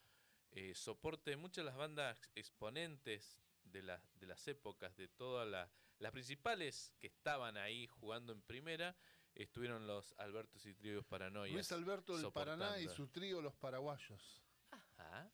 [0.53, 5.47] eh, soporte de muchas de las bandas exponentes de, las de las épocas, de todas
[5.49, 8.97] las, las principales que estaban ahí jugando en primera,
[9.35, 11.53] estuvieron los Albertos y Tríos Paranoias.
[11.55, 14.43] Luis Alberto del Paraná y su trío Los Paraguayos.
[14.71, 15.31] Ajá.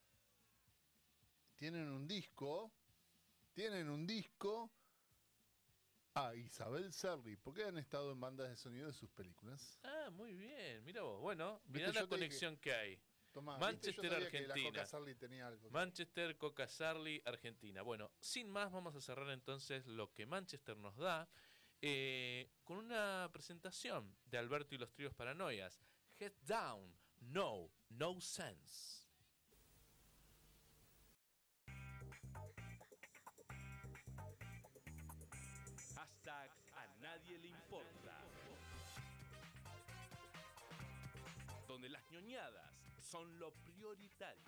[1.57, 2.73] Tienen un disco.
[3.53, 4.73] Tienen un disco.
[6.15, 9.79] A Isabel Serri, porque han estado en bandas de sonido de sus películas.
[9.85, 11.21] Ah, muy bien, mira vos.
[11.21, 13.01] Bueno, mirá la conexión que hay.
[13.33, 14.71] Tomá, Manchester, sabía que la Argentina.
[14.71, 15.71] Coca Sarli tenía algo.
[15.71, 17.83] Manchester, Coca Sarli, Argentina.
[17.83, 21.29] Bueno, sin más, vamos a cerrar entonces lo que Manchester nos da
[21.81, 25.81] eh, con una presentación de Alberto y los tríos paranoias.
[26.19, 29.00] Head down, no, no sense.
[41.81, 44.45] Donde las ñoñadas son lo prioritario.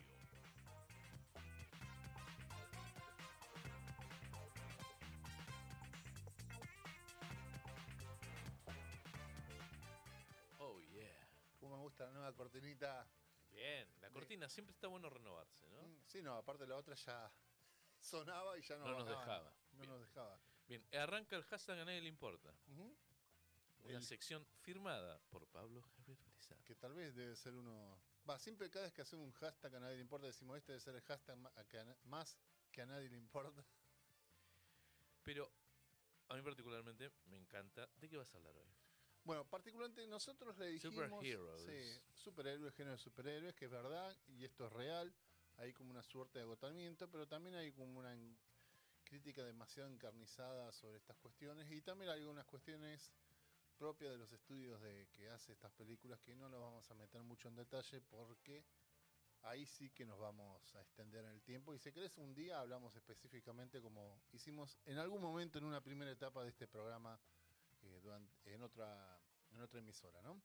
[10.59, 11.09] Oh, yeah.
[11.59, 13.07] Como me gusta la nueva cortinita.
[13.51, 15.83] Bien, la cortina siempre está bueno renovarse, ¿no?
[15.83, 17.31] Mm, Sí, no, aparte la otra ya
[17.99, 19.53] sonaba y ya no, No nos dejaba.
[19.73, 19.91] No Bien.
[19.91, 20.39] nos dejaba.
[20.67, 22.55] Bien, arranca el hashtag a nadie le importa.
[22.69, 22.97] Ujú.
[23.85, 26.63] Una El- sección firmada por Pablo Javier Frisar.
[26.65, 27.99] Que tal vez debe ser uno.
[28.29, 30.81] Va, siempre cada vez que hacemos un hashtag a nadie le importa, decimos este debe
[30.81, 31.37] ser el hashtag
[32.05, 32.37] más
[32.71, 33.65] que a nadie le importa.
[35.25, 35.51] Pero
[36.29, 37.89] a mí particularmente me encanta.
[37.97, 38.69] ¿De qué vas a hablar hoy?
[39.25, 40.95] Bueno, particularmente nosotros le dijimos.
[40.95, 41.63] Superheroes.
[41.63, 45.13] Sí, superhéroes, género de superhéroes, que es verdad, y esto es real.
[45.59, 48.17] Hay como una suerte de agotamiento, pero también hay como una
[49.05, 51.71] crítica demasiado encarnizada sobre estas cuestiones.
[51.71, 53.13] Y también hay algunas cuestiones
[53.83, 57.21] propias de los estudios de que hace estas películas que no nos vamos a meter
[57.25, 58.65] mucho en detalle porque
[59.43, 61.75] ahí sí que nos vamos a extender en el tiempo.
[61.75, 66.13] Y si querés, un día hablamos específicamente como hicimos en algún momento en una primera
[66.13, 67.19] etapa de este programa,
[67.83, 69.19] eh, durante- en, otra,
[69.51, 70.41] en otra emisora, ¿no?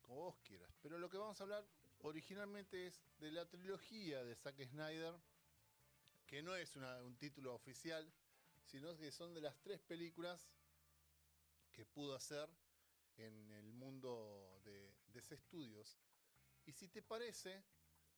[0.00, 0.74] Como vos quieras.
[0.80, 1.66] Pero lo que vamos a hablar
[2.00, 5.14] originalmente es de la trilogía de Zack Snyder,
[6.26, 8.10] que no es una- un título oficial,
[8.64, 10.48] sino que son de las tres películas
[11.74, 12.48] que pudo hacer
[13.16, 15.98] en el mundo de DC Studios.
[16.64, 17.62] Y si te parece,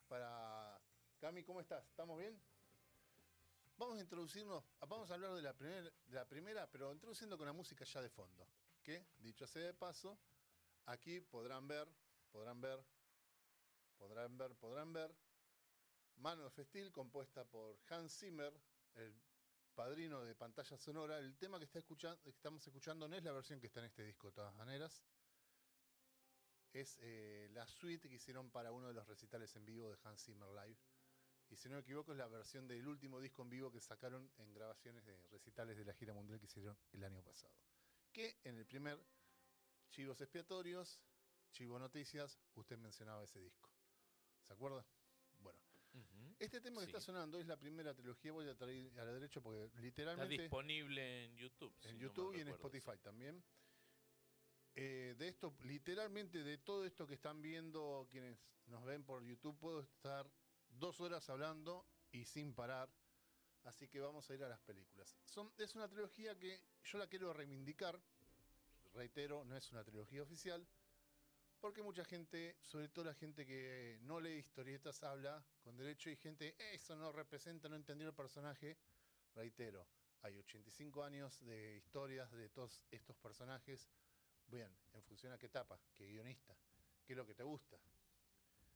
[0.08, 0.80] para...
[1.18, 1.84] Cami, ¿cómo estás?
[1.88, 2.38] ¿Estamos bien?
[3.78, 7.46] Vamos a introducirnos, vamos a hablar de la, primer- de la primera, pero introduciendo con
[7.46, 8.48] la música ya de fondo.
[8.82, 10.18] Que, dicho sea de paso,
[10.86, 11.88] aquí podrán ver,
[12.30, 12.82] podrán ver,
[13.98, 15.14] podrán ver, podrán ver,
[16.16, 18.54] Man of Steel, compuesta por Hans Zimmer,
[18.94, 19.14] el
[19.76, 21.18] padrino de pantalla sonora.
[21.18, 23.86] El tema que, está escuchando, que estamos escuchando no es la versión que está en
[23.86, 25.04] este disco, de todas maneras.
[26.72, 30.24] Es eh, la suite que hicieron para uno de los recitales en vivo de Hans
[30.24, 30.78] Zimmer Live.
[31.48, 34.28] Y si no me equivoco, es la versión del último disco en vivo que sacaron
[34.38, 37.54] en grabaciones de recitales de la gira mundial que hicieron el año pasado.
[38.10, 38.98] Que en el primer
[39.90, 41.00] Chivos Expiatorios,
[41.52, 43.70] Chivo Noticias, usted mencionaba ese disco.
[44.42, 44.84] ¿Se acuerda?
[46.38, 46.90] Este tema que Sí.
[46.90, 48.30] está sonando es la primera trilogía.
[48.32, 51.74] Voy a traer a la derecha porque Está literalmente disponible en YouTube.
[51.84, 52.52] en YouTube y en sí.
[52.52, 53.42] Spotify también.
[54.74, 59.58] Eh, de esto, literalmente de todo esto que están viendo quienes nos ven por YouTube,
[59.58, 60.30] puedo estar
[60.68, 62.90] dos horas hablando y sin parar.
[63.64, 65.16] Así que vamos a ir a las películas.
[65.24, 67.98] Son, es una trilogía que yo la quiero reivindicar.
[68.92, 70.66] Reitero, no es una trilogía oficial.
[71.66, 76.14] Porque mucha gente, sobre todo la gente que no lee historietas, habla con derecho y
[76.14, 78.76] gente, eso no representa, no entendió el personaje.
[79.34, 79.84] Reitero,
[80.22, 83.88] hay 85 años de historias de todos estos personajes.
[84.46, 86.56] Bien, en función a qué etapa, qué guionista,
[87.04, 87.76] qué es lo que te gusta.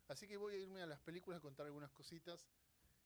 [0.09, 2.51] Así que voy a irme a las películas a contar algunas cositas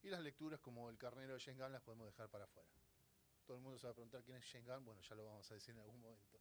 [0.00, 2.70] y las lecturas como El carnero de Gunn las podemos dejar para afuera.
[3.44, 5.52] Todo el mundo se va a preguntar quién es Gunn, bueno, ya lo vamos a
[5.52, 6.40] decir en algún momento.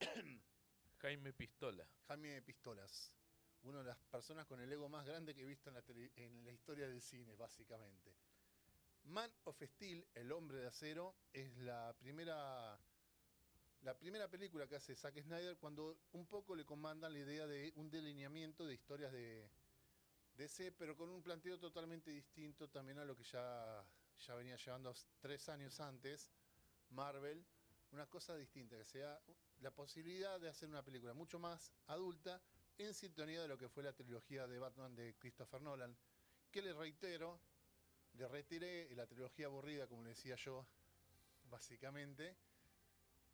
[1.02, 1.84] Jaime Pistola.
[2.06, 3.12] Jaime Pistolas,
[3.64, 5.82] una de las personas con el ego más grande que he visto en la,
[6.14, 8.14] en la historia del cine, básicamente.
[9.06, 12.78] Man of Steel, El hombre de acero, es la primera,
[13.80, 17.72] la primera película que hace Zack Snyder cuando un poco le comandan la idea de
[17.74, 19.50] un delineamiento de historias de
[20.36, 23.84] DC, pero con un planteo totalmente distinto también a lo que ya,
[24.24, 26.30] ya venía llevando tres años antes
[26.90, 27.44] Marvel,
[27.90, 29.20] una cosa distinta, que sea
[29.62, 32.40] la posibilidad de hacer una película mucho más adulta
[32.78, 35.96] en sintonía de lo que fue la trilogía de Batman de Christopher Nolan,
[36.50, 37.38] que le reitero,
[38.14, 40.66] le retiré la trilogía aburrida, como le decía yo,
[41.44, 42.36] básicamente,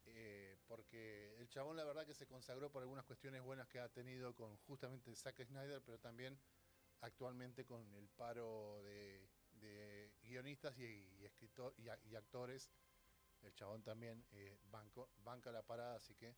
[0.06, 3.88] eh, porque el chabón la verdad que se consagró por algunas cuestiones buenas que ha
[3.88, 6.38] tenido con justamente Zack Snyder, pero también
[7.00, 9.28] actualmente con el paro de,
[9.60, 12.68] de guionistas y, escritor- y actores
[13.42, 16.34] el chabón también eh, banco- banca la parada, así que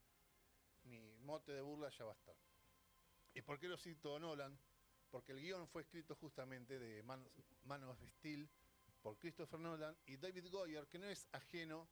[0.85, 2.37] mi mote de burla ya va a estar.
[3.35, 4.59] ¿Y por qué lo cito Nolan?
[5.11, 7.29] Porque el guion fue escrito justamente de Man,
[7.65, 8.49] Man of Steel
[9.03, 11.89] por Christopher Nolan y David Goyer, que no es ajeno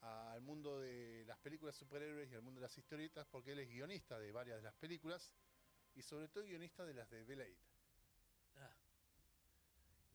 [0.00, 3.68] al mundo de las películas superhéroes y al mundo de las historietas, porque él es
[3.68, 5.32] guionista de varias de las películas
[5.94, 7.56] y sobre todo guionista de las de Blade.
[8.56, 8.74] Ah,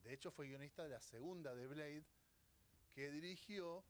[0.03, 2.05] De hecho, fue guionista de la segunda de Blade,
[2.93, 3.83] que dirigió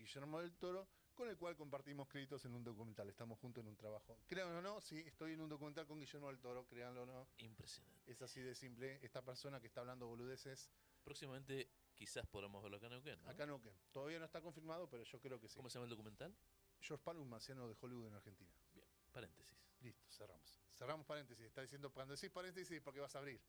[0.00, 3.08] Guillermo del Toro, con el cual compartimos créditos en un documental.
[3.08, 4.18] Estamos juntos en un trabajo.
[4.26, 7.28] Créanlo o no, sí, estoy en un documental con Guillermo del Toro, créanlo o no.
[7.38, 8.10] impresionante.
[8.10, 8.98] Es así de simple.
[9.02, 10.70] Esta persona que está hablando boludeces,
[11.04, 13.30] Próximamente quizás podamos verlo acá en Neuquén, ¿no?
[13.30, 15.56] acá no que Todavía no está confirmado, pero yo creo que sí.
[15.56, 16.34] ¿Cómo se llama el documental?
[16.80, 18.50] George Pal, un marciano de Hollywood en Argentina.
[18.72, 19.56] Bien, paréntesis.
[19.80, 20.60] Listo, cerramos.
[20.70, 21.44] Cerramos paréntesis.
[21.44, 23.40] Está diciendo, cuando decís paréntesis, porque vas a abrir.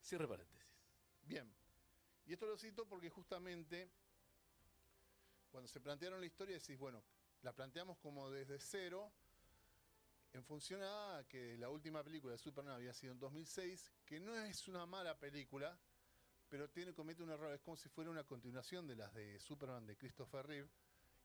[0.00, 0.68] Cierre paréntesis.
[1.22, 1.54] Bien.
[2.24, 3.90] Y esto lo cito porque justamente
[5.52, 7.04] cuando se plantearon la historia decís, bueno,
[7.42, 9.12] la planteamos como desde cero
[10.32, 14.34] en función a que la última película de Superman había sido en 2006, que no
[14.34, 15.78] es una mala película,
[16.48, 19.86] pero tiene comete un error, es como si fuera una continuación de las de Superman
[19.86, 20.70] de Christopher Reeve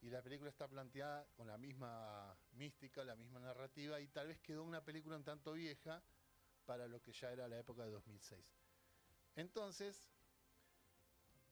[0.01, 4.39] y la película está planteada con la misma mística, la misma narrativa y tal vez
[4.41, 6.03] quedó una película un tanto vieja
[6.65, 8.45] para lo que ya era la época de 2006.
[9.37, 10.09] Entonces,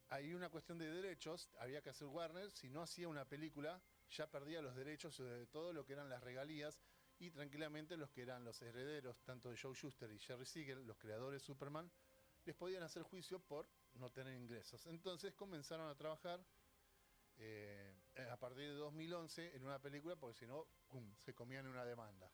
[0.10, 4.30] hay una cuestión de derechos, había que hacer Warner, si no hacía una película, ya
[4.30, 6.80] perdía los derechos de todo lo que eran las regalías
[7.18, 10.98] y tranquilamente los que eran los herederos, tanto de Joe Schuster y Jerry Siegel, los
[10.98, 11.90] creadores de Superman,
[12.46, 14.86] les podían hacer juicio por no tener ingresos.
[14.88, 16.46] Entonces comenzaron a trabajar
[17.38, 17.94] eh,
[18.32, 20.68] a partir de 2011 en una película, porque si no,
[21.24, 22.30] se comían una demanda.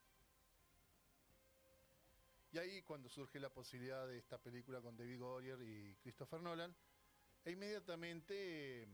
[2.52, 6.76] Y ahí cuando surge la posibilidad de esta película con David Goyer y Christopher Nolan,
[7.44, 8.88] e inmediatamente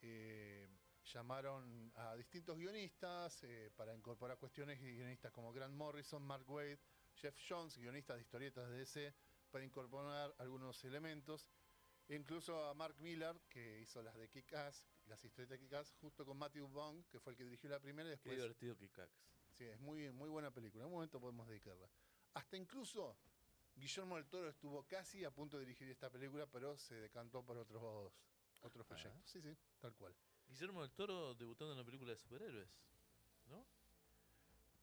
[0.00, 0.68] eh,
[1.12, 6.78] llamaron a distintos guionistas eh, para incorporar cuestiones y guionistas como Grant Morrison, Mark Wade,
[7.14, 9.14] Jeff Jones, guionistas de historietas de DC,
[9.50, 11.48] para incorporar algunos elementos.
[12.08, 16.24] E incluso a Mark Miller, que hizo las de Kick-Ass, las historietas de Kick-Ass, justo
[16.24, 18.36] con Matthew Vaughn, que fue el que dirigió la primera y Qué después...
[18.36, 19.12] divertido cax.
[19.58, 20.84] Sí, es muy, muy buena película.
[20.84, 21.88] En un momento podemos dedicarla.
[22.34, 23.18] Hasta incluso
[23.78, 27.56] Guillermo del Toro estuvo casi a punto de dirigir esta película, pero se decantó por
[27.56, 28.12] otros,
[28.62, 28.88] otros Ah.
[28.88, 29.30] proyectos.
[29.30, 30.14] Sí, sí, tal cual.
[30.48, 32.68] Guillermo del Toro debutando en una película de superhéroes,
[33.46, 33.66] ¿no?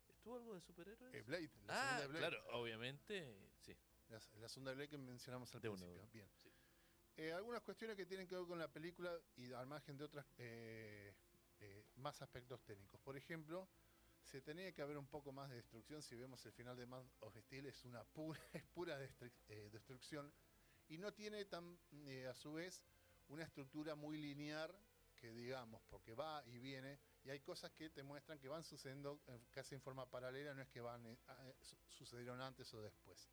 [0.08, 1.14] ¿Estuvo algo de superhéroes?
[1.14, 2.28] Eh, Blade, la ah, segunda de Blade.
[2.38, 3.76] claro, obviamente, sí.
[4.10, 5.94] La, la segunda de Blade que mencionamos al De principio.
[6.02, 6.10] uno.
[6.12, 6.30] Bien.
[6.42, 6.50] Sí.
[7.18, 10.26] Eh, algunas cuestiones que tienen que ver con la película y al margen de otras
[10.38, 11.14] eh,
[11.60, 13.00] eh, más aspectos técnicos.
[13.02, 13.68] Por ejemplo,
[14.26, 16.02] se tenía que haber un poco más de destrucción.
[16.02, 19.70] Si vemos el final de Man of Steel, es una pura, es pura destru- eh,
[19.72, 20.32] destrucción
[20.90, 22.82] y no tiene tan, eh, a su vez,
[23.30, 24.76] una estructura muy lineal
[25.16, 29.22] que digamos, porque va y viene, y hay cosas que te muestran que van sucediendo
[29.28, 32.82] eh, casi en forma paralela, no es que van eh, eh, su- sucedieron antes o
[32.82, 33.30] después.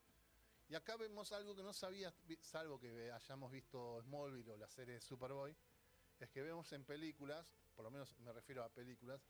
[0.69, 4.69] Y acá vemos algo que no sabías, vi- salvo que hayamos visto Smallville o la
[4.69, 5.55] serie de Superboy,
[6.21, 9.21] es que vemos en películas, por lo menos me refiero a películas,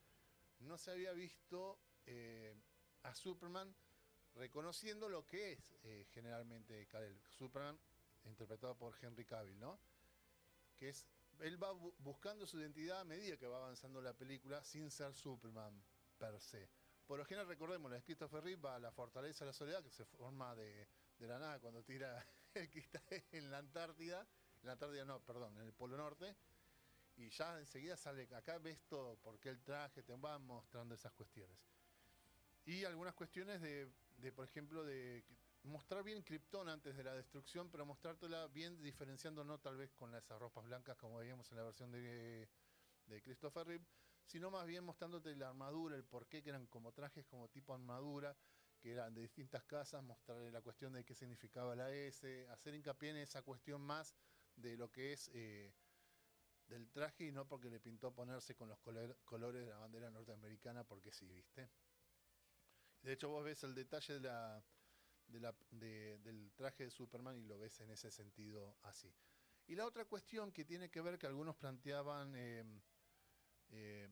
[0.62, 2.54] no se había visto eh,
[3.02, 3.74] a Superman
[4.34, 7.20] reconociendo lo que es eh, generalmente Kal-El.
[7.28, 7.78] Superman,
[8.24, 9.78] interpretado por Henry Cavill, ¿no?
[10.78, 11.06] Que es,
[11.40, 15.14] él va bu- buscando su identidad a medida que va avanzando la película sin ser
[15.14, 15.82] Superman
[16.18, 16.68] per se.
[17.06, 19.90] Por lo general, recordemos, de Christopher Reeve va a la fortaleza de la soledad, que
[19.90, 22.24] se forma de, de la nada cuando tira
[22.54, 23.02] el cristal
[23.32, 24.26] en la Antártida,
[24.60, 26.34] en la Antártida no, perdón, en el Polo Norte,
[27.16, 31.12] y ya enseguida sale, acá ves todo, por qué el traje, te van mostrando esas
[31.12, 31.58] cuestiones.
[32.64, 35.24] Y algunas cuestiones de, de, por ejemplo, de
[35.64, 40.14] mostrar bien Krypton antes de la destrucción, pero mostrártela bien diferenciando no tal vez con
[40.14, 42.48] esas ropas blancas como veíamos en la versión de,
[43.06, 43.84] de Christopher Reeve,
[44.24, 47.74] sino más bien mostrándote la armadura, el por qué que eran como trajes, como tipo
[47.74, 48.36] armadura,
[48.80, 53.10] que eran de distintas casas, mostrarle la cuestión de qué significaba la S, hacer hincapié
[53.10, 54.14] en esa cuestión más
[54.56, 55.72] de lo que es eh,
[56.72, 60.10] del traje y no porque le pintó ponerse con los color- colores de la bandera
[60.10, 61.70] norteamericana, porque sí, ¿viste?
[63.02, 64.64] De hecho, vos ves el detalle de la,
[65.26, 69.14] de la- de- del traje de Superman y lo ves en ese sentido así.
[69.66, 72.64] Y la otra cuestión que tiene que ver que algunos planteaban, eh,
[73.68, 74.08] eh,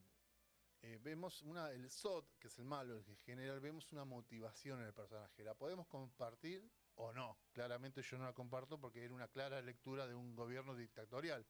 [0.82, 4.80] eh, vemos una, el SOT, que es el malo, el que general, vemos una motivación
[4.80, 5.44] en el personaje.
[5.44, 7.38] ¿La podemos compartir o no?
[7.52, 11.46] Claramente yo no la comparto porque era una clara lectura de un gobierno dictatorial.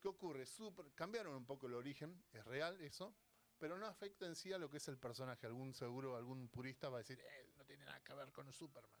[0.00, 0.46] ¿Qué ocurre?
[0.46, 3.14] Super- cambiaron un poco el origen, es real eso,
[3.58, 5.46] pero no afecta en sí a lo que es el personaje.
[5.46, 9.00] Algún seguro, algún purista va a decir, "Eh, no tiene nada que ver con Superman.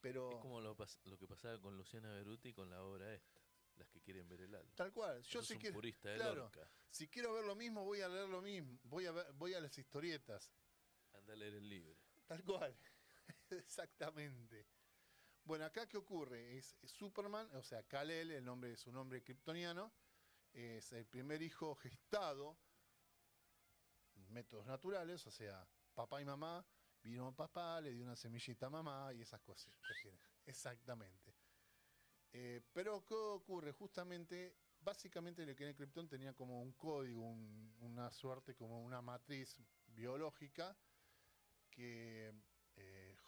[0.00, 3.40] Pero Es como lo, que pasaba con Luciana Beruti con la obra esta,
[3.76, 4.72] las que quieren ver el alma.
[4.74, 6.50] tal cual, yo un que purista claro,
[6.88, 9.60] si quiero ver lo mismo, voy a leer lo mismo, voy a ver, voy a
[9.60, 10.52] las historietas.
[11.12, 11.96] Anda a leer el libro.
[12.26, 12.76] Tal cual.
[13.50, 14.66] Exactamente.
[15.44, 16.56] Bueno, acá qué ocurre?
[16.56, 19.92] Es Superman, o sea, Kal-El, el nombre su nombre kryptoniano,
[20.52, 22.58] es el primer hijo gestado,
[24.14, 26.66] métodos naturales, o sea, papá y mamá,
[27.02, 29.80] vino papá, le dio una semillita a mamá y esas cosas.
[30.44, 31.34] Exactamente.
[32.32, 33.72] Eh, pero ¿qué ocurre?
[33.72, 39.02] Justamente, básicamente el que en Krypton tenía como un código, un- una suerte, como una
[39.02, 40.76] matriz biológica
[41.70, 42.34] que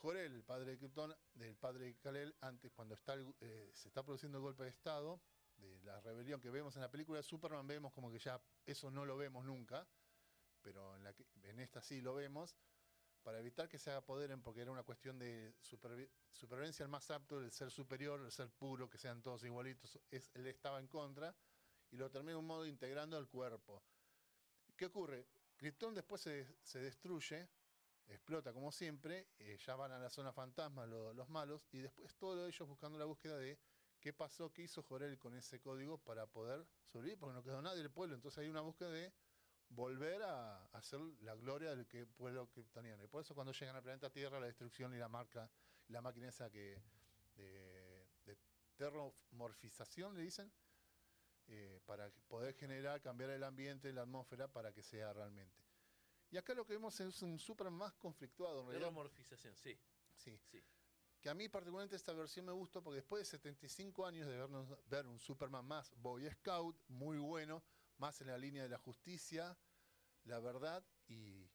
[0.03, 2.97] Jor-El, el padre de Krypton, del padre de Kal-El, antes cuando
[3.41, 5.21] eh, se está produciendo el golpe de estado
[5.57, 8.91] de la rebelión que vemos en la película de Superman vemos como que ya eso
[8.91, 9.87] no lo vemos nunca,
[10.61, 12.57] pero en, esta sí lo vemos
[13.23, 16.91] para evitar que se haga poder en- porque era una cuestión de supervi- supervivencia al
[16.91, 20.81] más apto, el ser superior, el ser puro, que sean todos igualitos, es, él estaba
[20.81, 21.33] en contra
[21.93, 23.85] y lo termina de un modo integrando al cuerpo.
[24.77, 25.29] ¿Qué ocurre?
[25.57, 27.49] Krypton después se, se destruye,
[28.09, 32.15] explota como siempre, eh, ya van a la zona fantasma lo- los malos, y después
[32.17, 33.59] todos ellos buscando la búsqueda de
[34.01, 37.79] qué pasó, qué hizo Jorel con ese código para poder sobrevivir, porque no quedó nadie
[37.79, 38.15] del pueblo.
[38.15, 39.13] Entonces hay una búsqueda de
[39.69, 43.05] volver a hacer la gloria del que pueblo kryptoniano.
[43.05, 45.49] Y por eso cuando llegan al planeta Tierra, la destrucción y la marca,
[45.89, 46.83] la máquina esa que
[47.37, 48.07] de,
[48.77, 50.53] terromorfización, le dicen,
[51.47, 55.72] eh, para poder generar, cambiar el ambiente, la atmósfera, para que sea realmente.
[56.33, 58.91] Y acá lo que vemos es un Superman más conflictuado, en realidad.
[59.55, 59.79] Sí.
[60.17, 60.41] Sí.
[60.51, 60.65] sí.
[61.21, 64.67] Que a mí particularmente esta versión me gustó porque después de 75 años de vernos,
[64.89, 67.63] ver un Superman más Boy Scout, muy bueno,
[67.99, 69.57] más en la línea de la justicia,
[70.25, 71.51] la verdad y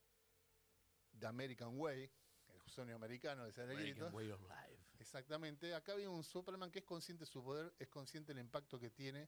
[1.17, 2.11] The American Way,
[2.47, 4.85] el sueño americano de ser American Way of Life.
[4.99, 5.73] Exactamente.
[5.73, 8.91] Acá había un Superman que es consciente de su poder, es consciente del impacto que
[8.91, 9.27] tiene,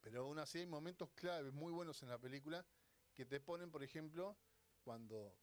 [0.00, 2.64] Pero aún así hay momentos claves muy buenos en la película
[3.16, 4.36] que te ponen, por ejemplo,
[4.84, 5.34] cuando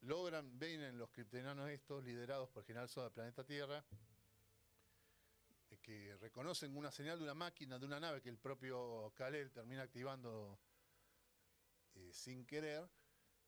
[0.00, 3.84] logran, ven en los kryptonianos estos, liderados por General Soda planeta Tierra,
[5.82, 9.82] que reconocen una señal de una máquina, de una nave que el propio Kalel termina
[9.82, 10.58] activando
[11.94, 12.88] eh, sin querer,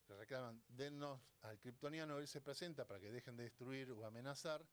[0.07, 4.65] le reclaman, dennos al kryptoniano, él se presenta para que dejen de destruir o amenazar,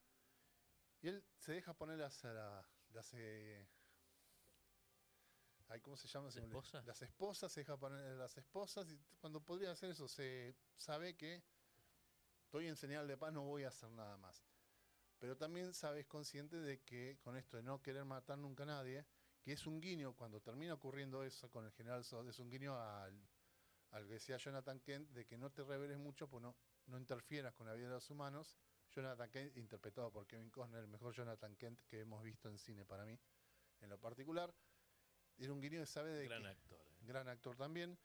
[1.00, 3.66] y él se deja poner las, la- las, eh,
[5.72, 6.30] ay, ¿cómo se llama?
[6.30, 6.60] Se me olvidó.
[6.60, 6.86] ¿Esposas?
[6.86, 11.42] Las esposas, se deja poner las esposas, y cuando podría hacer eso, se sabe que
[12.44, 14.44] estoy en señal de paz, no voy a hacer nada más.
[15.18, 19.06] Pero también sabes consciente de que con esto de no querer matar nunca a nadie,
[19.42, 22.76] que es un guiño, cuando termina ocurriendo eso con el general Sod, es un guiño
[22.76, 23.18] al,
[23.92, 26.54] al que decía Jonathan Kent, de que no te reveles mucho, pues no,
[26.86, 28.56] no interfieras con la vida de los humanos.
[28.90, 32.84] Jonathan Kent, interpretado por Kevin Costner, el mejor Jonathan Kent que hemos visto en cine
[32.84, 33.18] para mí,
[33.80, 34.52] en lo particular.
[35.38, 36.80] Era un guiño que sabe de Gran que- actor.
[36.80, 36.96] eh.
[37.02, 37.98] gran actor también,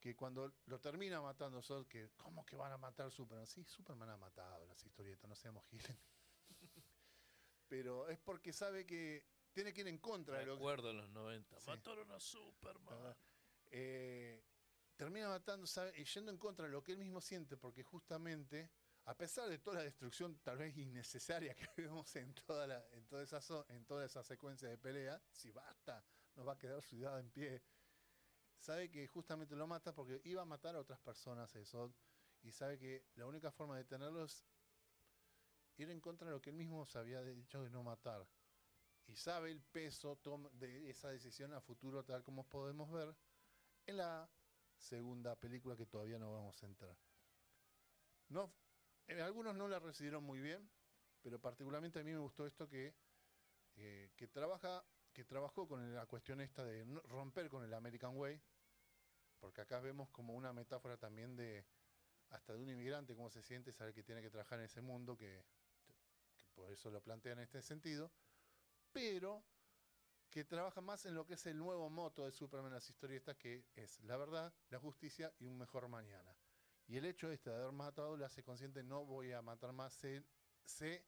[0.00, 3.46] que cuando lo termina matando Sod, que ¿cómo que van a matar a Superman?
[3.46, 5.98] Sí, Superman ha matado en las historietas, no seamos giles.
[7.68, 10.58] Pero es porque sabe que tiene que ir en contra de lo que...
[10.58, 11.60] Recuerdo en los 90.
[11.60, 11.66] Sí.
[11.70, 13.16] Mataron a Superman.
[13.66, 14.42] Eh,
[14.96, 18.70] termina matando, sabe, y yendo en contra de lo que él mismo siente, porque justamente,
[19.06, 23.06] a pesar de toda la destrucción tal vez innecesaria que vemos en toda, la, en
[23.06, 26.04] toda, esa, en toda esa secuencia de pelea, si basta,
[26.36, 27.62] nos va a quedar ciudad en pie.
[28.58, 31.94] Sabe que justamente lo mata porque iba a matar a otras personas eso,
[32.42, 34.44] y sabe que la única forma de detenerlo es
[35.76, 38.26] ir en contra de lo que él mismo se había dicho de no matar.
[39.06, 40.18] Y sabe el peso
[40.52, 43.14] de esa decisión a futuro, tal como podemos ver
[43.86, 44.30] en la
[44.76, 46.96] segunda película que todavía no vamos a entrar.
[48.28, 48.52] No,
[49.08, 50.70] algunos no la recibieron muy bien,
[51.22, 52.94] pero particularmente a mí me gustó esto que,
[53.76, 54.84] eh, que trabaja,
[55.14, 58.40] que trabajó con la cuestión esta de romper con el American Way,
[59.38, 61.64] porque acá vemos como una metáfora también de
[62.30, 65.16] hasta de un inmigrante, cómo se siente, saber que tiene que trabajar en ese mundo,
[65.16, 65.44] que,
[66.54, 68.10] por eso lo plantean en este sentido,
[68.92, 69.44] pero
[70.30, 73.36] que trabaja más en lo que es el nuevo moto de Superman en las historietas,
[73.36, 76.36] que es la verdad, la justicia y un mejor mañana.
[76.88, 79.94] Y el hecho este de haber matado le hace consciente, no voy a matar más,
[79.94, 80.24] sé,
[80.64, 81.04] sé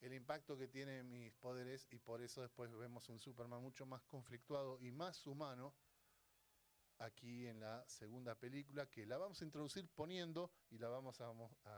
[0.00, 4.02] el impacto que tienen mis poderes y por eso después vemos un Superman mucho más
[4.04, 5.74] conflictuado y más humano
[7.00, 11.32] aquí en la segunda película, que la vamos a introducir poniendo, y la vamos a,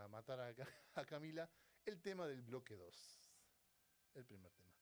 [0.09, 0.55] matar a,
[0.95, 1.49] a Camila,
[1.85, 3.33] el tema del bloque 2.
[4.15, 4.73] El primer tema.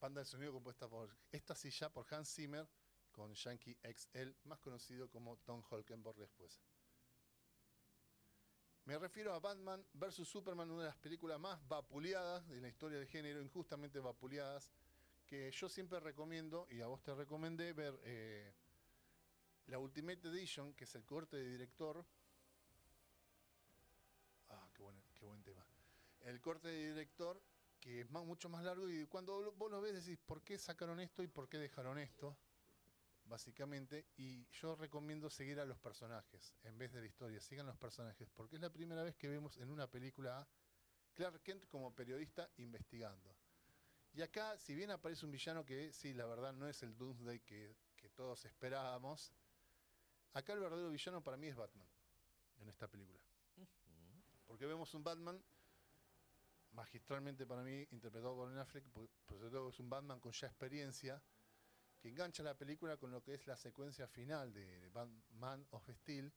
[0.00, 2.66] Banda de sonido compuesta por esta silla por Hans Zimmer
[3.10, 6.60] con Yankee XL, más conocido como Tom Holkenborg después.
[8.84, 10.26] Me refiero a Batman vs.
[10.28, 14.70] Superman, una de las películas más vapuleadas de la historia del género, injustamente vapuleadas,
[15.26, 18.52] que yo siempre recomiendo, y a vos te recomendé, ver eh,
[19.66, 22.04] la Ultimate Edition, que es el corte de director.
[24.48, 25.64] Ah, qué, buen- qué buen tema.
[26.20, 27.40] El corte de director,
[27.80, 31.22] que es mucho más largo, y cuando vos lo ves decís, ¿por qué sacaron esto
[31.22, 32.36] y por qué dejaron esto?
[33.30, 37.78] Básicamente, y yo recomiendo seguir a los personajes en vez de la historia, sigan los
[37.78, 40.48] personajes, porque es la primera vez que vemos en una película a
[41.14, 43.34] Clark Kent como periodista investigando.
[44.12, 47.40] Y acá, si bien aparece un villano que sí, la verdad no es el Doomsday
[47.40, 49.32] que, que todos esperábamos,
[50.32, 51.88] acá el verdadero villano para mí es Batman,
[52.58, 53.20] en esta película.
[54.46, 55.40] Porque vemos un Batman
[56.72, 60.32] magistralmente para mí interpretado por Ben Affleck, por por sobre todo es un Batman con
[60.32, 61.22] ya experiencia,
[62.00, 66.32] que engancha la película con lo que es la secuencia final de Batman of Steel,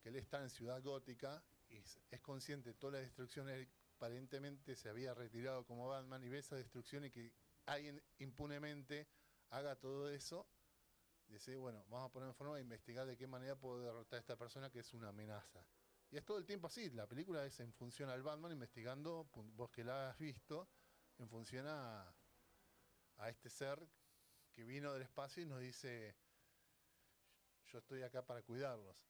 [0.00, 4.76] que él está en Ciudad Gótica y es- consciente de toda la destrucción, él aparentemente
[4.76, 7.32] se había retirado como Batman y ve esa destrucción y que
[7.66, 9.08] alguien impunemente
[9.50, 10.48] haga todo eso,
[11.28, 14.20] dice, bueno, vamos a poner en forma de investigar de qué manera puedo derrotar a
[14.20, 15.66] esta persona que es una amenaza.
[16.10, 19.70] Y es todo el tiempo así, la película es en función al Batman investigando, vos
[19.70, 20.68] que la has visto,
[21.18, 22.14] en función a,
[23.18, 23.78] a este ser
[24.58, 26.16] que vino del espacio y nos dice,
[27.66, 29.06] yo estoy acá para cuidarlos.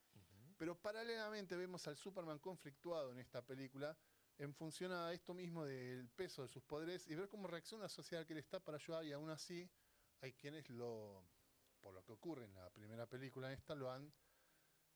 [0.58, 3.96] Pero paralelamente vemos al Superman conflictuado en esta película
[4.36, 7.88] en función a esto mismo del peso de sus poderes y ver cómo reacciona la
[7.88, 9.66] sociedad que le está para ayudar y aún así
[10.20, 11.24] hay quienes lo,
[11.80, 14.12] por lo que ocurre en la primera película en esta, lo han,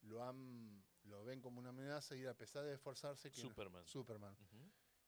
[0.03, 3.87] lo han, lo ven como una amenaza y a pesar de esforzarse que no- Superman.
[3.87, 4.37] Superman.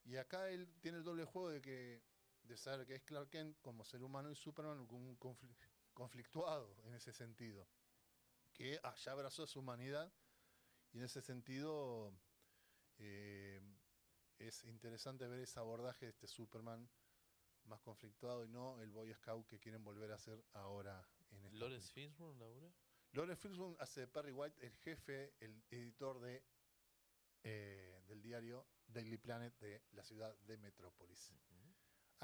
[0.04, 2.02] Y acá él tiene el doble juego de que
[2.44, 5.56] de saber que es Clark Kent como ser humano y Superman como un confli-
[5.92, 7.66] conflictuado en ese sentido.
[8.52, 10.12] Que allá abrazó su humanidad
[10.92, 12.12] y en ese sentido
[12.98, 13.60] eh,
[14.38, 16.88] es interesante ver ese abordaje de este Superman
[17.64, 21.58] más conflictuado y no el Boy Scout que quieren volver a hacer ahora en esta
[21.58, 22.72] ¿Lawrence Fishburne?
[23.12, 26.44] Lawrence Fishburne hace de Perry White el jefe, el editor de,
[27.42, 31.32] eh, del diario Daily Planet de la ciudad de Metrópolis.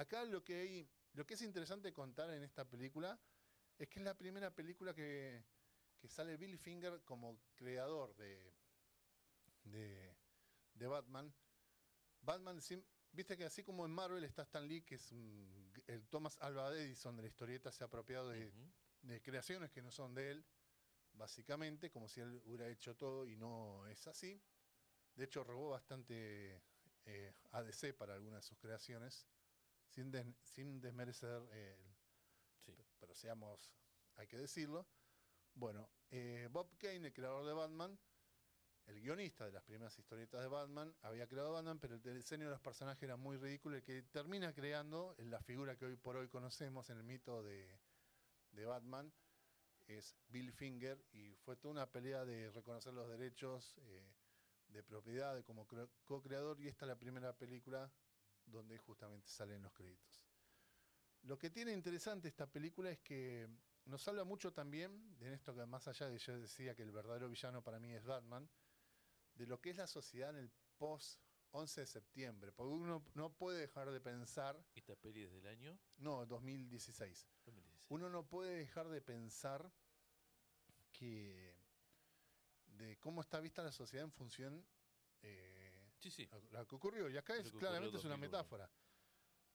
[0.02, 3.18] Acá lo que, hay, lo que es interesante contar en esta película
[3.78, 5.44] es que es la primera película que,
[6.00, 8.54] que sale Bill Finger como creador de,
[9.64, 10.16] de,
[10.74, 11.32] de Batman.
[12.22, 16.08] Batman, sim- viste que así como en Marvel está Stan Lee, que es un- el
[16.08, 18.52] Thomas Alva Edison de la historieta, se ha apropiado de,
[19.02, 20.46] de creaciones que no son de él,
[21.14, 24.40] básicamente, como si él hubiera hecho todo y no es así.
[25.16, 26.62] De hecho, robó bastante
[27.06, 29.26] eh, ADC para algunas de sus creaciones,
[29.90, 31.76] sin, des- sin desmerecer, eh,
[32.66, 33.72] el- pe- pero seamos,
[34.16, 34.86] hay que decirlo.
[35.54, 37.98] Bueno, eh, Bob Kane, el creador de Batman,
[38.86, 42.50] el guionista de las primeras historietas de Batman, había creado Batman, pero el diseño de
[42.52, 46.28] los personajes era muy ridículo, el que termina creando la figura que hoy por hoy
[46.28, 47.80] conocemos en el mito de,
[48.52, 49.12] de Batman
[49.88, 54.12] es Bill Finger y fue toda una pelea de reconocer los derechos eh,
[54.68, 57.90] de propiedad de como cre- co-creador y esta es la primera película
[58.50, 60.22] donde justamente salen los créditos.
[61.22, 63.48] Lo que tiene interesante esta película es que
[63.84, 67.28] nos habla mucho también de esto que más allá de yo decía que el verdadero
[67.28, 68.48] villano para mí es Batman,
[69.34, 71.20] de lo que es la sociedad en el post
[71.52, 75.78] 11 de septiembre, porque uno no puede dejar de pensar, ¿Esta peli es del año?
[75.98, 77.86] no, 2016, 2016.
[77.90, 79.70] uno no puede dejar de pensar
[80.92, 81.54] que
[82.66, 84.64] de cómo está vista la sociedad en función
[85.22, 85.59] eh,
[86.00, 86.26] Sí, sí.
[86.32, 87.08] lo, lo que ocurrió.
[87.10, 88.18] Y acá es claramente es una 2001.
[88.18, 88.70] metáfora.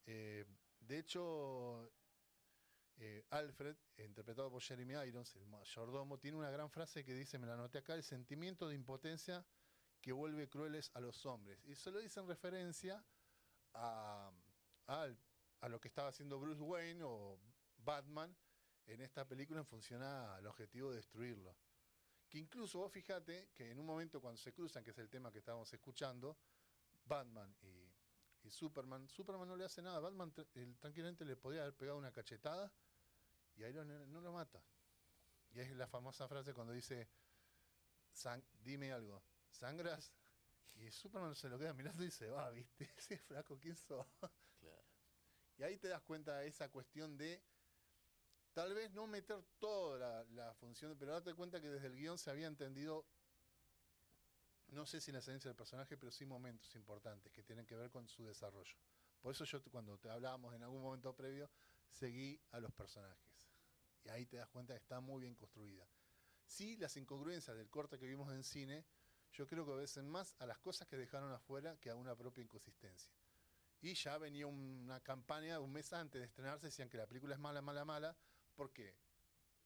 [0.05, 0.45] Eh,
[0.79, 1.91] de hecho,
[2.97, 7.47] eh, Alfred, interpretado por Jeremy Irons, el mayordomo, tiene una gran frase que dice, me
[7.47, 9.45] la anoté acá, el sentimiento de impotencia
[10.01, 11.59] que vuelve crueles a los hombres.
[11.65, 13.03] Y se lo dice en referencia
[13.73, 14.31] a,
[14.87, 15.17] al-
[15.61, 17.39] a lo que estaba haciendo Bruce Wayne o
[17.77, 18.37] Batman
[18.85, 21.57] en esta película en función al objetivo de destruirlo.
[22.35, 25.31] Que incluso vos fíjate que en un momento cuando se cruzan, que es el tema
[25.31, 26.37] que estábamos escuchando,
[27.05, 27.89] Batman y,
[28.45, 32.11] y Superman, Superman no le hace nada, Batman él tranquilamente le podía haber pegado una
[32.11, 32.69] cachetada
[33.55, 34.61] y Iron Man no lo mata.
[35.53, 37.07] Y es la famosa frase cuando dice,
[38.13, 40.11] "Sang- dime algo, ¿sangras?
[40.73, 42.89] Y Superman se lo queda mirando y se va, ¿viste?
[42.97, 44.05] Ese flaco, ¿quién sos?
[44.59, 44.83] Claro.
[45.55, 47.41] Y ahí te das cuenta de esa cuestión de
[48.55, 52.17] tal vez no meter toda la, la función, pero date cuenta que desde el guion
[52.17, 53.05] se había entendido,
[54.69, 57.91] no sé si la esencia del personaje, pero sí momentos importantes que tienen que ver
[57.91, 58.77] con su desarrollo.
[59.21, 61.49] Por eso yo cuando te hablábamos en algún momento previo,
[61.89, 63.49] seguí a los personajes.
[64.05, 65.85] Y ahí te das cuenta que está muy bien construida.
[66.45, 68.85] Sí, las incongruencias del corte que vimos en cine,
[69.33, 72.41] yo creo que obedecen más a las cosas que dejaron afuera que a una propia
[72.41, 73.11] inconsistencia.
[73.81, 77.41] Y ya venía una campaña un mes antes de estrenarse, decían que la película es
[77.41, 78.15] mala, mala, mala,
[78.55, 78.95] porque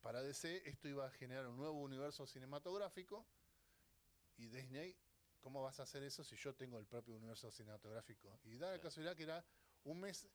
[0.02, 3.26] para DC esto iba a generar un nuevo universo cinematográfico
[4.38, 4.98] y Disney,
[5.40, 8.40] ¿cómo vas a hacer eso si yo tengo el propio universo cinematográfico?
[8.44, 9.45] Y da la casualidad que era
[9.84, 10.28] un mes...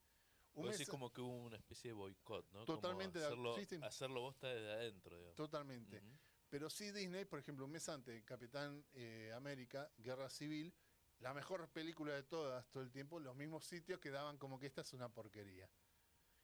[0.57, 2.65] Un Vos mes como que hubo una especie de boicot, ¿no?
[2.65, 3.81] Totalmente de- Como hacerlo, sí, sí.
[3.83, 5.35] hacerlo bosta desde adentro, digamos.
[5.35, 6.01] Totalmente.
[6.49, 10.73] Pero sí Disney, por ejemplo, un mes antes, Capitán eh, América, Guerra Civil,
[11.19, 14.67] la mejor película de todas todo el tiempo, los mismos sitios que daban como que
[14.67, 15.69] esta es una porquería.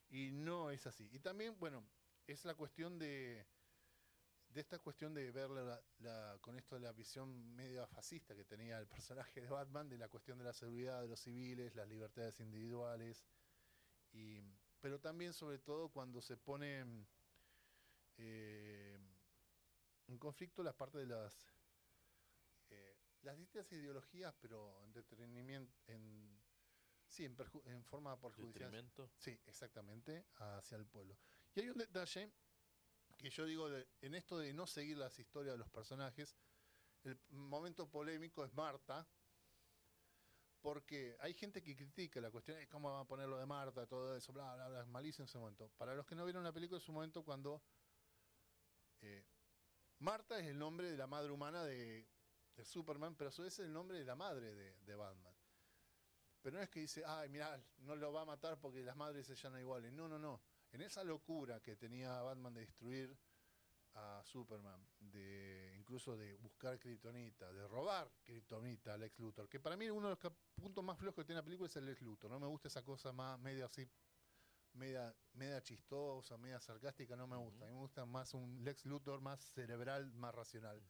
[0.08, 1.08] Y no es así.
[1.12, 1.84] Y también, bueno,
[2.32, 3.44] es la cuestión de,
[4.48, 8.44] de esta cuestión de ver la, la- con esto de la visión media fascista que
[8.44, 11.88] tenía el personaje de Batman, de la cuestión de la seguridad de los civiles, las
[11.88, 13.24] libertades individuales,
[14.12, 14.40] y,
[14.80, 16.84] pero también sobre todo cuando se pone
[18.18, 18.98] eh,
[20.08, 21.46] en conflicto la parte de las
[22.70, 26.40] eh, las distintas ideologías, pero en detenimiento, en
[27.08, 27.36] sí, en,
[27.66, 28.70] en forma perjudicial.
[29.18, 31.14] Sí, exactamente, hacia el pueblo.
[31.54, 32.32] Y hay un detalle
[33.16, 36.36] que yo digo de- en esto de no seguir las historias de los personajes,
[37.04, 39.06] el momento polémico es Marta,
[40.60, 43.86] porque hay gente que critica la cuestión, "Eh, ¿cómo van a poner lo de Marta?
[43.86, 45.70] Todo eso, bla, bla, bla, malísimo ese momento.
[45.76, 47.62] Para los que no vieron la película, es un momento cuando
[49.02, 49.24] eh,
[50.00, 52.06] Marta es el nombre de la madre humana de,
[52.62, 55.34] Superman, pero a su vez es el nombre de la madre de, Batman.
[56.42, 59.26] Pero no es que dice, ay, mira, no lo va a matar porque las madres
[59.26, 59.92] se llaman iguales.
[59.92, 60.42] No, no, no.
[60.72, 63.16] En esa locura que tenía Batman de destruir
[63.94, 69.76] a Superman, de incluso de buscar Kryptonita, de robar Kryptonita al ex Luthor, que para
[69.76, 72.30] mí uno de los puntos más flojos que tiene la película es el ex Luthor.
[72.30, 73.88] No me gusta esa cosa más media así,
[74.74, 77.64] media, media chistosa, media sarcástica, no me gusta.
[77.64, 80.80] A mí me gusta más un Lex Luthor más cerebral, más racional.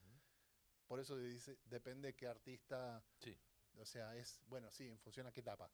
[0.87, 3.39] Por eso dice, depende qué artista Sí.
[3.77, 5.71] O sea, es, bueno, sí, en función a qué etapa.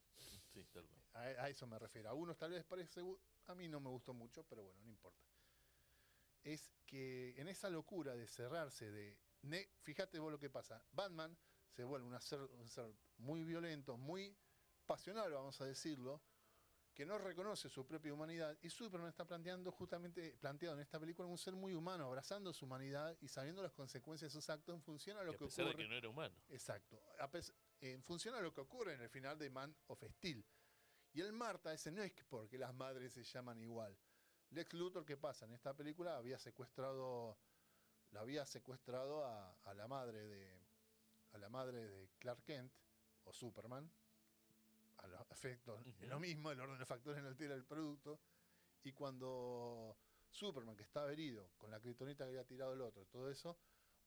[0.52, 1.02] Sí, tal cual.
[1.14, 2.10] A, a eso me refiero.
[2.10, 3.00] A unos tal vez parece,
[3.48, 5.24] a mí no me gustó mucho, pero bueno, no importa.
[6.42, 9.18] Es que en esa locura de cerrarse, de...
[9.42, 10.84] ne- fíjate vos lo que pasa.
[10.92, 11.36] Batman
[11.70, 14.36] se vuelve ser- un ser muy violento, muy
[14.86, 16.22] pasional, vamos a decirlo,
[16.94, 18.56] que no reconoce su propia humanidad.
[18.62, 22.64] Y Superman está planteando justamente, planteado en esta película, un ser muy humano, abrazando su
[22.64, 25.44] humanidad y sabiendo las consecuencias de sus actos en función a lo Y a que
[25.46, 25.76] pesar ocurre.
[25.76, 26.34] de que no era humano.
[26.48, 27.02] Exacto.
[27.18, 27.28] A
[27.80, 30.42] en función a lo que ocurre en el final de Man of Steel.
[31.16, 33.96] Y el Marta, ese no es que porque las madres se llaman igual.
[34.50, 35.46] Lex Luthor, ¿qué pasa?
[35.46, 37.38] En esta película había secuestrado,
[38.10, 40.60] la había secuestrado a, a la madre de,
[41.32, 42.70] a la madre de Clark Kent
[43.24, 43.90] o Superman.
[44.98, 48.20] A los efectos, es lo mismo, el orden de factores no altera el producto.
[48.82, 49.96] Y cuando
[50.28, 53.56] Superman, que estaba herido con la kriptonita que había tirado el otro, todo eso,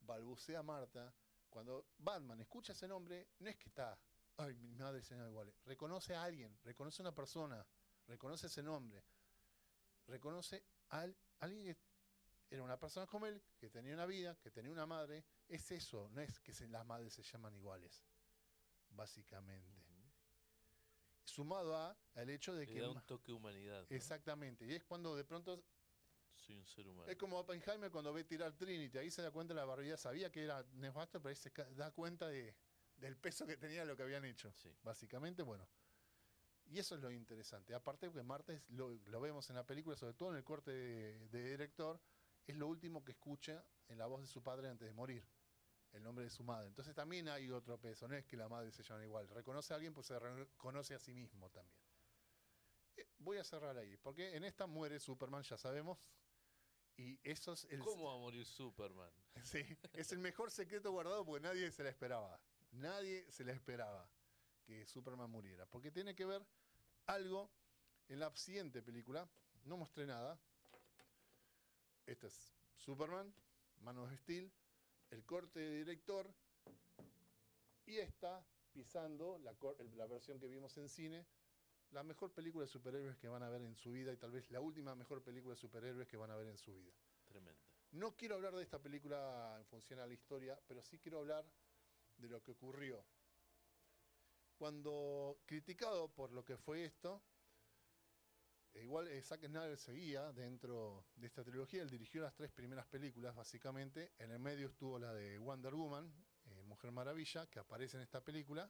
[0.01, 1.11] balbucea a Marta.
[1.49, 3.97] Cuando Batman escucha ese nombre, no es que está,
[4.39, 5.53] ay, mi madre se llama igual.
[5.65, 7.65] Reconoce a alguien, reconoce a una persona,
[8.07, 9.03] reconoce ese nombre,
[10.07, 14.49] reconoce a al- alguien que era una persona como él, que tenía una vida, que
[14.49, 15.23] tenía una madre.
[15.47, 18.03] Es eso, no es que se- las madres se llaman iguales,
[18.89, 19.77] básicamente.
[21.25, 22.79] Sumado a el hecho de Le que...
[22.81, 23.85] da un toque de humanidad.
[23.87, 23.95] ¿no?
[23.95, 25.63] Exactamente, y es cuando de pronto
[26.37, 27.07] Soy un ser humano.
[27.11, 30.31] es como Oppenheimer cuando ve tirar Trinity, ahí se da cuenta de la barbaridad, sabía
[30.31, 32.55] que era nefasto, pero ahí se da cuenta de,
[32.99, 34.51] del peso que tenía lo que habían hecho.
[34.53, 34.69] Sí.
[34.83, 35.67] Básicamente, bueno.
[36.65, 37.73] Y eso es lo interesante.
[37.73, 41.27] Aparte que Martes lo, lo vemos en la película, sobre todo en el corte de,
[41.29, 41.99] de director,
[42.45, 45.27] es lo último que escucha en la voz de su padre antes de morir.
[45.91, 46.67] El nombre de su madre.
[46.67, 48.07] Entonces también hay otro peso.
[48.07, 49.27] No es que la madre se llama igual.
[49.29, 51.75] Reconoce a alguien, pues se reconoce a sí mismo también.
[52.97, 55.97] Eh, Voy a cerrar ahí, porque en esta muere Superman, ya sabemos.
[56.95, 59.09] Y eso es el, ¿Cómo va a morir Superman?
[59.43, 62.39] Sí, es el mejor secreto guardado porque nadie se la esperaba.
[62.71, 64.07] Nadie se la esperaba
[64.63, 65.65] que Superman muriera.
[65.65, 66.45] Porque tiene que ver
[67.07, 67.49] algo
[68.07, 69.27] en la siguiente película.
[69.65, 70.39] No mostré nada.
[72.05, 73.33] Este es Superman,
[73.81, 74.51] Manos de Steel,
[75.11, 76.31] el corte de director.
[77.85, 79.55] Y está pisando la,
[79.95, 81.25] la versión que vimos en cine.
[81.91, 84.49] La mejor película de superhéroes que van a ver en su vida y tal vez
[84.51, 86.93] la última mejor película de superhéroes que van a ver en su vida.
[87.27, 87.59] Tremendo.
[87.91, 91.43] No quiero hablar de esta película en función a la historia, pero sí quiero hablar
[92.19, 93.03] de lo que ocurrió.
[94.57, 97.23] Cuando criticado por lo que fue esto,
[98.73, 102.85] e igual eh, Zack Snyder seguía dentro de esta trilogía, él dirigió las tres primeras
[102.87, 106.13] películas básicamente, en el medio estuvo la de Wonder Woman,
[106.45, 108.69] eh, Mujer Maravilla, que aparece en esta película,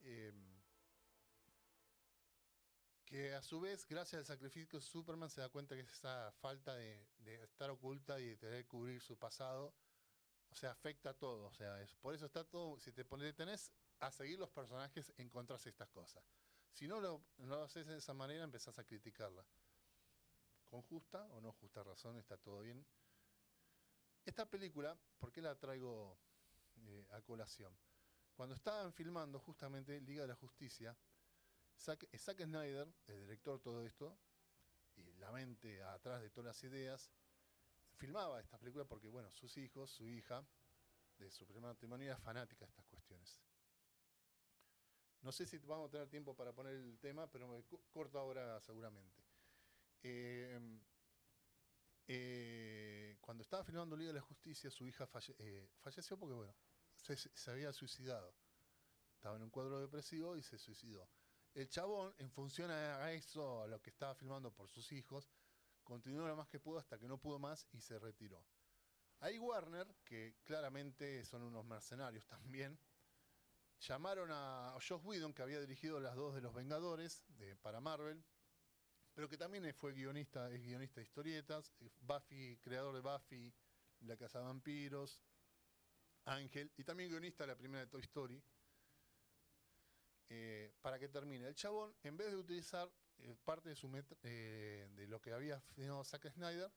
[0.00, 0.58] em,
[3.04, 6.74] que a su vez, gracias al sacrificio de Superman, se da cuenta que esa falta
[6.74, 9.74] de, de estar oculta y de tener que cubrir su pasado,
[10.50, 11.46] o sea, afecta a todo.
[11.46, 15.66] O sea, es, por eso está todo, si te tenés a seguir los personajes, encontrás
[15.66, 16.24] estas cosas.
[16.72, 17.22] Si no lo,
[17.64, 19.44] haces de esa manera, empezás a criticarla.
[20.68, 22.86] Con justa o no justa razón, está todo bien.
[24.24, 26.18] Esta película, ¿por qué la traigo
[26.86, 27.76] eh, a colación?
[28.34, 30.96] Cuando estaban filmando justamente Liga de la Justicia,
[31.76, 34.18] Zack, Zack Snyder, el director de todo esto,
[34.94, 37.10] y la mente atrás de todas las ideas,
[37.98, 40.46] filmaba esta película porque, bueno, sus hijos, su hija,
[41.18, 43.42] de su primer matrimonio, era fanática de estas cuestiones.
[45.20, 48.18] No sé si vamos a tener tiempo para poner el tema, pero me co- corto
[48.18, 49.24] ahora seguramente.
[50.02, 50.58] Eh,
[52.06, 55.08] eh, cuando estaba filmando Liga de la Justicia, su hija
[55.38, 56.54] eh, falleció porque, bueno,
[56.94, 58.38] se, se había suicidado.
[59.14, 61.10] Estaba en un cuadro depresivo y se suicidó.
[61.54, 65.28] El chabón, en función a eso, a lo que estaba filmando por sus hijos,
[65.88, 68.44] continuó lo más que pudo hasta que no pudo más y se retiró.
[69.20, 72.78] Ahí Warner, que claramente son unos mercenarios también,
[73.80, 77.24] llamaron a Josh Whedon, que había dirigido las dos de los Vengadores
[77.62, 78.22] para Marvel,
[79.14, 83.54] pero que también fue guionista, es guionista de historietas, Buffy, creador de Buffy,
[84.00, 85.22] La Casa de Vampiros,
[86.26, 88.42] Ángel, y también guionista de la primera de Toy Story,
[90.28, 91.46] eh, para que termine.
[91.46, 93.90] El chabón, en vez de utilizar eh, parte de, su
[94.22, 96.70] eh, de lo que había filmado Zack Snyder,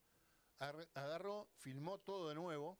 [0.59, 2.79] agarr- agarró, filmó todo de nuevo.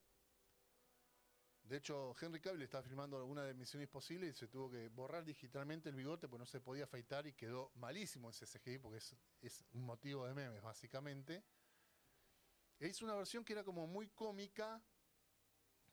[1.63, 5.23] De hecho, Henry Cavill estaba filmando alguna de Misiones Posibles y se tuvo que borrar
[5.23, 9.15] digitalmente el bigote porque no se podía afeitar y quedó malísimo ese CGI porque es,
[9.41, 11.43] es un motivo de memes, básicamente.
[12.79, 14.81] E hizo una versión que era como muy cómica,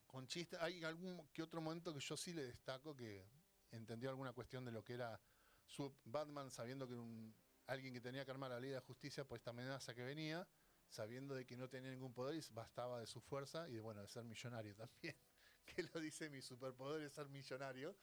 [0.07, 0.59] con chistes.
[0.61, 3.29] Hay algún que otro momento que yo sí le destaco que
[3.71, 5.21] entendió alguna cuestión de lo que era
[5.67, 7.35] su Batman, sabiendo que era un,
[7.67, 10.49] alguien que tenía que armar la ley de justicia por esta amenaza que venía,
[10.89, 14.01] sabiendo de que no tenía ningún poder y bastaba de su fuerza y de, bueno,
[14.03, 15.17] de ser millonario también,
[15.65, 17.97] que lo dice mi superpoder es ser millonario.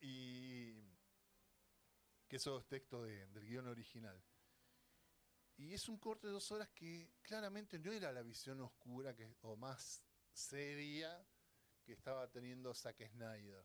[0.00, 0.74] Y
[2.28, 4.22] que eso es texto de- del guion original.
[5.56, 9.34] Y es un corte de dos horas que claramente no era la visión oscura que,
[9.40, 10.02] o más
[10.32, 11.26] seria
[11.82, 13.64] que estaba teniendo Zack Snyder.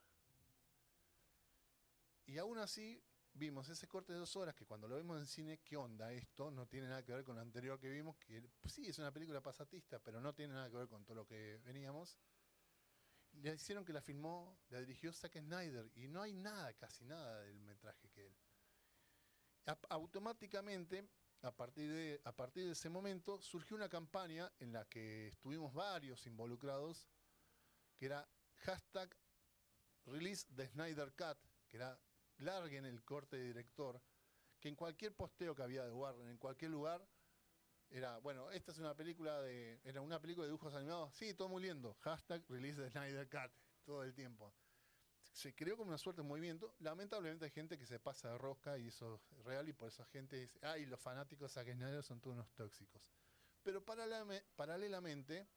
[2.26, 3.04] Y aún así
[3.34, 6.52] vimos ese corte de dos horas que cuando lo vemos en cine, ¿qué onda esto?
[6.52, 9.42] No tiene nada que ver con lo anterior que vimos, que sí es una película
[9.42, 12.18] pasatista, pero no tiene nada que ver con todo lo que veníamos.
[13.34, 17.42] Le hicieron que la filmó, la dirigió Zack Snyder y no hay nada, casi nada
[17.42, 18.36] del metraje que él.
[19.90, 21.08] Automáticamente,
[21.44, 25.74] a partir, de, a partir de ese momento, surgió una campaña en la que estuvimos
[25.74, 27.08] varios involucrados,
[27.96, 28.28] que era
[28.58, 29.16] hashtag
[30.06, 31.38] release the Snyder Cut,
[31.70, 31.98] que era
[32.42, 34.02] larguen el corte de director,
[34.60, 37.02] que en cualquier posteo que había de Warner, en cualquier lugar,
[37.90, 41.50] era, bueno, esta es una película de, era una película de dibujos animados, sí, todo
[41.50, 43.52] muy lindo, hashtag release the Snyder Cut,
[43.84, 44.54] todo el tiempo.
[45.34, 48.78] Se creó como una suerte de movimiento, lamentablemente hay gente que se pasa de rosca
[48.78, 52.04] y eso es real y por eso gente dice, ay, los fanáticos de Zack Snyder
[52.04, 53.02] son todos unos tóxicos.
[53.64, 55.48] Pero paralelame- paralelamente,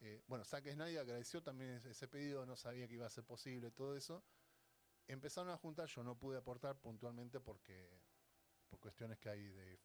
[0.00, 3.70] eh, bueno, Zack Snyder agradeció también ese pedido, no sabía que iba a ser posible
[3.70, 4.22] todo eso.
[5.08, 7.88] Empezaron a juntar, yo no pude aportar puntualmente porque
[8.68, 9.78] por cuestiones que hay de,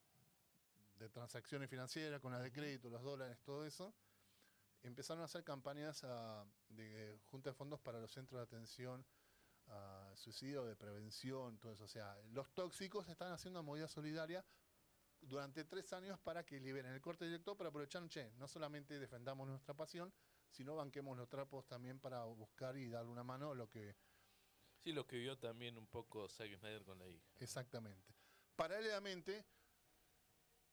[0.97, 3.93] de transacciones financieras con las de crédito, los dólares, todo eso.
[4.83, 9.05] Empezaron a hacer campañas ah, de junta de fondos para los centros de atención
[9.67, 11.83] a suicidio, de prevención, todo eso.
[11.83, 14.45] O sea, los tóxicos están haciendo una movida solidaria
[15.21, 19.47] durante tres años para que liberen el corte directo, para aprovechar, che, no solamente defendamos
[19.47, 20.13] nuestra pasión,
[20.49, 23.95] sino banquemos los trapos también para buscar y darle una mano a lo que
[24.83, 27.25] Sí, lo que vio también un poco Zack Snyder con la hija.
[27.39, 28.13] Exactamente.
[28.55, 29.45] Paralelamente,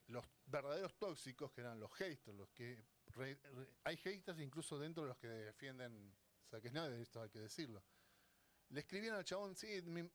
[0.06, 2.84] los verdaderos tóxicos, que eran los haters, los que.
[3.08, 6.14] re- re- hay haters incluso dentro de los que defienden
[6.50, 7.82] Zack Snyder, esto hay que decirlo.
[8.68, 10.08] Le escribían al chabón, sí, mi-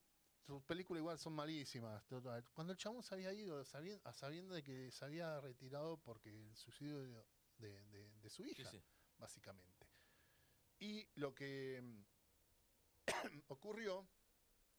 [0.46, 2.04] sus películas igual son malísimas.
[2.54, 6.56] Cuando el chabón se había ido, sabiendo, sabiendo de que se había retirado porque el
[6.56, 7.24] suicidio de,
[7.58, 8.82] de- de- de su hija, sí.
[9.18, 9.88] básicamente.
[10.80, 12.04] Y lo que mm,
[13.48, 14.08] ocurrió,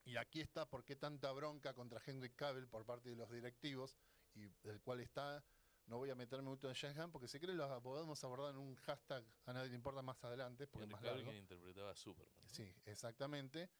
[0.04, 3.96] y aquí está por qué tanta bronca contra Henry Cavill por parte de los directivos,
[4.34, 5.44] y del cual está,
[5.86, 8.74] no voy a meterme mucho en Shenzhen, porque si quieren lo podemos abordar en un
[8.76, 11.30] hashtag, a nadie le importa más adelante, porque Henry es más Cavill largo.
[11.32, 12.34] quien interpretaba a Superman.
[12.42, 12.48] ¿no?
[12.48, 13.70] Sí, exactamente.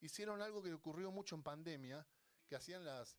[0.00, 2.06] Hicieron algo que ocurrió mucho en pandemia,
[2.46, 3.16] que hacían las...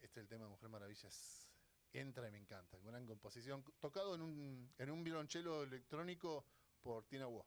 [0.00, 1.50] Este el tema de Mujer Maravilla es-
[1.92, 2.78] entra y me encanta.
[2.78, 3.64] Gran composición.
[3.80, 6.44] Tocado en un, en un violonchelo electrónico
[6.80, 7.44] por Tina Wu.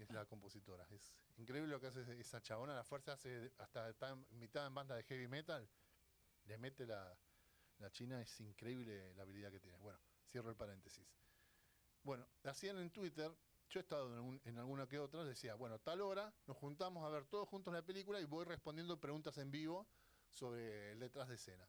[0.00, 0.86] Es la compositora.
[0.90, 2.74] Es increíble lo que hace esa chabona.
[2.74, 5.68] La fuerza hace hasta está invitada en banda de heavy metal.
[6.44, 7.14] Le mete la,
[7.78, 8.20] la china.
[8.20, 9.76] Es increíble la habilidad que tiene.
[9.78, 10.00] Bueno,
[10.30, 11.06] cierro el paréntesis.
[12.02, 13.30] Bueno, hacían en Twitter
[13.70, 17.24] yo he estado en, alguna que otra, decía, bueno, tal hora nos juntamos a ver
[17.26, 19.86] todos juntos la película y voy respondiendo preguntas en vivo
[20.28, 21.68] sobre el detrás de escena.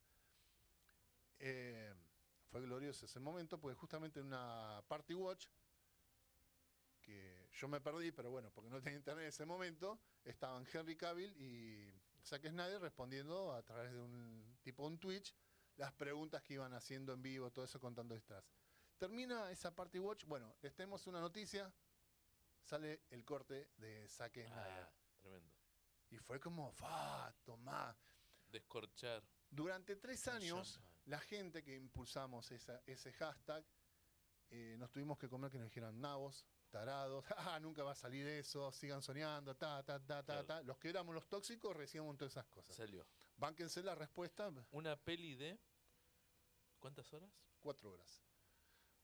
[1.38, 1.94] Eh,
[2.50, 5.46] fue glorioso ese momento porque justamente en una Party Watch,
[7.12, 10.96] que yo me perdí, pero bueno, porque no tenía internet en ese momento, estaban Henry
[10.96, 11.94] Cavill y
[12.24, 15.36] Zack Snyder respondiendo a través de un tipo un Twitch
[15.78, 18.44] las preguntas que iban haciendo en vivo, todo eso contando detrás.
[18.98, 21.72] Termina esa Party Watch, bueno, les tenemos una noticia,
[22.64, 24.84] sale el corte de Zack Snyder.
[24.84, 25.52] Ah, tremendo.
[26.12, 27.96] Y fue como, fa, tomá.
[28.50, 29.24] Descorchar.
[29.50, 33.66] Durante tres años, la gente que impulsamos esa- ese hashtag,
[34.50, 38.26] eh, nos tuvimos que comer que nos dijeran nabos, tarados, ah, nunca va a salir
[38.28, 40.46] eso, sigan soñando, ta, ta, ta, ta, Claro.
[40.46, 40.62] ta.
[40.64, 42.76] Los que éramos los tóxicos recibíamos todas esas cosas.
[42.76, 43.06] Salió.
[43.38, 45.60] Bánquense la respuesta, Una peli de.
[46.80, 47.30] ¿Cuántas horas?
[47.60, 48.24] cuatro horas.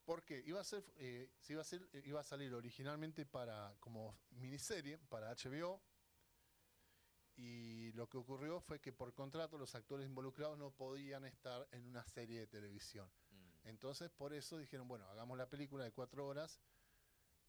[0.03, 3.75] Porque iba a ser, eh, se iba a ser, eh, iba a salir originalmente para
[3.79, 5.79] como miniserie para HBO.
[7.35, 11.85] Y lo que ocurrió fue que por contrato los actores involucrados no podían estar en
[11.85, 13.07] una serie de televisión.
[13.29, 13.67] Mm.
[13.67, 16.59] Entonces, por eso dijeron, bueno, hagamos la película de cuatro horas,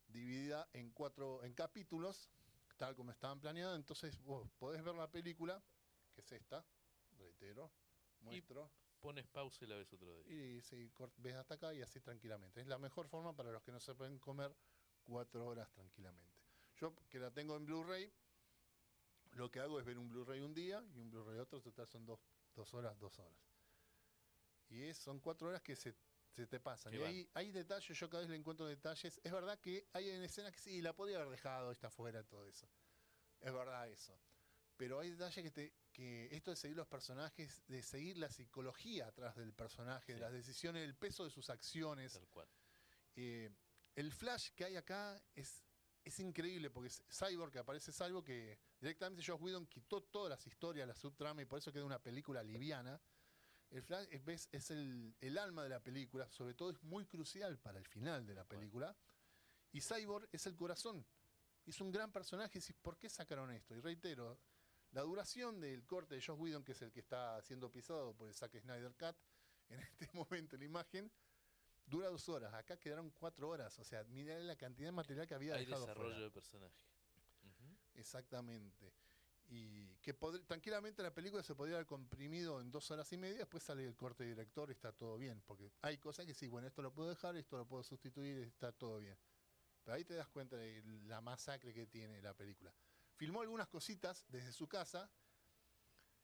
[0.09, 2.31] dividida en cuatro, en capítulos,
[2.77, 3.77] tal como estaban planeados.
[3.77, 5.63] Entonces, vos podés ver la película,
[6.13, 6.65] que es esta,
[7.17, 7.71] reitero,
[8.21, 8.71] muestro.
[9.01, 10.27] Pones pausa y la ves otro día.
[10.27, 12.61] Y sí, ves hasta acá y así tranquilamente.
[12.61, 14.53] Es la mejor forma para los que no se pueden comer
[15.05, 16.37] cuatro horas tranquilamente.
[16.81, 18.13] Yo que la tengo en Blu-ray,
[19.33, 22.07] lo que hago es ver un Blu-ray un día y un Blu-ray otro, total son
[22.07, 22.19] dos,
[22.57, 23.39] dos horas, dos horas.
[24.69, 25.95] Y es, son cuatro horas que se,
[26.35, 26.95] se te pasan.
[26.95, 29.21] Y hay, hay detalles, yo cada vez le encuentro detalles.
[29.23, 32.47] Es verdad que hay en escenas que sí, la podía haber dejado, está afuera, todo
[32.47, 32.69] eso.
[33.41, 34.19] Es verdad eso.
[34.77, 35.75] Pero hay detalles que te.
[35.93, 40.33] que esto de seguir los personajes, de seguir la psicología atrás del personaje, de las
[40.33, 42.13] decisiones, el peso de sus acciones.
[42.13, 42.49] Tal cual.
[43.17, 43.51] Eh,
[43.97, 45.65] el flash que hay acá es
[46.09, 50.47] es increíble porque es Cyborg, que aparece Cyborg, que directamente Josh Whedon quitó todas las
[50.47, 53.01] historias, la subtrama, y por eso queda una película liviana.
[53.71, 57.59] El Flash es, es el, el alma de la película, sobre todo es muy crucial
[57.59, 58.97] para el final de la película.
[59.73, 61.05] Y Cyborg es el corazón.
[61.67, 62.59] Es un gran personaje.
[62.59, 63.75] Y ¿por qué sacaron esto?
[63.75, 64.39] Y reitero,
[64.93, 68.29] la duración del corte de Josh Whedon, que es el que está siendo pisado por
[68.29, 69.17] el Zack Snyder Cut,
[69.69, 71.13] en este momento la imagen,
[71.85, 72.55] dura dos horas.
[72.55, 73.79] Acá quedaron cuatro horas.
[73.79, 76.25] O sea, mirá la cantidad de material que había Hay dejado desarrollo fuera.
[76.25, 76.87] de personaje.
[77.43, 77.77] Ujú.
[77.95, 78.95] Exactamente.
[79.51, 80.13] Y que
[80.47, 83.97] tranquilamente la película se podría haber comprimido en dos horas y media, después sale el
[83.97, 85.43] corte director y está todo bien.
[85.47, 88.73] Porque hay cosas que sí, bueno, esto lo puedo dejar, esto lo puedo sustituir, está
[88.73, 89.19] todo bien.
[89.83, 92.75] Pero ahí te das cuenta de la masacre que tiene la película.
[93.17, 95.11] Filmó algunas cositas desde su casa.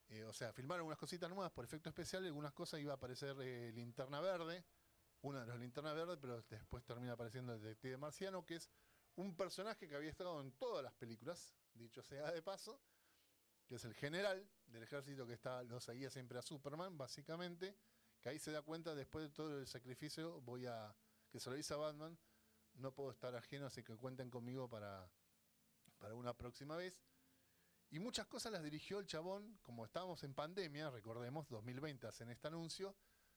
[0.09, 3.37] eh, o sea, filmaron algunas cositas nuevas por efecto especial, algunas cosas iba a aparecer
[3.41, 4.65] eh, Linterna Verde,
[5.23, 8.71] una de las Linternas Verdes, pero después termina apareciendo el Detective Marciano, que es
[9.17, 12.81] un personaje que había estado en todas las películas, dicho sea de paso,
[13.67, 17.77] que es el general del ejército que está, lo seguía siempre a Superman, básicamente,
[18.21, 20.95] que ahí se da cuenta después de todo el sacrificio, voy a,
[21.31, 22.19] que se lo dice a Batman,
[22.75, 25.09] no puedo estar ajeno, así que cuenten conmigo para,
[25.99, 27.03] para una próxima vez.
[27.91, 32.49] Y muchas cosas las dirigió el chabón, como estábamos en pandemia, recordemos, 2020 en este
[32.49, 32.97] anuncio,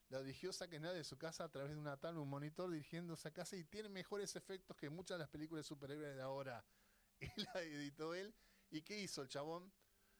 [0.09, 3.31] la dirigió Snyder de su casa a través de una tabla, un monitor, dirigiendo esa
[3.31, 6.65] casa y tiene mejores efectos que muchas de las películas superhéroes de ahora.
[7.19, 8.33] Y la editó él.
[8.69, 9.73] ¿Y qué hizo el chabón?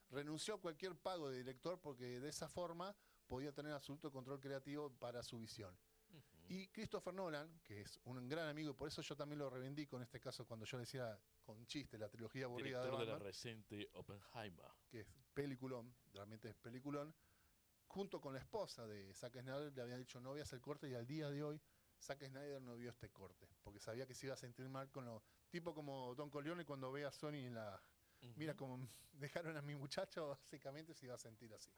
[0.09, 2.95] Renunció a cualquier pago de director porque de esa forma
[3.27, 5.77] podía tener absoluto control creativo para su visión.
[6.49, 9.97] Y Christopher Nolan, que es un gran amigo, y por eso yo también lo reivindico
[9.97, 13.11] en este caso cuando yo decía con chiste la trilogía aburrida Director de de la
[13.13, 14.65] Batman, reciente Oppenheimer.
[14.88, 17.13] que es peliculón, realmente es peliculón,
[17.88, 20.89] junto con la esposa de Zack Snyder le había dicho no voy a hacer corte
[20.89, 21.61] y al día de hoy
[21.99, 25.03] Zack Snyder no vio este corte, porque sabía que se iba a sentir mal con
[25.05, 27.81] lo tipo como Don Corleone cuando ve a Sony en la...
[28.35, 28.80] Mira como
[29.14, 31.72] dejaron a mi muchacho, básicamente se iba a sentir así.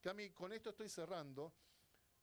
[0.00, 1.52] Cami, con esto estoy cerrando.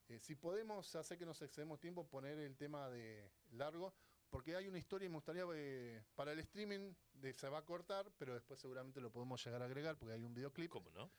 [0.08, 3.94] Eh, si podemos hacer que nos excedemos tiempo, poner el tema de largo,
[4.30, 7.66] porque hay una historia y me gustaría, eh, para el streaming de, se va a
[7.66, 10.70] cortar, pero después seguramente lo podemos llegar a agregar porque hay un videoclip.
[10.70, 11.12] ¿Cómo no?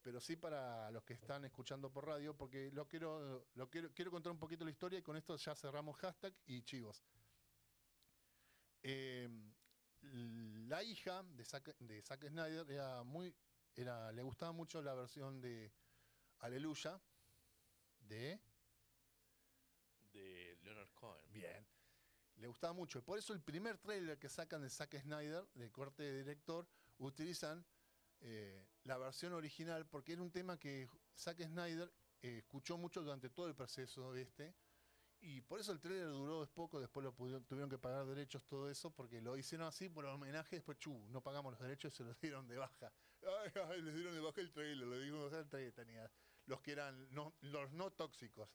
[0.00, 4.10] Pero sí para los que están escuchando por radio, porque lo quiero, lo quiero, quiero
[4.10, 7.04] contar un poquito la historia y con esto ya cerramos hashtag y chivos.
[8.82, 9.28] Eh,
[10.02, 13.34] la hija de Zack, de Zack Snyder era muy,
[13.74, 15.72] era, le gustaba mucho la versión de
[16.38, 17.00] Aleluya
[18.00, 18.40] de
[20.12, 21.32] De Leonard Cohen.
[21.32, 21.66] Bien.
[22.36, 22.98] Le gustaba mucho.
[22.98, 26.66] Y por eso el primer trailer que sacan de Zack Snyder, de corte de director,
[26.98, 27.64] utilizan
[28.20, 31.92] eh, la versión original porque era un tema que Zack Snyder
[32.22, 34.54] eh, escuchó mucho durante todo el proceso este.
[35.24, 37.12] Y por eso el trailer duró poco, después lo
[37.44, 41.22] tuvieron que pagar derechos, todo eso, porque lo hicieron así por homenaje, después chu, no
[41.22, 42.92] pagamos los derechos y se los dieron de baja.
[43.68, 46.10] Ay, les dieron de baja el trailer, lo digo, sea, el trailer tenía
[46.46, 47.08] los que eran
[47.40, 48.48] los no tóxicos,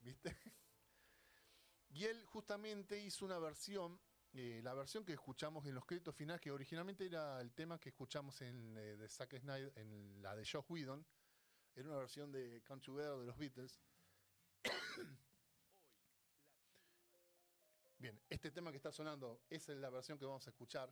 [0.00, 0.36] ¿viste?
[1.92, 3.98] Y él justamente hizo una versión,
[4.32, 7.88] eh, la versión que escuchamos en los créditos finales, que originalmente era el tema que
[7.88, 11.04] escuchamos en eh, de Zack Snyder, en la de Josh Whedon,
[11.74, 13.80] era una versión de Together de los Beatles.
[18.00, 20.90] Bien, este tema que está sonando, es la versión que vamos a escuchar.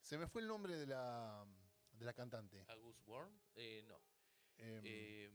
[0.00, 1.44] Se me fue el nombre de la,
[1.90, 2.64] de la cantante.
[2.68, 3.36] ¿Agus Warren?
[3.56, 4.00] Eh, no.
[4.56, 5.32] Em, Eh,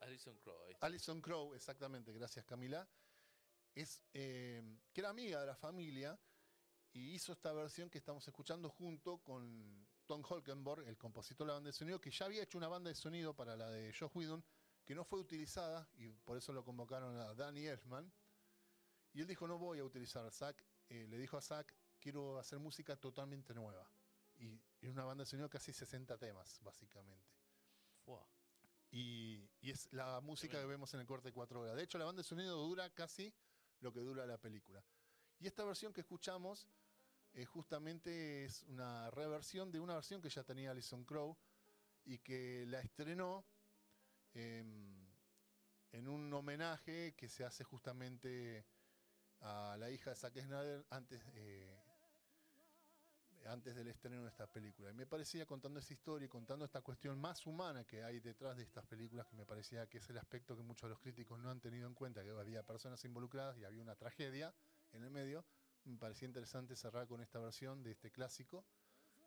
[0.00, 0.58] Alison Crow.
[0.82, 2.86] Alison Crow, exactamente, gracias Camila.
[3.74, 6.18] Es, eh, que era amiga de la familia
[6.92, 11.54] y hizo esta versión que estamos escuchando junto con Tom Holkenborg, el compositor de la
[11.54, 14.10] banda de sonido, que ya había hecho una banda de sonido para la de Josh
[14.14, 14.44] Whedon,
[14.84, 18.12] que no fue utilizada y por eso lo convocaron a Danny Elfman.
[19.16, 20.62] Y él dijo, no voy a utilizar Zack.
[20.90, 23.90] eh, le dijo a Zack, quiero hacer música totalmente nueva.
[24.36, 27.32] Y es una banda de sonido casi 60 temas, básicamente.
[28.04, 28.28] Fua.
[28.90, 31.76] Y, y es la música que vemos en el corte de 4 horas.
[31.76, 33.32] De hecho, la banda de sonido dura casi
[33.80, 34.84] lo que dura la película.
[35.38, 36.68] Y esta versión que escuchamos
[37.32, 41.38] eh, justamente es una reversión de una versión que ya tenía Alison Crow
[42.04, 43.46] y que la estrenó
[44.34, 45.08] em,
[45.92, 48.66] en un homenaje que se hace justamente
[49.46, 51.78] a la hija de Zack Snyder antes, eh,
[53.46, 54.90] antes del estreno de esta película.
[54.90, 58.56] Y me parecía contando esa historia y contando esta cuestión más humana que hay detrás
[58.56, 61.38] de estas películas, que me parecía que es el aspecto que muchos de los críticos
[61.38, 64.52] no han tenido en cuenta, que había personas involucradas y había una tragedia
[64.92, 65.44] en el medio.
[65.84, 68.64] Me parecía interesante cerrar con esta versión de este clásico.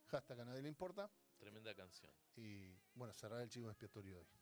[0.08, 1.10] Hashtag a nadie le importa.
[1.38, 2.12] Tremenda canción.
[2.36, 4.39] Y bueno, cerrar el chivo expiatorio de hoy.